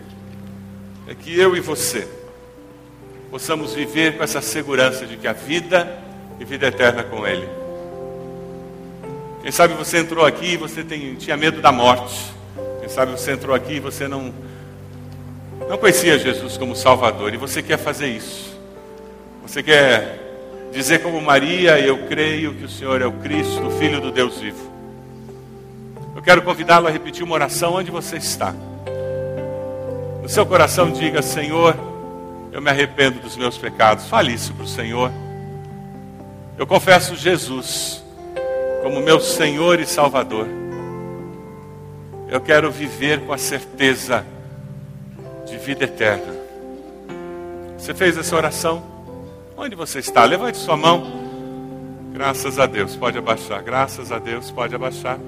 é 1.07 1.15
que 1.15 1.39
eu 1.39 1.55
e 1.55 1.61
você 1.61 2.20
possamos 3.31 3.73
viver 3.75 4.17
com 4.17 4.25
essa 4.25 4.43
segurança 4.43 5.07
de 5.07 5.17
que 5.17 5.29
a 5.29 5.33
vida 5.33 5.89
e 6.39 6.45
vida 6.45 6.67
eterna 6.67 7.05
com 7.05 7.27
Ele. 7.27 7.49
Quem 9.43 9.53
sabe 9.53 9.75
você 9.75 9.99
entrou 9.99 10.27
aqui 10.27 10.53
e 10.53 10.57
você 10.57 10.83
tem, 10.83 11.15
tinha 11.15 11.37
medo 11.37 11.63
da 11.63 11.71
morte. 11.71 12.33
Quem 12.81 12.89
sabe 12.89 13.13
você 13.13 13.33
entrou 13.33 13.55
aqui 13.55 13.75
e 13.75 13.81
você 13.81 14.09
não, 14.09 14.35
não 15.69 15.79
conhecia 15.79 16.19
Jesus 16.19 16.57
como 16.57 16.75
Salvador 16.75 17.33
e 17.33 17.37
você 17.37 17.63
quer 17.63 17.79
fazer 17.79 18.09
isso. 18.09 18.59
Você 19.47 19.63
quer 19.63 20.69
dizer 20.73 21.01
como 21.01 21.21
Maria, 21.21 21.79
eu 21.79 22.07
creio 22.07 22.55
que 22.55 22.65
o 22.65 22.69
Senhor 22.69 23.01
é 23.01 23.07
o 23.07 23.13
Cristo, 23.13 23.67
o 23.67 23.71
Filho 23.71 24.01
do 24.01 24.11
Deus 24.11 24.39
vivo. 24.39 24.71
Eu 26.15 26.23
quero 26.23 26.43
convidá-lo 26.43 26.87
a 26.87 26.91
repetir 26.91 27.23
uma 27.23 27.35
oração 27.35 27.75
onde 27.75 27.91
você 27.91 28.17
está. 28.17 28.55
No 30.23 30.29
seu 30.29 30.45
coração 30.45 30.91
diga, 30.91 31.23
Senhor, 31.23 31.90
eu 32.53 32.61
me 32.61 32.71
arrependo 32.71 33.21
dos 33.21 33.37
meus 33.37 33.57
pecados. 33.57 34.07
Fale 34.07 34.33
isso 34.33 34.53
para 34.55 34.65
o 34.65 34.69
Senhor. 34.69 35.11
Eu 36.59 36.67
confesso 36.67 37.17
Jesus 37.17 38.03
como 38.83 39.01
meu 39.01 39.21
Senhor 39.21 39.79
e 39.81 39.87
Salvador. 39.87 40.47
Eu 42.29 42.41
quero 42.41 42.71
viver 42.71 43.21
com 43.21 43.33
a 43.33 43.39
certeza 43.39 44.25
de 45.47 45.57
vida 45.59 45.85
eterna. 45.85 46.33
Você 47.77 47.95
fez 47.95 48.17
essa 48.17 48.37
oração? 48.37 48.83
Onde 49.57 49.75
você 49.75 49.99
está? 49.99 50.25
Levante 50.25 50.59
sua 50.59 50.77
mão. 50.77 51.21
Graças 52.13 52.59
a 52.59 52.67
Deus, 52.67 52.97
pode 52.97 53.19
abaixar. 53.19 53.63
Graças 53.63 54.13
a 54.13 54.19
Deus, 54.19 54.51
pode 54.51 54.75
abaixar. 54.75 55.19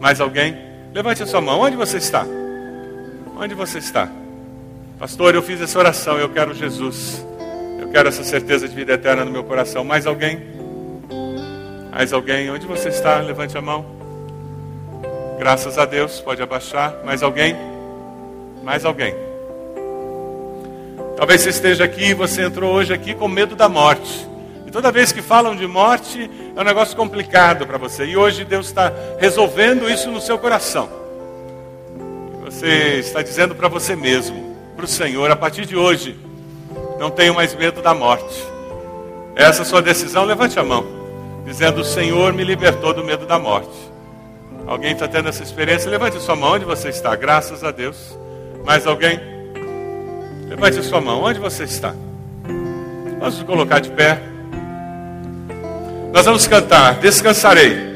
Mais 0.00 0.20
alguém? 0.20 0.56
Levante 0.92 1.22
a 1.22 1.26
sua 1.26 1.40
mão. 1.40 1.60
Onde 1.60 1.76
você 1.76 1.98
está? 1.98 2.24
Onde 3.36 3.54
você 3.54 3.78
está? 3.78 4.08
Pastor, 4.98 5.32
eu 5.32 5.42
fiz 5.42 5.60
essa 5.60 5.78
oração, 5.78 6.18
eu 6.18 6.28
quero 6.28 6.52
Jesus. 6.52 7.24
Eu 7.80 7.88
quero 7.88 8.08
essa 8.08 8.24
certeza 8.24 8.68
de 8.68 8.74
vida 8.74 8.94
eterna 8.94 9.24
no 9.24 9.30
meu 9.30 9.44
coração. 9.44 9.84
Mais 9.84 10.08
alguém? 10.08 10.42
Mais 11.92 12.12
alguém? 12.12 12.50
Onde 12.50 12.66
você 12.66 12.88
está? 12.88 13.20
Levante 13.20 13.56
a 13.56 13.62
mão. 13.62 13.86
Graças 15.38 15.78
a 15.78 15.84
Deus, 15.84 16.20
pode 16.20 16.42
abaixar. 16.42 16.96
Mais 17.04 17.22
alguém? 17.22 17.56
Mais 18.64 18.84
alguém? 18.84 19.14
Talvez 21.16 21.42
você 21.42 21.50
esteja 21.50 21.84
aqui, 21.84 22.12
você 22.12 22.42
entrou 22.42 22.74
hoje 22.74 22.92
aqui 22.92 23.14
com 23.14 23.28
medo 23.28 23.54
da 23.54 23.68
morte. 23.68 24.26
E 24.66 24.70
toda 24.72 24.90
vez 24.90 25.12
que 25.12 25.22
falam 25.22 25.54
de 25.54 25.66
morte, 25.68 26.28
é 26.56 26.60
um 26.60 26.64
negócio 26.64 26.96
complicado 26.96 27.68
para 27.68 27.78
você. 27.78 28.04
E 28.04 28.16
hoje 28.16 28.44
Deus 28.44 28.66
está 28.66 28.92
resolvendo 29.20 29.88
isso 29.88 30.10
no 30.10 30.20
seu 30.20 30.36
coração. 30.40 30.88
Você 32.44 32.96
está 32.96 33.22
dizendo 33.22 33.54
para 33.54 33.68
você 33.68 33.94
mesmo, 33.94 34.57
para 34.78 34.84
o 34.84 34.88
Senhor, 34.88 35.28
a 35.28 35.34
partir 35.34 35.66
de 35.66 35.74
hoje, 35.74 36.16
não 37.00 37.10
tenho 37.10 37.34
mais 37.34 37.52
medo 37.52 37.82
da 37.82 37.92
morte. 37.92 38.44
Essa 39.34 39.62
é 39.62 39.64
sua 39.64 39.82
decisão, 39.82 40.24
levante 40.24 40.56
a 40.56 40.62
mão 40.62 40.86
dizendo: 41.44 41.80
O 41.80 41.84
Senhor 41.84 42.32
me 42.32 42.44
libertou 42.44 42.94
do 42.94 43.02
medo 43.02 43.26
da 43.26 43.40
morte. 43.40 43.76
Alguém 44.68 44.92
está 44.92 45.08
tendo 45.08 45.28
essa 45.28 45.42
experiência? 45.42 45.90
Levante 45.90 46.20
sua 46.20 46.36
mão 46.36 46.52
onde 46.52 46.64
você 46.64 46.90
está, 46.90 47.16
graças 47.16 47.64
a 47.64 47.72
Deus. 47.72 48.16
Mais 48.64 48.86
alguém? 48.86 49.18
Levante 50.46 50.80
sua 50.84 51.00
mão, 51.00 51.24
onde 51.24 51.40
você 51.40 51.64
está? 51.64 51.92
Vamos 53.18 53.34
nos 53.34 53.42
colocar 53.42 53.80
de 53.80 53.90
pé. 53.90 54.20
Nós 56.12 56.24
vamos 56.24 56.46
cantar, 56.46 57.00
descansarei. 57.00 57.88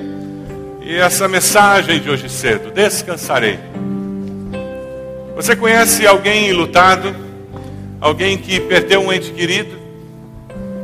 E 0.81 0.97
essa 0.97 1.29
mensagem 1.29 2.01
de 2.01 2.11
hoje 2.11 2.29
cedo, 2.29 2.73
descansarei. 2.73 3.61
Você 5.35 5.57
conhece 5.57 6.07
alguém 6.07 6.53
lutado? 6.53 7.15
Alguém 8.01 8.37
que 8.37 8.61
perdeu 8.61 9.01
um 9.01 9.11
ente 9.11 9.33
querido? 9.33 9.79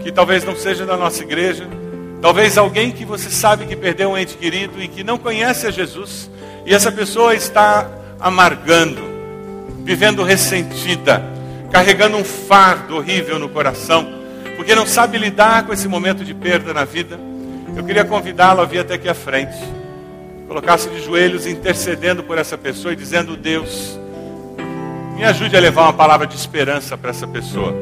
Que 0.01 0.11
talvez 0.11 0.43
não 0.43 0.57
seja 0.57 0.87
da 0.87 0.97
nossa 0.97 1.23
igreja? 1.23 1.69
Talvez 2.23 2.57
alguém 2.57 2.91
que 2.91 3.05
você 3.05 3.29
sabe 3.29 3.67
que 3.67 3.77
perdeu 3.77 4.11
um 4.11 4.19
ente 4.19 4.37
querido 4.37 4.83
e 4.83 4.89
que 4.89 5.05
não 5.05 5.19
conhece 5.19 5.67
a 5.67 5.71
Jesus, 5.71 6.31
e 6.65 6.75
essa 6.75 6.91
pessoa 6.91 7.35
está 7.35 7.89
amargando, 8.19 9.01
vivendo 9.85 10.25
ressentida, 10.25 11.23
carregando 11.71 12.17
um 12.17 12.25
fardo 12.25 12.97
horrível 12.97 13.39
no 13.39 13.51
coração, 13.51 14.09
porque 14.57 14.75
não 14.75 14.87
sabe 14.87 15.19
lidar 15.19 15.65
com 15.65 15.73
esse 15.73 15.87
momento 15.87 16.25
de 16.25 16.35
perda 16.35 16.73
na 16.73 16.85
vida. 16.85 17.21
Eu 17.77 17.85
queria 17.85 18.05
convidá-lo 18.05 18.63
a 18.63 18.65
vir 18.65 18.81
até 18.81 18.95
aqui 18.95 19.09
à 19.09 19.15
frente, 19.15 19.57
colocar-se 20.49 20.89
de 20.89 21.01
joelhos 21.05 21.47
intercedendo 21.47 22.25
por 22.25 22.39
essa 22.39 22.59
pessoa 22.59 22.93
e 22.93 22.97
dizendo: 22.97 23.37
Deus, 23.37 23.97
me 25.19 25.25
ajude 25.25 25.57
a 25.57 25.61
levar 25.61 25.83
uma 25.83 25.93
palavra 25.93 26.29
de 26.29 26.37
esperança 26.37 26.97
para 26.97 27.11
essa 27.11 27.27
pessoa. 27.27 27.75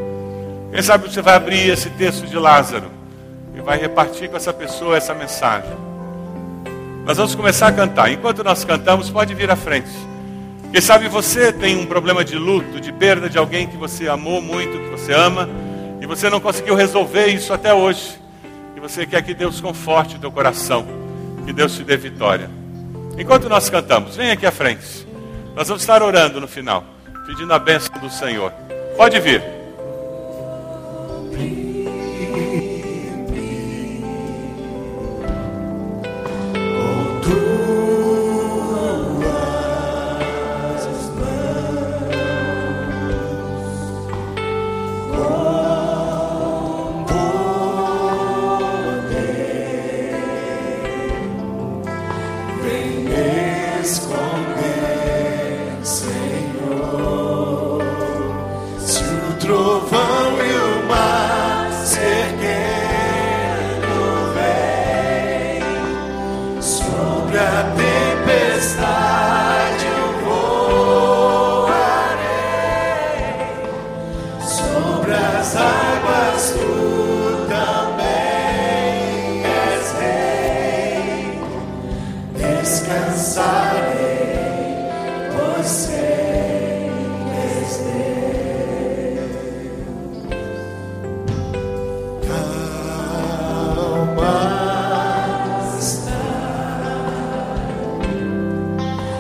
Quem 0.73 0.81
sabe 0.81 1.07
você 1.07 1.21
vai 1.21 1.35
abrir 1.35 1.69
esse 1.69 1.91
texto 1.91 2.27
de 2.27 2.35
Lázaro 2.35 2.91
e 3.55 3.61
vai 3.61 3.79
repartir 3.79 4.31
com 4.31 4.39
essa 4.39 4.55
pessoa 4.55 4.97
essa 4.97 5.15
mensagem. 5.15 5.77
Nós 7.05 7.19
vamos 7.19 7.35
começar 7.35 7.67
a 7.67 7.73
cantar. 7.73 8.11
Enquanto 8.11 8.43
nós 8.43 8.65
cantamos, 8.65 9.11
pode 9.11 9.35
vir 9.35 9.51
à 9.51 9.55
frente. 9.55 9.91
Quem 10.73 10.81
sabe 10.81 11.09
você 11.09 11.53
tem 11.53 11.77
um 11.77 11.85
problema 11.85 12.25
de 12.25 12.37
luto, 12.37 12.81
de 12.81 12.91
perda 12.91 13.29
de 13.29 13.37
alguém 13.37 13.67
que 13.67 13.77
você 13.77 14.09
amou 14.09 14.41
muito, 14.41 14.79
que 14.79 14.89
você 14.89 15.13
ama, 15.13 15.47
e 16.01 16.07
você 16.07 16.31
não 16.31 16.41
conseguiu 16.41 16.75
resolver 16.75 17.27
isso 17.27 17.53
até 17.53 17.75
hoje. 17.75 18.19
E 18.75 18.81
você 18.81 19.05
quer 19.05 19.21
que 19.21 19.35
Deus 19.35 19.61
conforte 19.61 20.17
o 20.17 20.19
teu 20.19 20.33
coração, 20.33 20.87
que 21.45 21.53
Deus 21.53 21.77
te 21.77 21.85
dê 21.85 21.99
vitória. 21.99 22.49
Enquanto 23.19 23.47
nós 23.47 23.69
cantamos, 23.69 24.17
vem 24.17 24.31
aqui 24.31 24.47
à 24.47 24.51
frente. 24.51 25.07
Nós 25.55 25.69
vamos 25.69 25.83
estar 25.83 26.03
orando 26.03 26.41
no 26.41 26.49
final, 26.49 26.96
pedindo 27.27 27.53
a 27.53 27.59
bênção 27.59 27.99
do 27.99 28.09
Senhor. 28.09 28.53
Pode 28.97 29.19
vir. 29.21 29.56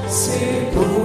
seguro. 0.08 0.95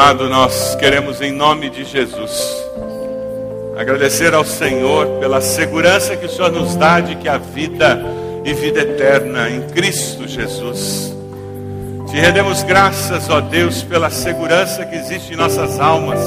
Amado, 0.00 0.30
nós 0.30 0.74
queremos 0.76 1.20
em 1.20 1.30
nome 1.30 1.68
de 1.68 1.84
Jesus 1.84 2.32
agradecer 3.76 4.32
ao 4.32 4.46
Senhor 4.46 5.06
pela 5.20 5.42
segurança 5.42 6.16
que 6.16 6.24
o 6.24 6.28
Senhor 6.28 6.50
nos 6.50 6.74
dá 6.74 7.00
de 7.00 7.16
que 7.16 7.28
a 7.28 7.36
vida 7.36 8.00
e 8.42 8.54
vida 8.54 8.80
eterna 8.80 9.50
em 9.50 9.60
Cristo 9.68 10.26
Jesus. 10.26 11.14
Te 12.10 12.16
rendemos 12.16 12.62
graças, 12.62 13.28
ó 13.28 13.42
Deus, 13.42 13.82
pela 13.82 14.08
segurança 14.08 14.86
que 14.86 14.96
existe 14.96 15.34
em 15.34 15.36
nossas 15.36 15.78
almas, 15.78 16.20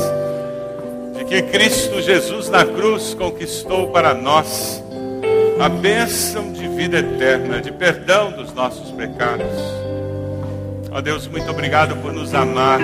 de 1.17 1.25
que 1.25 1.41
Cristo 1.41 1.99
Jesus 1.99 2.49
na 2.49 2.63
cruz 2.63 3.15
conquistou 3.15 3.87
para 3.87 4.13
nós 4.13 4.83
a 5.59 5.67
bênção 5.67 6.53
de 6.53 6.67
vida 6.67 6.99
eterna, 6.99 7.59
de 7.59 7.71
perdão 7.71 8.33
dos 8.33 8.53
nossos 8.53 8.91
pecados. 8.91 9.57
Ó 10.91 11.01
Deus, 11.01 11.27
muito 11.27 11.49
obrigado 11.49 11.95
por 12.03 12.13
nos 12.13 12.35
amar, 12.35 12.79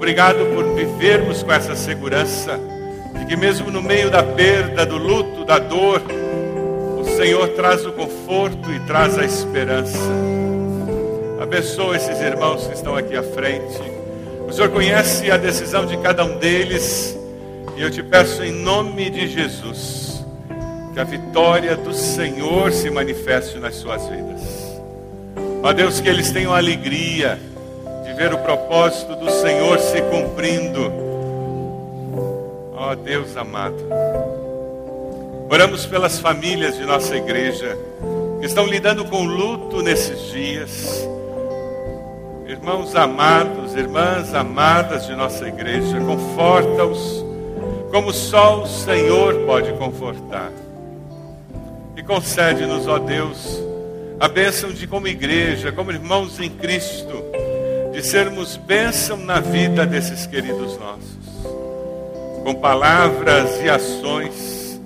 obrigado 0.00 0.46
por 0.54 0.64
vivermos 0.74 1.42
com 1.42 1.52
essa 1.52 1.76
segurança 1.76 2.58
de 3.18 3.26
que 3.26 3.36
mesmo 3.36 3.70
no 3.70 3.82
meio 3.82 4.10
da 4.10 4.22
perda, 4.22 4.86
do 4.86 4.96
luto, 4.96 5.44
da 5.44 5.58
dor, 5.58 6.00
o 6.98 7.04
Senhor 7.18 7.46
traz 7.48 7.84
o 7.84 7.92
conforto 7.92 8.72
e 8.72 8.80
traz 8.80 9.18
a 9.18 9.26
esperança. 9.26 9.98
Abençoa 11.38 11.96
esses 11.96 12.18
irmãos 12.18 12.66
que 12.66 12.72
estão 12.72 12.96
aqui 12.96 13.14
à 13.14 13.22
frente. 13.22 13.78
O 14.48 14.50
Senhor 14.50 14.70
conhece 14.70 15.30
a 15.30 15.36
decisão 15.36 15.84
de 15.84 15.98
cada 15.98 16.24
um 16.24 16.38
deles. 16.38 17.14
E 17.76 17.82
eu 17.82 17.90
te 17.90 18.02
peço 18.02 18.42
em 18.42 18.52
nome 18.52 19.10
de 19.10 19.28
Jesus 19.28 20.24
que 20.94 20.98
a 20.98 21.04
vitória 21.04 21.76
do 21.76 21.92
Senhor 21.92 22.72
se 22.72 22.88
manifeste 22.88 23.58
nas 23.58 23.74
suas 23.74 24.08
vidas. 24.08 24.40
Ó 25.62 25.74
Deus, 25.74 26.00
que 26.00 26.08
eles 26.08 26.32
tenham 26.32 26.54
alegria 26.54 27.38
ver 28.20 28.34
o 28.34 28.38
propósito 28.40 29.16
do 29.16 29.30
Senhor 29.30 29.78
se 29.78 30.02
cumprindo 30.02 30.92
Ó 32.74 32.92
oh, 32.92 32.94
Deus 32.94 33.34
amado, 33.34 33.82
oramos 35.48 35.86
pelas 35.86 36.18
famílias 36.18 36.76
de 36.76 36.84
nossa 36.84 37.16
igreja 37.16 37.78
que 38.38 38.44
estão 38.44 38.66
lidando 38.66 39.06
com 39.06 39.24
luto 39.24 39.82
nesses 39.82 40.30
dias. 40.32 41.08
Irmãos 42.46 42.94
amados, 42.94 43.74
irmãs 43.74 44.34
amadas 44.34 45.06
de 45.06 45.16
nossa 45.16 45.48
igreja, 45.48 45.98
conforta-os 46.00 47.24
como 47.90 48.12
só 48.12 48.62
o 48.62 48.66
Senhor 48.66 49.46
pode 49.46 49.72
confortar. 49.74 50.52
E 51.96 52.02
concede-nos, 52.02 52.86
ó 52.86 52.98
Deus, 52.98 53.62
a 54.18 54.28
bênção 54.28 54.70
de 54.72 54.86
como 54.86 55.08
igreja, 55.08 55.72
como 55.72 55.90
irmãos 55.90 56.38
em 56.38 56.50
Cristo, 56.50 57.39
de 57.92 58.02
sermos 58.02 58.56
bênção 58.56 59.16
na 59.16 59.40
vida 59.40 59.86
desses 59.86 60.26
queridos 60.26 60.78
nossos 60.78 61.20
com 62.42 62.54
palavras 62.54 63.60
e 63.62 63.68
ações, 63.68 64.80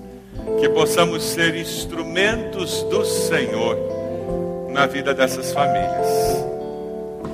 que 0.61 0.69
possamos 0.69 1.23
ser 1.23 1.55
instrumentos 1.55 2.83
do 2.85 3.05
Senhor 3.05 3.79
na 4.71 4.87
vida 4.87 5.15
dessas 5.15 5.53
famílias. 5.53 6.45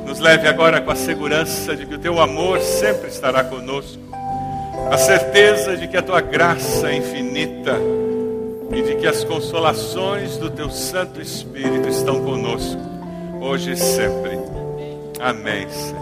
Nos 0.07 0.21
leve 0.21 0.47
agora 0.47 0.81
com 0.81 0.91
a 0.91 0.97
segurança 0.97 1.75
de 1.75 1.87
que 1.87 1.95
o 1.95 1.99
teu 1.99 2.21
amor 2.21 2.61
sempre 2.61 3.09
estará 3.09 3.45
conosco, 3.45 4.03
a 4.91 4.99
certeza 4.99 5.77
de 5.77 5.89
que 5.89 5.97
a 5.97 6.03
tua 6.03 6.21
graça 6.21 6.91
é 6.91 6.97
infinita 6.97 7.77
e 8.73 8.83
de 8.83 8.97
que 8.97 9.07
as 9.07 9.25
consolações 9.25 10.37
do 10.37 10.51
teu 10.51 10.71
Santo 10.71 11.21
Espírito 11.21 11.89
estão 11.89 12.23
conosco, 12.23 12.81
hoje 13.41 13.73
e 13.73 13.77
sempre. 13.77 14.40
Amém, 15.21 15.69
Senhor. 15.69 16.00